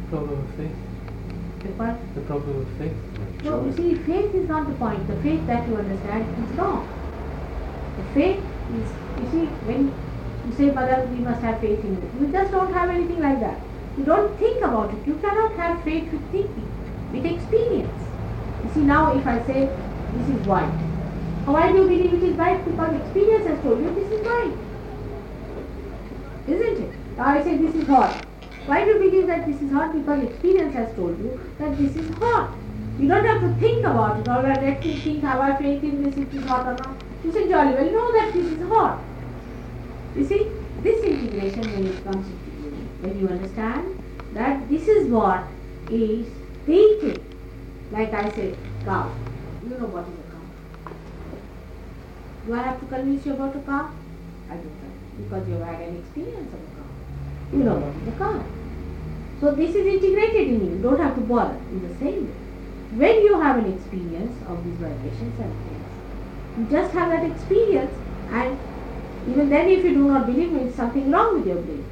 Problem 0.09 0.39
of 0.41 0.55
faith. 0.55 0.79
Because 1.63 1.99
The 2.15 2.21
problem 2.21 2.57
of 2.59 2.67
faith. 2.77 3.30
No, 3.43 3.65
you 3.65 3.73
see, 3.73 3.95
faith 3.95 4.35
is 4.35 4.47
not 4.47 4.67
the 4.67 4.73
point. 4.75 5.07
The 5.07 5.15
faith 5.23 5.45
that 5.47 5.67
you 5.67 5.75
understand 5.75 6.25
is 6.45 6.57
wrong. 6.57 6.87
The 7.97 8.03
faith 8.13 8.43
is, 8.69 8.89
you 9.17 9.31
see, 9.31 9.45
when 9.65 9.93
you 10.45 10.53
say, 10.55 10.71
Mother, 10.71 11.07
we 11.09 11.17
must 11.17 11.41
have 11.41 11.59
faith 11.59 11.79
in 11.79 11.95
you, 11.95 12.11
you 12.21 12.31
just 12.31 12.51
don't 12.51 12.73
have 12.73 12.89
anything 12.89 13.21
like 13.21 13.39
that. 13.39 13.59
You 13.97 14.05
don't 14.05 14.37
think 14.39 14.63
about 14.63 14.93
it. 14.93 15.07
You 15.07 15.15
cannot 15.15 15.53
have 15.53 15.83
faith 15.83 16.11
with 16.11 16.31
thinking, 16.31 16.69
with 17.11 17.25
experience. 17.25 18.03
You 18.63 18.69
see, 18.73 18.81
now 18.81 19.17
if 19.17 19.25
I 19.25 19.43
say, 19.45 19.69
this 20.13 20.29
is 20.29 20.47
white, 20.47 20.77
why 21.45 21.71
do 21.71 21.79
you 21.79 21.83
believe 21.83 22.13
it 22.13 22.23
is 22.23 22.37
white? 22.37 22.63
Because 22.63 22.95
experience 23.01 23.47
has 23.47 23.59
told 23.61 23.79
you 23.79 23.93
this 23.95 24.11
is 24.11 24.25
white. 24.25 24.57
Isn't 26.47 26.83
it? 26.83 27.17
Now 27.17 27.25
I 27.25 27.43
say 27.43 27.57
this 27.57 27.75
is 27.75 27.87
hot. 27.87 28.25
Why 28.65 28.85
do 28.85 28.91
you 28.91 28.99
believe 28.99 29.27
that 29.27 29.47
this 29.47 29.61
is 29.61 29.71
hot? 29.71 29.93
Because 29.93 30.23
experience 30.23 30.75
has 30.75 30.93
told 30.95 31.17
you 31.17 31.39
that 31.57 31.77
this 31.77 31.95
is 31.95 32.09
hot. 32.17 32.60
You 33.01 33.07
don't 33.07 33.25
have 33.25 33.41
to 33.41 33.51
think 33.59 33.83
about 33.83 34.19
it, 34.19 34.27
or 34.27 34.43
let 34.43 34.61
me 34.85 34.95
think, 34.95 35.23
have 35.23 35.39
I 35.39 35.55
faith 35.55 35.83
in 35.83 36.03
this, 36.03 36.15
it 36.17 36.31
is 36.31 36.45
hot 36.45 36.67
or 36.67 36.73
not. 36.73 36.95
You 37.23 37.31
say 37.31 37.49
jolly 37.49 37.73
well 37.73 37.91
know 37.91 38.11
that 38.13 38.31
this 38.31 38.45
is 38.45 38.61
hot. 38.69 39.01
You 40.15 40.23
see, 40.23 40.51
this 40.83 41.03
integration 41.03 41.63
when 41.73 41.87
it 41.87 42.03
comes 42.03 42.27
into 42.27 42.51
you, 42.61 42.71
when 43.01 43.19
you 43.19 43.27
understand 43.27 44.03
that 44.33 44.69
this 44.69 44.87
is 44.87 45.07
what 45.07 45.47
is 45.89 46.27
thinking. 46.67 47.25
Like 47.91 48.13
I 48.13 48.29
said, 48.29 48.55
cow. 48.85 49.11
You 49.63 49.69
know 49.79 49.87
what 49.87 50.03
is 50.03 50.19
a 50.19 50.25
cow. 50.31 50.93
Do 52.45 52.53
I 52.53 52.61
have 52.61 52.79
to 52.81 52.85
convince 52.85 53.25
you 53.25 53.33
about 53.33 53.55
a 53.55 53.59
cow? 53.61 53.89
I 54.47 54.53
don't 54.53 54.65
know. 54.65 54.91
Because 55.23 55.47
you 55.47 55.55
have 55.55 55.65
had 55.65 55.87
an 55.87 55.97
experience 55.97 56.53
of 56.53 56.59
a 56.59 56.67
cow. 56.77 57.57
You 57.57 57.63
know 57.63 57.75
what 57.77 57.95
is 57.95 58.13
a 58.13 58.17
cow. 58.19 58.45
So 59.39 59.55
this 59.55 59.73
is 59.73 59.87
integrated 59.87 60.49
in 60.49 60.65
you. 60.65 60.71
You 60.75 60.81
don't 60.83 60.99
have 60.99 61.15
to 61.15 61.21
bother. 61.21 61.57
In 61.71 61.81
the 61.87 61.97
same 61.97 62.27
way. 62.27 62.40
When 62.95 63.21
you 63.21 63.39
have 63.39 63.57
an 63.57 63.71
experience 63.73 64.35
of 64.47 64.63
these 64.65 64.75
vibrations 64.75 65.39
and 65.39 65.53
things, 65.63 65.85
you 66.57 66.65
just 66.69 66.93
have 66.93 67.09
that 67.11 67.23
experience 67.29 67.93
and 68.31 68.57
even 69.27 69.49
then 69.49 69.69
if 69.69 69.83
you 69.83 69.93
do 69.93 70.07
not 70.07 70.25
believe 70.25 70.51
me, 70.51 70.61
it's 70.61 70.75
something 70.75 71.11
wrong 71.11 71.37
with 71.37 71.47
your 71.47 71.57
brain. 71.57 71.85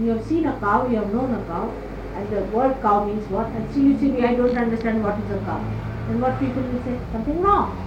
You 0.00 0.10
have 0.10 0.24
seen 0.26 0.46
a 0.46 0.58
cow, 0.58 0.88
you 0.88 0.96
have 0.96 1.14
known 1.14 1.32
a 1.34 1.42
cow, 1.44 1.72
and 2.16 2.28
the 2.30 2.40
word 2.56 2.76
cow 2.82 3.04
means 3.04 3.26
what? 3.28 3.46
And 3.46 3.72
see, 3.72 3.82
you 3.82 3.98
say, 3.98 4.26
I 4.26 4.34
don't 4.34 4.58
understand 4.58 5.02
what 5.04 5.18
is 5.20 5.30
a 5.30 5.38
cow. 5.44 5.60
And 6.08 6.20
what 6.20 6.38
people 6.40 6.62
will 6.62 6.82
say? 6.84 6.98
Something 7.12 7.40
wrong. 7.40 7.78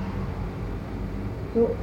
So 1.54 1.76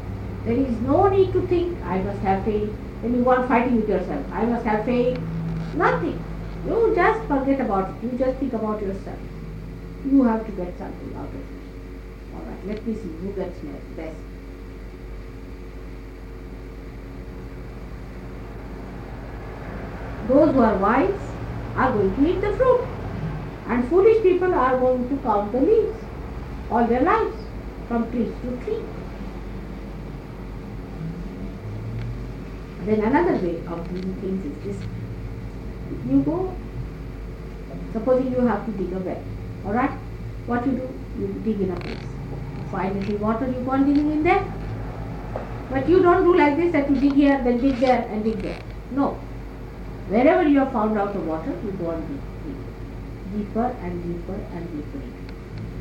there 0.47 0.57
is 0.57 0.81
no 0.81 1.09
need 1.09 1.33
to 1.33 1.47
think, 1.47 1.79
I 1.85 1.99
must 1.99 2.21
have 2.21 2.45
faith. 2.45 2.71
When 3.03 3.15
you 3.15 3.29
are 3.29 3.47
fighting 3.47 3.77
with 3.77 3.89
yourself, 3.89 4.25
I 4.33 4.47
must 4.47 4.65
have 4.65 4.85
faith. 4.87 5.21
Nothing. 5.75 6.19
You 6.67 6.93
just 6.97 7.21
forget 7.29 7.61
about 7.61 7.91
it. 7.91 8.07
You 8.11 8.19
just 8.19 8.39
think 8.39 8.55
about 8.55 8.81
yourself. 8.81 9.19
You 10.05 10.23
have 10.25 10.45
to 10.47 10.53
get 10.53 10.79
something 10.79 11.17
out 11.17 11.29
of 11.29 11.35
it. 11.35 11.47
Alright, 12.35 12.67
let 12.67 12.87
me 12.87 12.95
see 12.95 13.13
who 13.23 13.33
gets 13.33 13.59
best. 13.97 14.17
Those 20.29 20.55
who 20.55 20.61
are 20.61 20.77
wise 20.77 21.21
are 21.77 21.93
going 21.93 22.15
to 22.17 22.31
eat 22.31 22.41
the 22.41 22.57
fruit. 22.57 22.87
And 23.67 23.89
foolish 23.89 24.23
people 24.23 24.55
are 24.55 24.79
going 24.79 25.09
to 25.09 25.17
count 25.23 25.53
the 25.53 25.61
leaves 25.61 25.97
all 26.71 26.87
their 26.87 27.03
lives 27.03 27.37
from 27.89 28.11
tree 28.11 28.33
to 28.43 28.65
tree. 28.65 28.83
Then 32.85 33.01
another 33.01 33.37
way 33.37 33.57
of 33.67 33.89
doing 33.89 34.15
things 34.21 34.45
is 34.45 34.65
this. 34.65 34.89
You 36.07 36.23
go, 36.23 36.55
supposing 37.93 38.33
you 38.33 38.41
have 38.41 38.67
to 38.67 38.73
dig 38.73 38.93
a 38.93 38.99
well, 38.99 39.23
alright? 39.67 39.91
What 40.47 40.67
you 40.67 40.73
do? 40.73 40.89
You 41.19 41.29
dig 41.45 41.61
in 41.61 41.71
a 41.71 41.77
place. 41.77 41.99
Find 42.71 43.01
little 43.01 43.19
water, 43.19 43.47
you 43.47 43.65
go 43.65 43.71
on 43.71 43.87
digging 43.87 44.11
in 44.11 44.23
there. 44.23 44.45
But 45.71 45.89
you 45.89 46.03
don't 46.03 46.25
do 46.25 46.37
like 46.37 46.57
this 46.57 46.73
that 46.73 46.91
you 46.91 46.97
dig 47.01 47.15
here, 47.15 47.41
then 47.43 47.59
dig 47.59 47.77
there 47.77 48.03
and 48.11 48.25
dig 48.25 48.43
there. 48.43 48.59
No. 48.91 49.19
Wherever 50.09 50.43
you 50.49 50.59
have 50.59 50.73
found 50.73 50.99
out 50.99 51.15
the 51.15 51.21
water, 51.21 51.53
you 51.65 51.73
go 51.73 51.91
on 51.91 52.01
deep, 52.07 52.57
deeper 53.37 53.75
and 53.81 54.03
deeper 54.03 54.39
and 54.53 54.71
deeper. 54.73 55.07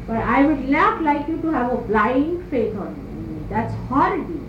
But 0.08 0.18
I 0.18 0.46
would 0.46 0.70
not 0.70 1.02
like 1.02 1.28
you 1.28 1.42
to 1.42 1.50
have 1.50 1.74
a 1.74 1.78
blind 1.78 2.50
faith 2.50 2.76
on 2.78 2.96
me. 2.96 3.46
That's 3.50 3.74
horrible. 3.90 4.42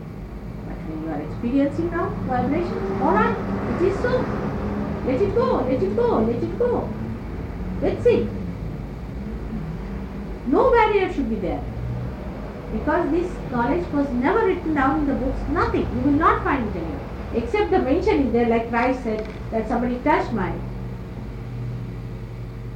But 0.66 0.76
when 0.87 1.03
you 1.03 1.11
are 1.11 1.20
experiencing 1.20 1.91
now 1.91 2.09
vibrations, 2.26 3.03
alright, 3.03 3.37
it 3.80 3.89
is 3.89 4.01
so. 4.01 4.24
Let 5.07 5.20
it 5.20 5.35
go, 5.35 5.57
let 5.57 5.82
it 5.82 5.97
go, 5.97 6.18
let 6.20 6.43
it 6.43 6.59
go. 6.59 6.89
Let's 7.82 8.05
see. 8.05 8.28
No 10.47 10.70
barrier 10.70 11.12
should 11.12 11.30
be 11.30 11.36
there. 11.36 11.62
Because 12.72 13.11
this 13.11 13.30
knowledge 13.51 13.86
was 13.92 14.09
never 14.11 14.47
written 14.47 14.74
down 14.74 15.01
in 15.01 15.07
the 15.07 15.14
books, 15.14 15.40
nothing. 15.51 15.82
You 15.82 16.01
will 16.03 16.18
not 16.18 16.45
find 16.45 16.68
it 16.68 16.76
anywhere. 16.76 17.01
Except 17.34 17.70
the 17.70 17.78
mention 17.78 18.26
is 18.26 18.32
there, 18.32 18.49
like 18.49 18.68
Christ 18.68 19.03
said, 19.05 19.26
that 19.51 19.68
somebody 19.68 19.99
touched 20.01 20.32
my 20.32 20.53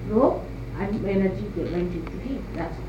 robe 0.09 0.43
and 0.79 1.07
energy 1.07 1.45
went 1.57 1.93
into 1.95 2.19
him. 2.19 2.45
That's 2.57 2.75
all. 2.77 2.89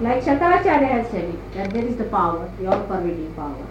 Like 0.00 0.22
Shankaracharya 0.22 0.88
has 0.88 1.10
said 1.10 1.24
it, 1.24 1.54
that 1.54 1.72
there 1.72 1.86
is 1.86 1.96
the 1.96 2.04
power, 2.04 2.50
the 2.60 2.66
all-pervading 2.66 3.32
power. 3.34 3.66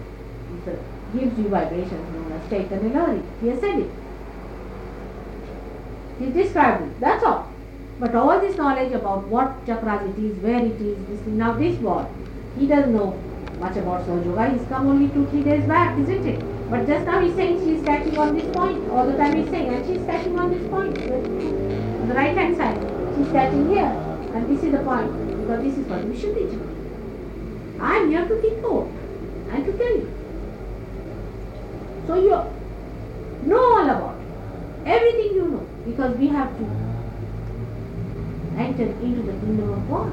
It 0.66 0.78
gives 1.16 1.38
you 1.38 1.48
vibrations 1.48 2.12
known 2.12 2.32
as 2.32 2.50
Chaitanya 2.50 3.22
He 3.40 3.48
has 3.48 3.60
said 3.60 3.78
it. 3.78 3.90
He 6.18 6.26
described 6.32 6.82
it. 6.82 7.00
That's 7.00 7.24
all. 7.24 7.55
But 7.98 8.14
all 8.14 8.38
this 8.40 8.56
knowledge 8.56 8.92
about 8.92 9.26
what 9.28 9.64
chakras 9.66 10.02
it 10.10 10.22
is, 10.22 10.36
where 10.38 10.62
it 10.62 10.80
is, 10.80 10.98
this 11.08 11.26
now 11.26 11.54
this 11.54 11.78
what? 11.78 12.10
He 12.58 12.66
doesn't 12.66 12.94
know 12.94 13.12
much 13.58 13.76
about 13.76 14.06
Sahaja 14.06 14.24
Yoga. 14.26 14.50
He's 14.50 14.68
come 14.68 14.88
only 14.88 15.08
two, 15.08 15.26
three 15.28 15.42
days 15.42 15.64
back, 15.64 15.98
isn't 16.00 16.26
it? 16.26 16.70
But 16.70 16.86
just 16.86 17.06
now 17.06 17.20
he's 17.20 17.34
saying 17.34 17.64
she's 17.64 17.82
catching 17.86 18.18
on 18.18 18.36
this 18.36 18.44
point. 18.54 18.90
All 18.90 19.06
the 19.06 19.16
time 19.16 19.36
he's 19.36 19.48
saying, 19.48 19.68
and 19.72 19.86
she's 19.86 20.04
catching 20.04 20.38
on 20.38 20.50
this 20.50 20.68
point. 20.68 20.98
On 20.98 22.08
the 22.08 22.14
right 22.14 22.36
hand 22.36 22.56
side, 22.56 22.78
she's 23.16 23.32
catching 23.32 23.68
here. 23.70 23.92
And 24.34 24.46
this 24.50 24.62
is 24.62 24.72
the 24.72 24.80
point. 24.80 25.12
Because 25.40 25.62
this 25.62 25.78
is 25.78 25.86
what 25.86 26.04
we 26.04 26.20
should 26.20 26.34
teach. 26.34 26.52
I 27.80 27.96
am 27.96 28.10
here 28.10 28.26
to 28.28 28.42
keep 28.42 28.58
note 28.58 28.90
and 29.52 29.64
to 29.64 29.72
tell 29.72 29.96
you. 29.96 30.12
So 32.06 32.14
you 32.14 33.48
know 33.48 33.58
all 33.58 33.88
about 33.88 34.16
it. 34.20 34.26
Everything 34.86 35.34
you 35.34 35.48
know. 35.48 35.66
Because 35.86 36.16
we 36.18 36.28
have 36.28 36.50
to 36.58 36.95
enter 38.56 38.84
into 38.84 39.22
the 39.22 39.32
kingdom 39.32 39.70
of 39.70 39.88
God. 39.88 40.12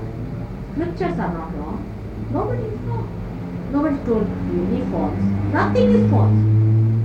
Scriptures 0.71 1.19
are 1.19 1.33
not 1.33 1.55
wrong. 1.57 1.85
Nobody 2.31 2.63
is 2.63 2.79
wrong. 2.81 3.07
Nobody 3.71 3.97
told 4.05 4.27
you 4.51 4.65
any 4.67 4.81
false. 4.91 5.23
Nothing 5.53 5.91
is 5.91 6.09
false. 6.09 6.39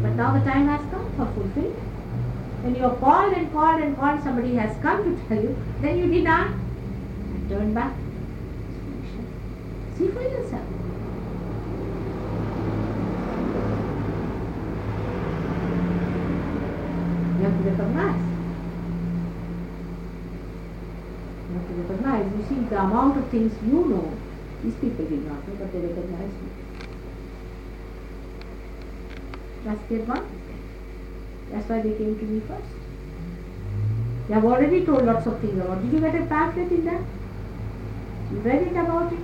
But 0.02 0.16
now 0.16 0.32
the 0.38 0.44
time 0.44 0.66
has 0.68 0.80
come 0.90 1.06
for 1.16 1.26
fulfillment. 1.34 1.88
When 2.62 2.74
you 2.74 2.84
are 2.84 2.96
called 2.96 3.32
and 3.34 3.52
called 3.52 3.80
and 3.82 3.96
called, 3.96 4.22
somebody 4.22 4.54
has 4.56 4.76
come 4.82 5.04
to 5.04 5.28
tell 5.28 5.42
you, 5.42 5.56
then 5.80 5.98
you 5.98 6.08
deny 6.12 6.46
and 6.48 7.48
turn 7.48 7.72
back. 7.74 7.94
See 9.96 10.08
for 10.08 10.22
yourself. 10.22 10.66
You 17.38 17.44
have 17.44 17.56
to 17.56 17.70
recognize. 17.70 18.24
You 21.48 21.54
have 21.54 21.67
to 21.67 21.67
recognize. 21.82 22.26
You 22.36 22.44
see, 22.48 22.60
the 22.68 22.80
amount 22.80 23.18
of 23.18 23.28
things 23.30 23.52
you 23.64 23.84
know, 23.84 24.12
these 24.62 24.74
people 24.74 25.04
did 25.04 25.24
not 25.26 25.46
know, 25.46 25.54
but 25.58 25.72
they 25.72 25.80
recognize 25.80 26.32
you. 26.32 26.50
That's 29.64 29.88
the 29.88 29.94
advantage. 29.96 30.38
That's 31.50 31.68
why 31.68 31.80
they 31.80 31.92
came 31.92 32.18
to 32.18 32.24
me 32.24 32.40
first. 32.40 32.68
They 34.28 34.34
have 34.34 34.44
already 34.44 34.84
told 34.84 35.04
lots 35.06 35.26
of 35.26 35.40
things 35.40 35.58
about. 35.58 35.82
Did 35.82 35.92
you 35.92 36.00
get 36.00 36.14
a 36.14 36.26
pamphlet 36.26 36.70
in 36.70 36.84
that? 36.84 37.02
You 38.30 38.38
read 38.40 38.62
it 38.62 38.76
about 38.76 39.12
it? 39.12 39.18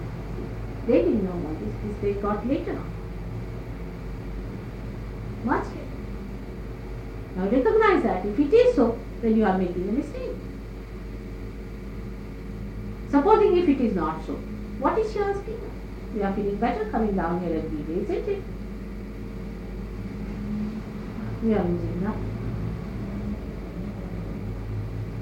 They 0.86 1.02
didn't 1.02 1.24
know 1.24 1.32
about 1.32 1.58
this. 1.60 1.74
This 1.84 1.96
they 2.00 2.20
got 2.20 2.46
later 2.46 2.72
on. 2.72 2.90
Much 5.44 5.66
later. 5.66 5.80
Now 7.36 7.48
recognize 7.48 8.02
that. 8.02 8.24
If 8.24 8.38
it 8.38 8.54
is 8.54 8.76
so, 8.76 8.98
then 9.20 9.36
you 9.36 9.44
are 9.44 9.58
making 9.58 9.88
a 9.88 9.92
mistake. 9.92 10.33
Supposing 13.14 13.56
if 13.56 13.68
it 13.68 13.80
is 13.80 13.94
not 13.94 14.26
so, 14.26 14.32
what 14.84 14.98
is 14.98 15.12
she 15.12 15.20
asking? 15.20 15.60
You 16.16 16.22
are 16.24 16.32
feeling 16.32 16.56
better 16.56 16.86
coming 16.90 17.14
down 17.14 17.38
here 17.42 17.58
every 17.58 17.82
day, 17.88 18.00
isn't 18.02 18.28
it? 18.28 18.42
We 21.44 21.54
are 21.54 21.62
losing 21.62 22.02
nothing. 22.02 22.32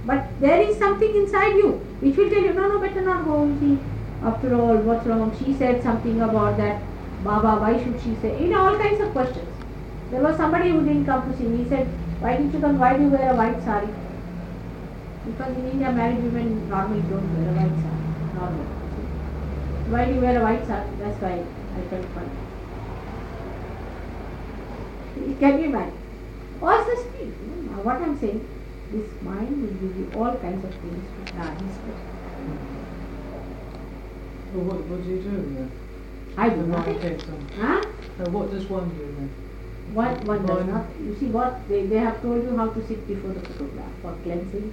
But 0.06 0.40
there 0.40 0.62
is 0.62 0.78
something 0.78 1.16
inside 1.16 1.56
you 1.56 1.72
which 2.00 2.16
will 2.16 2.30
tell 2.30 2.42
you, 2.42 2.54
no, 2.54 2.68
no, 2.68 2.78
better 2.78 3.02
not 3.02 3.26
go. 3.26 3.54
See, 3.60 3.78
after 4.22 4.54
all, 4.54 4.76
what's 4.76 5.06
wrong? 5.06 5.36
She 5.44 5.52
said 5.52 5.82
something 5.82 6.22
about 6.22 6.56
that. 6.56 6.80
Baba, 7.22 7.60
why 7.60 7.76
should 7.82 8.00
she 8.00 8.14
say? 8.22 8.42
You 8.42 8.52
know, 8.52 8.68
all 8.68 8.78
kinds 8.78 9.02
of 9.02 9.12
questions. 9.12 9.48
There 10.10 10.22
was 10.22 10.38
somebody 10.38 10.70
who 10.70 10.82
didn't 10.82 11.04
come 11.04 11.30
to 11.30 11.36
see 11.36 11.44
me. 11.44 11.64
He 11.64 11.68
said, 11.68 11.86
why 12.20 12.38
didn't 12.38 12.54
you 12.54 12.60
come? 12.60 12.78
Why 12.78 12.96
do 12.96 13.02
you 13.02 13.10
wear 13.10 13.32
a 13.32 13.36
white 13.36 13.62
sari? 13.62 13.88
Because 15.24 15.56
in 15.56 15.70
India, 15.70 15.92
married 15.92 16.22
women 16.22 16.68
normally 16.68 17.02
don't 17.02 17.28
wear 17.36 17.48
a 17.48 17.52
white 17.54 17.76
sari. 17.82 18.04
Normally. 18.34 18.66
Why 19.88 20.04
do 20.06 20.14
you 20.14 20.20
wear 20.20 20.40
a 20.40 20.42
white 20.42 20.66
sari? 20.66 20.90
That's 20.98 21.20
why 21.22 21.44
I 21.76 21.80
felt 21.90 22.06
funny. 22.14 22.42
Can 25.38 25.58
you 25.60 25.66
imagine? 25.66 25.98
What's 26.58 26.90
the 26.90 26.96
speed? 27.02 27.32
Now, 27.70 27.82
what 27.82 28.02
I'm 28.02 28.18
saying, 28.18 28.46
this 28.90 29.08
mind 29.22 29.62
will 29.62 29.74
give 29.82 29.96
you 29.96 30.10
all 30.16 30.34
kinds 30.36 30.64
of 30.64 30.74
things 30.74 31.04
to 31.16 31.32
dance 31.32 31.78
with. 31.86 32.00
Well, 34.54 34.64
what, 34.64 34.84
what 34.86 35.04
do 35.04 35.10
you 35.10 35.22
do 35.22 35.30
then? 35.30 35.70
I 36.36 36.48
do 36.48 36.66
nothing. 36.66 36.94
mind 36.94 37.02
takes 37.02 37.24
on. 37.28 37.48
Huh? 37.56 37.82
Uh, 38.20 38.30
what 38.30 38.50
does 38.50 38.66
one 38.66 38.88
do 38.90 39.06
then? 39.18 39.30
One, 39.94 40.24
one 40.24 40.46
does 40.46 40.66
not. 40.66 40.86
You 41.00 41.16
see 41.18 41.26
what? 41.26 41.68
They, 41.68 41.86
they 41.86 41.98
have 41.98 42.20
told 42.22 42.42
you 42.42 42.56
how 42.56 42.68
to 42.68 42.86
sit 42.86 43.06
before 43.06 43.32
the 43.32 43.40
photograph 43.40 43.92
for 44.02 44.16
cleansing. 44.22 44.72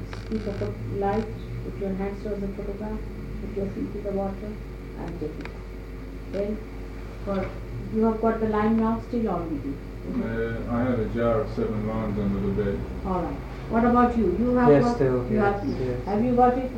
You 0.00 0.38
speak 0.38 0.46
of 0.48 0.58
the 0.60 0.68
light, 1.04 1.24
put 1.64 1.80
your 1.80 1.94
hands 1.94 2.22
towards 2.22 2.40
the 2.40 2.48
photograph, 2.48 2.98
put 3.40 3.56
your 3.56 3.66
feet 3.74 3.90
in 3.96 4.02
the 4.04 4.12
water, 4.12 4.50
and 4.98 5.20
take 5.20 5.30
it. 5.30 5.50
Then, 6.32 6.58
for 7.24 7.48
you 7.94 8.04
have 8.04 8.20
got 8.22 8.40
the 8.40 8.48
lime 8.48 8.78
now 8.80 9.02
still 9.08 9.28
on 9.28 9.50
with 9.50 9.64
you. 9.66 9.76
Uh, 10.10 10.74
I 10.74 10.80
have 10.82 10.98
a 10.98 11.04
jar 11.14 11.40
of 11.40 11.48
seven 11.54 11.86
limes 11.86 12.18
under 12.18 12.40
the 12.40 12.52
bed. 12.62 12.80
All 13.06 13.20
right. 13.22 13.36
What 13.70 13.84
about 13.84 14.16
you? 14.16 14.36
You 14.40 14.56
have 14.56 14.70
Yes, 14.70 14.84
got. 14.84 14.94
still, 14.96 15.18
you 15.30 15.36
yes, 15.36 15.62
have. 15.62 15.80
yes. 15.80 16.06
Have 16.06 16.24
you 16.24 16.34
got 16.36 16.58
it? 16.58 16.70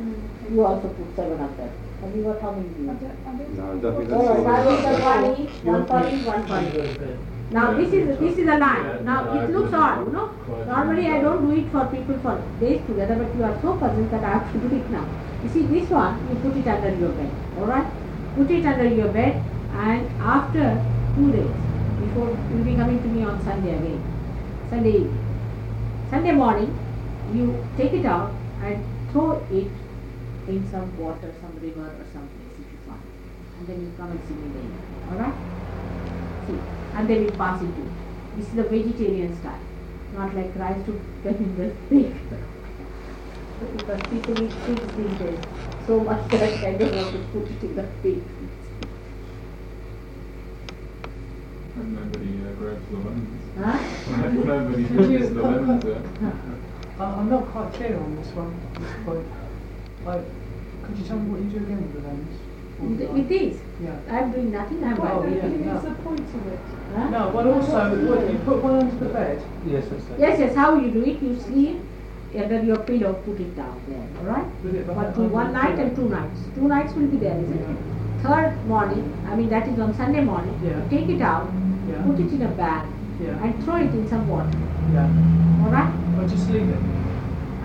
You 0.51 0.65
also 0.65 0.87
put 0.89 1.15
seven 1.15 1.39
of 1.39 1.57
them. 1.57 1.69
Have 2.01 2.15
you 2.15 2.23
got 2.23 2.41
how 2.41 2.51
many? 2.51 2.67
I 2.67 2.79
You? 2.79 2.85
don't, 2.85 3.17
I 3.25 3.31
don't 3.37 3.57
No, 3.57 3.63
I 3.63 3.81
don't 3.81 3.97
think 3.97 4.11
All 4.11 4.27
right. 4.27 4.59
I 4.59 4.65
will 4.65 4.81
that's 4.81 4.97
get 4.97 5.05
one 5.05 5.25
each, 5.39 5.55
one 5.63 5.85
for 5.87 5.99
each, 6.07 6.25
one 6.25 6.47
for 6.47 6.59
each. 6.61 7.32
Now 7.51 7.73
this 7.77 7.93
is 7.93 8.17
this 8.19 8.37
is 8.37 8.47
a 8.47 8.57
line. 8.57 9.05
Now 9.05 9.33
it 9.33 9.49
looks 9.49 9.73
odd, 9.73 10.05
you 10.05 10.13
know. 10.13 10.31
Normally 10.65 11.07
I 11.07 11.21
don't 11.21 11.45
do 11.47 11.51
it 11.59 11.71
for 11.71 11.85
people 11.87 12.17
for 12.19 12.41
days 12.59 12.81
together, 12.87 13.15
but 13.15 13.35
you 13.35 13.43
are 13.43 13.59
so 13.61 13.77
puzzled 13.77 14.09
that 14.11 14.23
I 14.23 14.37
have 14.37 14.51
to 14.53 14.59
do 14.59 14.75
it 14.75 14.89
now. 14.89 15.05
You 15.43 15.49
see 15.49 15.63
this 15.63 15.89
one, 15.89 16.19
you 16.29 16.35
put 16.37 16.57
it 16.57 16.67
under 16.67 16.95
your 16.95 17.09
bed. 17.09 17.31
Alright? 17.57 17.87
Put 18.35 18.49
it 18.49 18.65
under 18.65 18.87
your 18.87 19.09
bed 19.09 19.43
and 19.73 20.07
after 20.21 20.83
two 21.15 21.31
days, 21.31 21.51
before 21.99 22.29
you 22.29 22.57
will 22.57 22.63
be 22.63 22.75
coming 22.75 23.01
to 23.01 23.07
me 23.07 23.23
on 23.23 23.43
Sunday 23.43 23.75
again. 23.75 24.01
Sunday. 24.69 25.09
Sunday 26.09 26.31
morning, 26.31 26.77
you 27.33 27.65
take 27.75 27.93
it 27.93 28.05
out 28.05 28.31
and 28.63 28.83
throw 29.11 29.43
it 29.51 29.67
in 30.47 30.67
some 30.71 30.97
water, 30.97 31.33
some 31.41 31.59
river 31.61 31.87
or 31.87 32.05
some 32.13 32.27
place 32.27 32.55
if 32.59 32.71
you 32.71 32.79
find. 32.87 33.01
And 33.59 33.67
then 33.67 33.81
you 33.81 33.91
come 33.97 34.11
and 34.11 34.19
see 34.27 34.33
me 34.33 34.47
later. 34.55 34.81
Alright? 35.11 35.33
See, 36.47 36.82
and 36.95 37.09
they 37.09 37.19
will 37.23 37.31
pass 37.31 37.61
it 37.61 37.65
to 37.65 37.81
you. 37.81 37.91
This 38.37 38.47
is 38.47 38.53
the 38.53 38.63
vegetarian 38.63 39.35
style, 39.39 39.59
not 40.15 40.33
like 40.35 40.55
rice 40.55 40.83
to 40.85 40.99
get 41.23 41.35
in 41.35 41.55
the 41.57 41.69
pig. 41.89 42.13
because 43.77 44.01
people 44.09 44.43
eat 44.43 44.51
pigs 44.65 44.95
these 44.97 45.17
days 45.19 45.39
so 45.87 45.99
much 45.99 46.29
that 46.31 46.41
I 46.65 46.73
don't 46.73 46.95
want 46.95 47.11
to 47.13 47.19
put 47.31 47.51
it 47.51 47.63
in 47.63 47.75
the 47.75 47.83
pig. 48.01 48.21
And 51.75 51.95
nobody 51.95 52.31
uh, 52.41 52.51
grabs 52.59 52.89
the 52.89 52.97
lemons. 52.97 53.41
Huh? 53.57 54.27
nobody 54.45 54.81
you- 54.83 54.87
grabs 54.89 55.33
the 55.33 55.41
lemons 55.41 55.85
out. 55.85 56.05
I, 56.99 57.05
I'm 57.05 57.29
not 57.29 57.45
quite 57.47 57.73
clear 57.73 57.97
on 57.97 58.15
this 58.15 58.27
one, 58.29 58.53
this 58.79 59.05
point. 59.05 59.27
Like, 60.05 60.25
could 60.83 60.97
you 60.97 61.05
tell 61.05 61.17
me 61.19 61.29
what 61.31 61.41
you 61.41 61.49
do 61.59 61.65
again 61.65 61.81
with 61.81 61.93
the 62.01 62.07
lens? 62.07 62.39
Or 62.81 62.87
With 62.87 62.99
the 62.99 63.05
with 63.07 63.27
these, 63.29 63.59
Yeah. 63.83 63.95
I'm 64.11 64.31
doing 64.31 64.51
nothing, 64.51 64.83
I'm 64.83 64.99
Oh, 64.99 65.03
writing. 65.21 65.35
yeah, 65.37 65.65
no. 65.71 65.75
it's 65.75 65.85
the 65.85 65.91
point 66.03 66.19
of 66.19 66.47
it. 66.53 66.59
Huh? 66.95 67.09
No, 67.09 67.31
but 67.33 67.47
also, 67.47 67.79
what, 68.09 68.31
you 68.31 68.37
put 68.45 68.63
one 68.63 68.75
under 68.79 68.95
the 68.95 69.11
bed. 69.13 69.41
Yes, 69.65 69.85
that's 69.89 70.03
it. 70.09 70.19
Yes, 70.19 70.39
yes, 70.39 70.55
how 70.55 70.75
you 70.75 70.91
do 70.91 71.03
it, 71.03 71.21
you 71.21 71.39
sleep 71.39 71.79
under 72.35 72.63
your 72.63 72.77
pillow, 72.77 73.13
put 73.25 73.39
it 73.39 73.55
down 73.55 73.79
there, 73.87 74.07
alright? 74.19 74.45
With 74.63 74.75
it 74.75 74.85
For 74.87 75.13
two, 75.15 75.27
one 75.29 75.53
night 75.53 75.77
and 75.79 75.95
two 75.95 76.09
nights. 76.09 76.39
Two 76.55 76.67
nights 76.67 76.93
will 76.93 77.07
be 77.07 77.17
there, 77.17 77.37
isn't 77.39 77.59
it? 77.61 77.77
Third 78.23 78.55
morning, 78.67 79.05
I 79.29 79.35
mean 79.35 79.49
that 79.49 79.67
is 79.67 79.79
on 79.79 79.93
Sunday 79.95 80.23
morning, 80.23 80.59
Yeah. 80.63 80.81
take 80.89 81.09
it 81.09 81.21
out, 81.21 81.47
Yeah. 81.89 82.01
put 82.05 82.19
it 82.19 82.31
in 82.31 82.41
a 82.41 82.47
bag 82.49 82.85
Yeah. 83.21 83.43
and 83.43 83.63
throw 83.63 83.75
it 83.75 83.91
in 83.93 84.07
some 84.07 84.27
water, 84.27 84.49
Yeah. 84.93 85.07
alright? 85.65 85.91
Or 86.19 86.27
just 86.27 86.49
leave 86.49 86.69
it. 86.69 87.02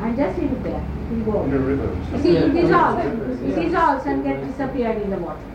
And 0.01 0.16
just 0.16 0.38
leave 0.38 0.53
it 0.53 0.62
there, 0.62 0.82
it 0.96 1.26
will 1.26 1.32
go. 1.32 1.44
In 1.44 1.55
a 1.55 1.59
river. 1.59 1.90
You 2.12 2.18
see, 2.22 2.36
it 2.36 2.55
Yeah. 2.55 2.61
dissolves, 2.62 3.05
it 3.05 3.55
dissolves 3.62 4.07
and 4.07 4.22
gets 4.24 4.46
disappeared 4.46 5.03
in 5.03 5.11
the 5.11 5.16
water. 5.18 5.49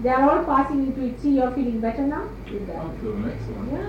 They 0.00 0.10
are 0.10 0.30
all 0.30 0.44
passing 0.44 0.86
into 0.86 1.04
it. 1.06 1.20
See, 1.20 1.30
you're 1.36 1.50
feeling 1.50 1.80
better 1.80 2.06
now? 2.06 2.24
With 2.52 2.66
that. 2.68 2.76
I'm 2.76 2.96
feeling 2.98 3.24
excellent. 3.30 3.72
Yeah. 3.72 3.86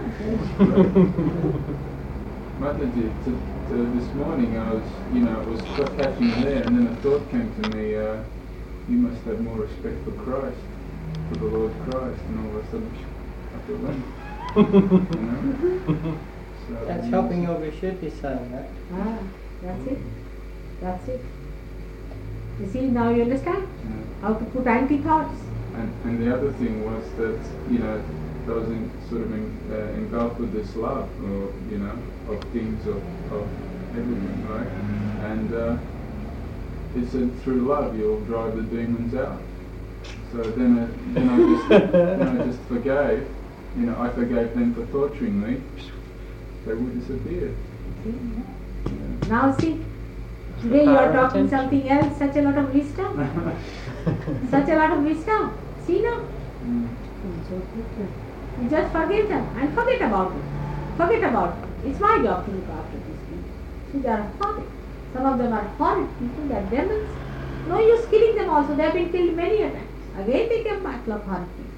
Mataji, 2.60 3.12
to, 3.24 3.32
to 3.70 3.76
this 4.00 4.14
morning 4.14 4.58
I 4.58 4.74
was, 4.74 4.84
you 5.14 5.22
know, 5.22 5.42
it 5.42 5.48
was 5.48 5.62
ca- 5.62 5.90
catching 5.96 6.32
there, 6.42 6.64
and 6.64 6.78
then 6.78 6.88
a 6.88 6.96
thought 7.02 7.30
came 7.30 7.54
to 7.54 7.62
me, 7.76 7.96
uh, 7.96 8.24
you 8.90 8.98
must 8.98 9.24
have 9.26 9.40
more 9.42 9.58
respect 9.58 10.04
for 10.06 10.12
Christ, 10.12 10.58
for 11.30 11.36
the 11.36 11.46
Lord 11.46 11.74
Christ, 11.84 12.22
and 12.30 12.40
all 12.40 12.58
of 12.58 12.66
a 12.66 12.70
sudden, 12.72 12.98
I 13.54 13.60
feel 13.68 13.78
limp. 13.78 14.06
you 15.12 15.22
know? 15.28 16.20
That's 16.86 17.08
helping 17.08 17.44
your 17.44 17.56
Vishuddhi 17.56 18.12
saying 18.22 18.52
that. 18.52 18.68
Ah, 18.94 19.18
that's 19.64 19.88
it. 19.88 20.00
That's 20.82 21.08
it. 21.08 21.22
You 22.60 22.68
see, 22.68 22.82
now 22.88 23.10
you 23.10 23.22
understand 23.24 23.68
Yeah. 23.84 24.28
how 24.28 24.34
to 24.34 24.46
put 24.46 24.68
anti-thoughts. 24.68 25.40
And, 25.76 25.94
and 26.06 26.22
the 26.22 26.36
other 26.36 26.52
thing 26.54 26.84
was 26.84 27.04
that, 27.18 27.40
you 27.72 27.80
know, 27.80 28.02
I 28.48 28.52
was 28.52 28.68
in, 28.70 28.90
sort 29.10 29.22
of 29.22 29.34
in, 29.34 29.58
uh, 29.72 29.76
engulfed 30.00 30.40
with 30.40 30.54
this 30.54 30.76
love, 30.76 31.08
or, 31.24 31.52
you 31.72 31.78
know, 31.78 31.96
of 32.34 32.44
things, 32.52 32.86
of, 32.88 32.96
of 33.32 33.48
everything, 33.92 34.48
right? 34.50 34.68
And 35.32 35.54
uh, 35.54 35.78
it 36.98 37.12
said 37.12 37.30
through 37.44 37.68
love 37.68 37.98
you'll 37.98 38.22
drive 38.22 38.56
the 38.56 38.64
demons 38.64 39.14
out. 39.16 39.42
So 40.32 40.38
then 40.44 40.80
I, 40.80 41.14
then 41.14 41.30
I 41.30 41.38
just, 41.38 41.70
then 41.94 42.28
I 42.28 42.46
just 42.46 42.60
forgave, 42.62 43.28
you 43.78 43.86
know, 43.86 43.96
I 44.00 44.10
forgave 44.10 44.54
them 44.56 44.74
for 44.74 44.86
torturing 44.92 45.40
me. 45.42 45.62
They 46.68 46.74
would 46.74 47.00
disappear. 47.00 47.56
See? 48.04 48.14
Yeah. 48.86 49.30
Now 49.30 49.56
see, 49.58 49.86
today 50.62 50.84
you 50.84 50.98
are 51.02 51.14
talking 51.14 51.46
attention. 51.46 51.50
something 51.50 51.90
else, 51.90 52.18
such 52.18 52.36
a 52.36 52.42
lot 52.42 52.58
of 52.58 52.74
wisdom. 52.74 53.12
such 54.52 54.68
a 54.68 54.76
lot 54.76 54.92
of 54.92 55.04
wisdom. 55.06 55.58
See 55.86 56.02
now? 56.02 56.28
Mm. 56.66 56.90
You 58.60 58.70
just 58.70 58.92
forget 58.92 59.30
them 59.30 59.48
and 59.58 59.74
forget 59.74 60.02
about 60.02 60.36
it. 60.36 60.44
Forget 60.98 61.24
about 61.30 61.58
it. 61.58 61.90
It's 61.90 62.00
my 62.02 62.22
job 62.22 62.46
to 62.46 62.52
look 62.52 62.70
after 62.70 62.98
these 62.98 63.24
people. 63.30 63.50
See, 63.94 64.00
they 64.00 64.10
are 64.10 64.30
horrid. 64.42 64.68
Some 65.14 65.26
of 65.26 65.38
them 65.38 65.54
are 65.54 65.68
horrid 65.80 66.10
people, 66.20 66.48
they 66.50 66.56
are 66.56 66.70
demons. 66.70 67.10
No 67.70 67.80
use 67.80 68.06
killing 68.08 68.36
them 68.36 68.50
also. 68.50 68.76
They 68.76 68.84
have 68.84 68.94
been 68.94 69.10
killed 69.10 69.38
many 69.38 69.62
a 69.62 69.72
times. 69.72 70.20
Again 70.20 70.50
they 70.50 70.64
come 70.66 70.84
back 70.84 71.08
like 71.08 71.24
horrid 71.24 71.48
people. 71.56 71.72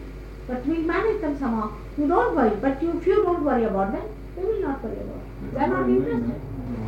But 0.47 0.65
we'll 0.65 0.81
manage 0.81 1.21
them 1.21 1.37
somehow. 1.37 1.73
You 1.95 2.07
don't 2.07 2.35
worry. 2.35 2.55
But 2.55 2.81
you, 2.81 2.97
if 2.97 3.05
you 3.05 3.23
don't 3.23 3.45
worry 3.45 3.65
about 3.65 3.91
them, 3.91 4.07
they 4.39 4.45
will 4.45 4.61
not 4.61 4.83
worry 4.83 4.99
about 5.01 5.27
it. 5.27 5.53
They 5.53 5.59
are 5.59 5.67
not 5.67 5.87
That's 5.87 5.97
what 5.97 6.11
I 6.13 6.17
mean, 6.17 6.31
interested. 6.31 6.41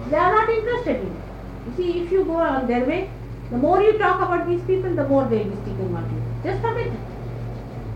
They 0.06 0.18
are 0.18 0.32
not 0.34 0.49
interested 0.49 1.02
in 1.02 1.16
it. 1.18 1.26
You 1.66 1.74
see, 1.74 2.04
if 2.04 2.12
you 2.12 2.26
go 2.26 2.38
on 2.38 2.68
their 2.68 2.86
way, 2.86 3.18
The 3.49 3.58
more 3.58 3.82
you 3.82 3.97
talk 3.99 4.22
about 4.22 4.47
these 4.47 4.64
people, 4.66 4.95
the 4.95 5.08
more 5.08 5.28
they'll 5.30 5.49
be 5.49 5.58
sticking 5.58 5.95
on 5.95 6.10
you. 6.12 6.22
Just 6.43 6.62
forget 6.62 6.88
it. 6.88 7.08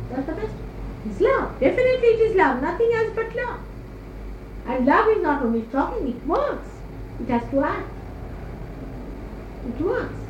That's 0.09 0.25
the 0.27 0.33
best. 0.33 0.55
It's 1.03 1.19
love. 1.21 1.59
Definitely 1.59 2.09
it 2.15 2.21
is 2.31 2.35
love. 2.37 2.61
Nothing 2.61 2.91
else 2.95 3.13
but 3.15 3.35
love. 3.35 3.61
And 4.65 4.85
love 4.85 5.07
is 5.09 5.23
not 5.23 5.43
only 5.43 5.63
talking, 5.67 6.07
it 6.09 6.25
works. 6.25 6.81
It 7.19 7.29
has 7.29 7.49
to 7.51 7.63
act. 7.63 7.99
It 9.65 9.81
works. 9.81 10.29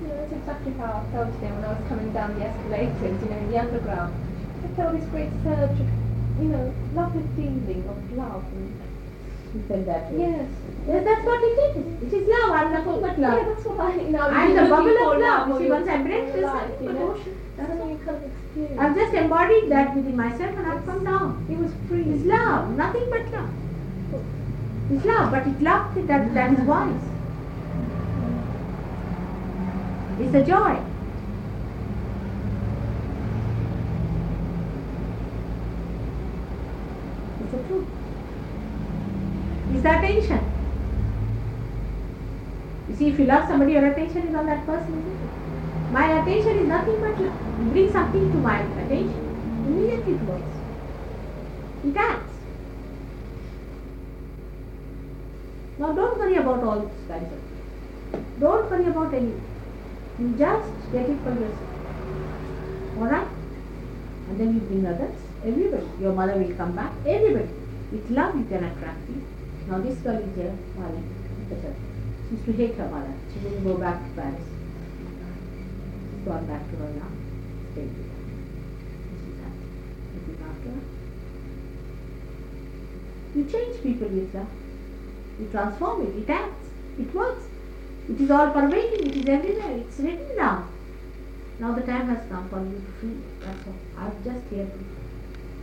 Yeah, 0.00 0.16
that's 0.16 0.32
exactly 0.32 0.72
how 0.74 1.06
I 1.06 1.12
felt 1.12 1.32
today 1.34 1.52
when 1.52 1.64
I 1.64 1.68
was 1.74 1.86
coming 1.88 2.12
down 2.12 2.34
the 2.38 2.44
escalators, 2.44 3.22
you 3.22 3.28
know, 3.30 3.36
in 3.38 3.48
the 3.48 3.58
underground. 3.58 4.14
I 4.64 4.68
felt 4.68 4.92
this 4.98 5.08
great 5.08 5.32
surge 5.44 5.80
of, 5.80 5.99
you 6.40 6.48
know, 6.48 6.74
lovely 6.94 7.22
feeling 7.36 7.84
of 7.88 7.98
love. 8.16 8.44
And 8.52 9.86
that 9.86 10.12
way. 10.12 10.18
yes. 10.20 10.48
Yes, 10.88 11.04
that's 11.04 11.24
what 11.26 11.40
it 11.42 11.56
is. 11.60 12.12
It 12.12 12.12
is 12.22 12.28
love. 12.28 12.50
I'm 12.58 12.72
nothing 12.72 13.00
but 13.02 13.18
Yeah, 13.18 13.28
love. 13.28 13.46
that's 13.46 13.66
what 13.66 13.80
I, 13.80 13.96
know, 13.96 14.28
I'm 14.28 14.54
the 14.54 14.62
bubble 14.62 15.12
of 15.12 15.18
love. 15.20 15.48
now, 15.48 15.58
See, 15.58 15.64
your- 15.66 15.74
once 15.76 15.88
I 15.88 15.96
break 15.98 16.24
your 16.26 16.36
this, 16.36 16.44
life, 16.44 16.70
nothing 16.70 16.86
you 16.86 16.92
but 16.92 17.00
know. 17.00 17.10
ocean. 17.12 17.34
That's 17.56 17.70
what 17.70 17.90
you 17.90 17.98
kind 18.04 18.16
of 18.16 18.22
experience. 18.30 18.80
I've 18.80 18.96
just 18.96 19.14
embodied 19.14 19.70
that 19.70 19.94
within 19.96 20.16
myself 20.16 20.56
and 20.56 20.66
I've 20.66 20.86
come 20.86 21.04
down. 21.04 21.46
It 21.50 21.58
was 21.58 21.72
free. 21.88 22.02
It's 22.02 22.24
love, 22.24 22.76
nothing 22.76 23.06
but 23.10 23.32
love. 23.32 23.50
It's 24.92 25.04
love, 25.04 25.30
but 25.30 25.46
it 25.46 25.62
love 25.62 25.94
that 26.08 26.34
that 26.34 26.52
is 26.58 26.60
wise. 26.60 27.02
It's 30.18 30.34
a 30.34 30.44
joy. 30.44 30.89
It's 37.52 37.62
the 37.62 37.68
truth. 37.68 37.86
It's 39.72 39.82
the 39.82 39.98
attention. 39.98 40.40
You 42.88 42.96
see, 42.96 43.08
if 43.08 43.18
you 43.18 43.24
love 43.26 43.48
somebody, 43.48 43.72
your 43.72 43.86
attention 43.86 44.28
is 44.28 44.34
on 44.34 44.46
that 44.46 44.64
person. 44.66 45.18
My 45.92 46.20
attention 46.20 46.58
is 46.58 46.68
nothing 46.68 47.00
but. 47.00 47.16
Bring 47.72 47.92
something 47.92 48.32
to 48.32 48.38
my 48.38 48.60
attention, 48.60 49.64
immediately 49.66 50.14
it 50.14 50.22
works. 50.22 50.56
It 51.84 51.96
acts. 51.96 52.32
Now 55.78 55.92
don't 55.92 56.18
worry 56.18 56.36
about 56.36 56.62
all 56.62 56.80
these 56.80 57.08
kinds 57.08 57.32
of 57.32 58.40
Don't 58.40 58.70
worry 58.70 58.86
about 58.86 59.12
anything. 59.12 59.42
You 60.18 60.34
just 60.38 60.92
get 60.92 61.10
it 61.10 61.18
for 61.22 61.30
yourself. 61.30 62.98
Alright? 62.98 63.28
And 64.28 64.40
then 64.40 64.54
you 64.54 64.60
bring 64.60 64.86
others, 64.86 65.16
everybody. 65.44 65.86
Your 66.00 66.12
mother 66.12 66.34
will 66.34 66.54
come 66.56 66.72
back, 66.76 66.92
everybody. 67.06 67.48
With 67.92 68.10
love 68.10 68.36
you 68.36 68.44
can 68.44 68.64
attract 68.64 69.08
it. 69.10 69.22
Now 69.68 69.78
this 69.80 69.98
girl 69.98 70.16
is 70.16 70.34
here, 70.36 70.56
at 70.78 71.58
her. 71.58 71.74
She 72.28 72.34
used 72.34 72.46
to 72.46 72.52
hate 72.52 72.74
her 72.76 72.88
mother. 72.88 73.12
She 73.32 73.40
didn't 73.40 73.64
go 73.64 73.76
back 73.76 74.02
to 74.02 74.10
Paris. 74.20 74.46
She's 76.10 76.24
gone 76.26 76.46
back 76.46 76.70
to 76.70 76.76
her 76.76 76.88
now. 76.94 77.10
Stayed 77.72 77.90
with 77.96 78.10
her. 78.10 78.22
She's 79.20 79.38
happy. 79.42 79.66
Looking 80.14 80.38
after 80.50 80.70
her. 80.70 80.84
You 83.34 83.44
change 83.44 83.82
people 83.82 84.08
with 84.08 84.34
love. 84.34 84.48
You 85.40 85.48
transform 85.50 86.02
it, 86.06 86.16
it 86.16 86.30
acts, 86.30 86.66
it 86.98 87.14
works. 87.14 87.44
It 88.08 88.20
is 88.20 88.30
all 88.30 88.50
pervading, 88.50 89.06
it 89.06 89.16
is 89.16 89.26
everywhere, 89.26 89.78
it's 89.78 89.98
written 89.98 90.36
down. 90.36 90.68
Now 91.58 91.72
the 91.72 91.82
time 91.82 92.08
has 92.08 92.28
come 92.28 92.48
for 92.48 92.60
you 92.60 92.82
to 92.84 92.92
feel 93.00 93.16
that's 93.40 93.66
all. 93.66 93.74
I'm 93.96 94.24
just 94.24 94.46
here 94.50 94.66
to 94.66 94.99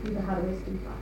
do 0.08 0.14
the 0.14 0.22
harvesting 0.22 0.78
part. 0.80 0.97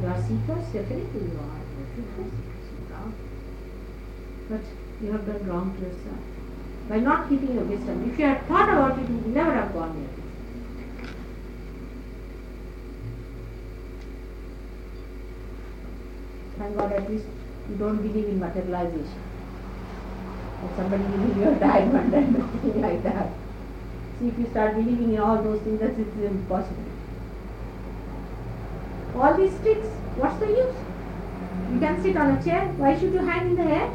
You 0.00 0.08
are 0.08 0.22
seekers, 0.22 0.64
definitely 0.72 1.20
you 1.20 1.38
are. 1.38 1.58
You. 1.96 2.32
But 4.48 4.60
you 5.02 5.12
have 5.12 5.26
done 5.26 5.46
wrong 5.46 5.76
to 5.76 5.80
yourself. 5.80 6.18
By 6.88 6.98
not 7.00 7.28
keeping 7.28 7.54
your 7.54 7.64
wisdom. 7.64 8.10
If 8.10 8.18
you 8.18 8.26
had 8.26 8.46
thought 8.46 8.68
about 8.68 8.98
it, 8.98 9.08
you 9.08 9.16
would 9.16 9.34
never 9.34 9.52
have 9.52 9.72
gone 9.72 9.94
there. 10.00 10.14
Thank 16.58 16.76
God 16.76 16.92
at 16.92 17.10
least 17.10 17.24
you 17.68 17.76
don't 17.76 17.98
believe 17.98 18.28
in 18.28 18.40
materialization. 18.40 19.22
Or 20.62 20.76
somebody 20.76 21.04
giving 21.04 21.36
you 21.36 21.48
a 21.50 21.54
diamond 21.54 22.14
and 22.14 22.38
nothing 22.38 22.80
like 22.80 23.02
that. 23.02 23.28
See, 24.18 24.28
if 24.28 24.38
you 24.38 24.46
start 24.50 24.74
believing 24.74 25.14
in 25.14 25.20
all 25.20 25.40
those 25.42 25.60
things, 25.62 25.80
that 25.80 25.90
it's 25.90 26.16
impossible. 26.16 26.84
All 29.16 29.36
these 29.36 29.58
tricks, 29.60 29.86
what's 30.16 30.38
the 30.40 30.46
use? 30.46 30.74
You 31.72 31.80
can 31.80 32.02
sit 32.02 32.16
on 32.16 32.36
a 32.36 32.42
chair, 32.42 32.66
why 32.76 32.98
should 32.98 33.12
you 33.12 33.18
hang 33.20 33.50
in 33.50 33.56
the 33.56 33.62
air? 33.62 33.88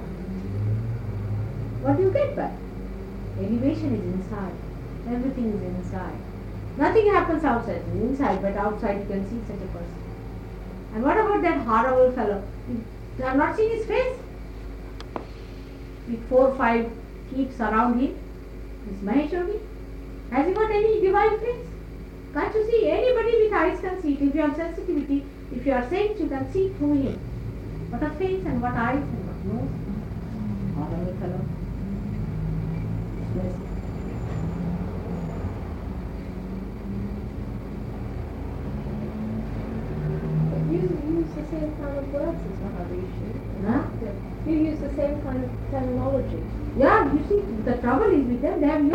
What 1.82 1.98
do 1.98 2.04
you 2.04 2.12
get 2.12 2.36
back? 2.36 2.54
Elevation 3.38 3.96
is 3.96 4.04
inside. 4.14 4.54
Everything 5.10 5.54
is 5.54 5.62
inside. 5.62 6.16
Nothing 6.78 7.08
happens 7.08 7.44
outside, 7.44 7.82
inside, 7.94 8.42
but 8.42 8.56
outside 8.56 9.02
you 9.02 9.06
can 9.08 9.30
see 9.30 9.40
such 9.48 9.62
a 9.62 9.68
person. 9.68 10.04
And 10.94 11.04
what 11.04 11.18
about 11.18 11.42
that 11.42 11.66
horrible 11.68 12.12
fellow? 12.14 12.44
You 12.70 13.24
have 13.24 13.38
not 13.38 13.56
seen 13.56 13.72
his 13.72 13.86
face? 13.86 14.18
With 16.08 16.30
four 16.30 16.50
or 16.50 16.56
five 16.56 16.90
keeps 17.34 17.60
around 17.60 18.00
him. 18.00 18.18
This 18.88 19.00
Mahesh 19.02 19.32
Yogi. 19.32 19.60
Has 20.34 20.48
he 20.48 20.54
got 20.54 20.72
any 20.72 21.00
divine 21.00 21.40
face? 21.40 21.68
Can't 22.34 22.56
you 22.56 22.66
see? 22.66 22.90
Anybody 22.90 23.44
with 23.44 23.54
eyes 23.54 23.80
can 23.80 24.02
see 24.02 24.14
it. 24.14 24.22
If 24.24 24.34
you 24.34 24.42
have 24.42 24.56
sensitivity, 24.56 25.24
if 25.56 25.64
you 25.64 25.74
are 25.74 25.88
saint, 25.92 26.20
you 26.20 26.28
can 26.28 26.52
see 26.52 26.70
through 26.70 26.96
him. 27.04 27.20
What 27.92 28.02
a 28.02 28.10
face 28.16 28.44
and 28.44 28.60
what 28.60 28.74
eyes 28.74 28.98
and 28.98 29.28
what 29.28 29.46
nose. 29.46 29.70
Horrible 30.74 31.14
fellow. 31.22 31.46
Yes. 33.36 33.54
You 40.72 40.80
use 41.14 41.30
the 41.36 41.46
same 41.54 41.78
kind 41.78 41.98
of 42.00 42.12
words 42.12 42.42
as 42.42 42.58
Maharishi. 42.64 43.30
Huh? 43.68 43.84
You 44.48 44.56
use 44.56 44.80
the 44.80 44.90
same 44.96 45.22
kind 45.22 45.44
of 45.44 45.52
terminology. 45.70 46.44
Yeah, 46.76 47.14
you 47.14 47.22
see, 47.30 47.40
the 47.70 47.78
trouble 47.78 48.12
is 48.12 48.26
with 48.26 48.42
them, 48.42 48.60
they 48.62 48.68
have 48.68 48.94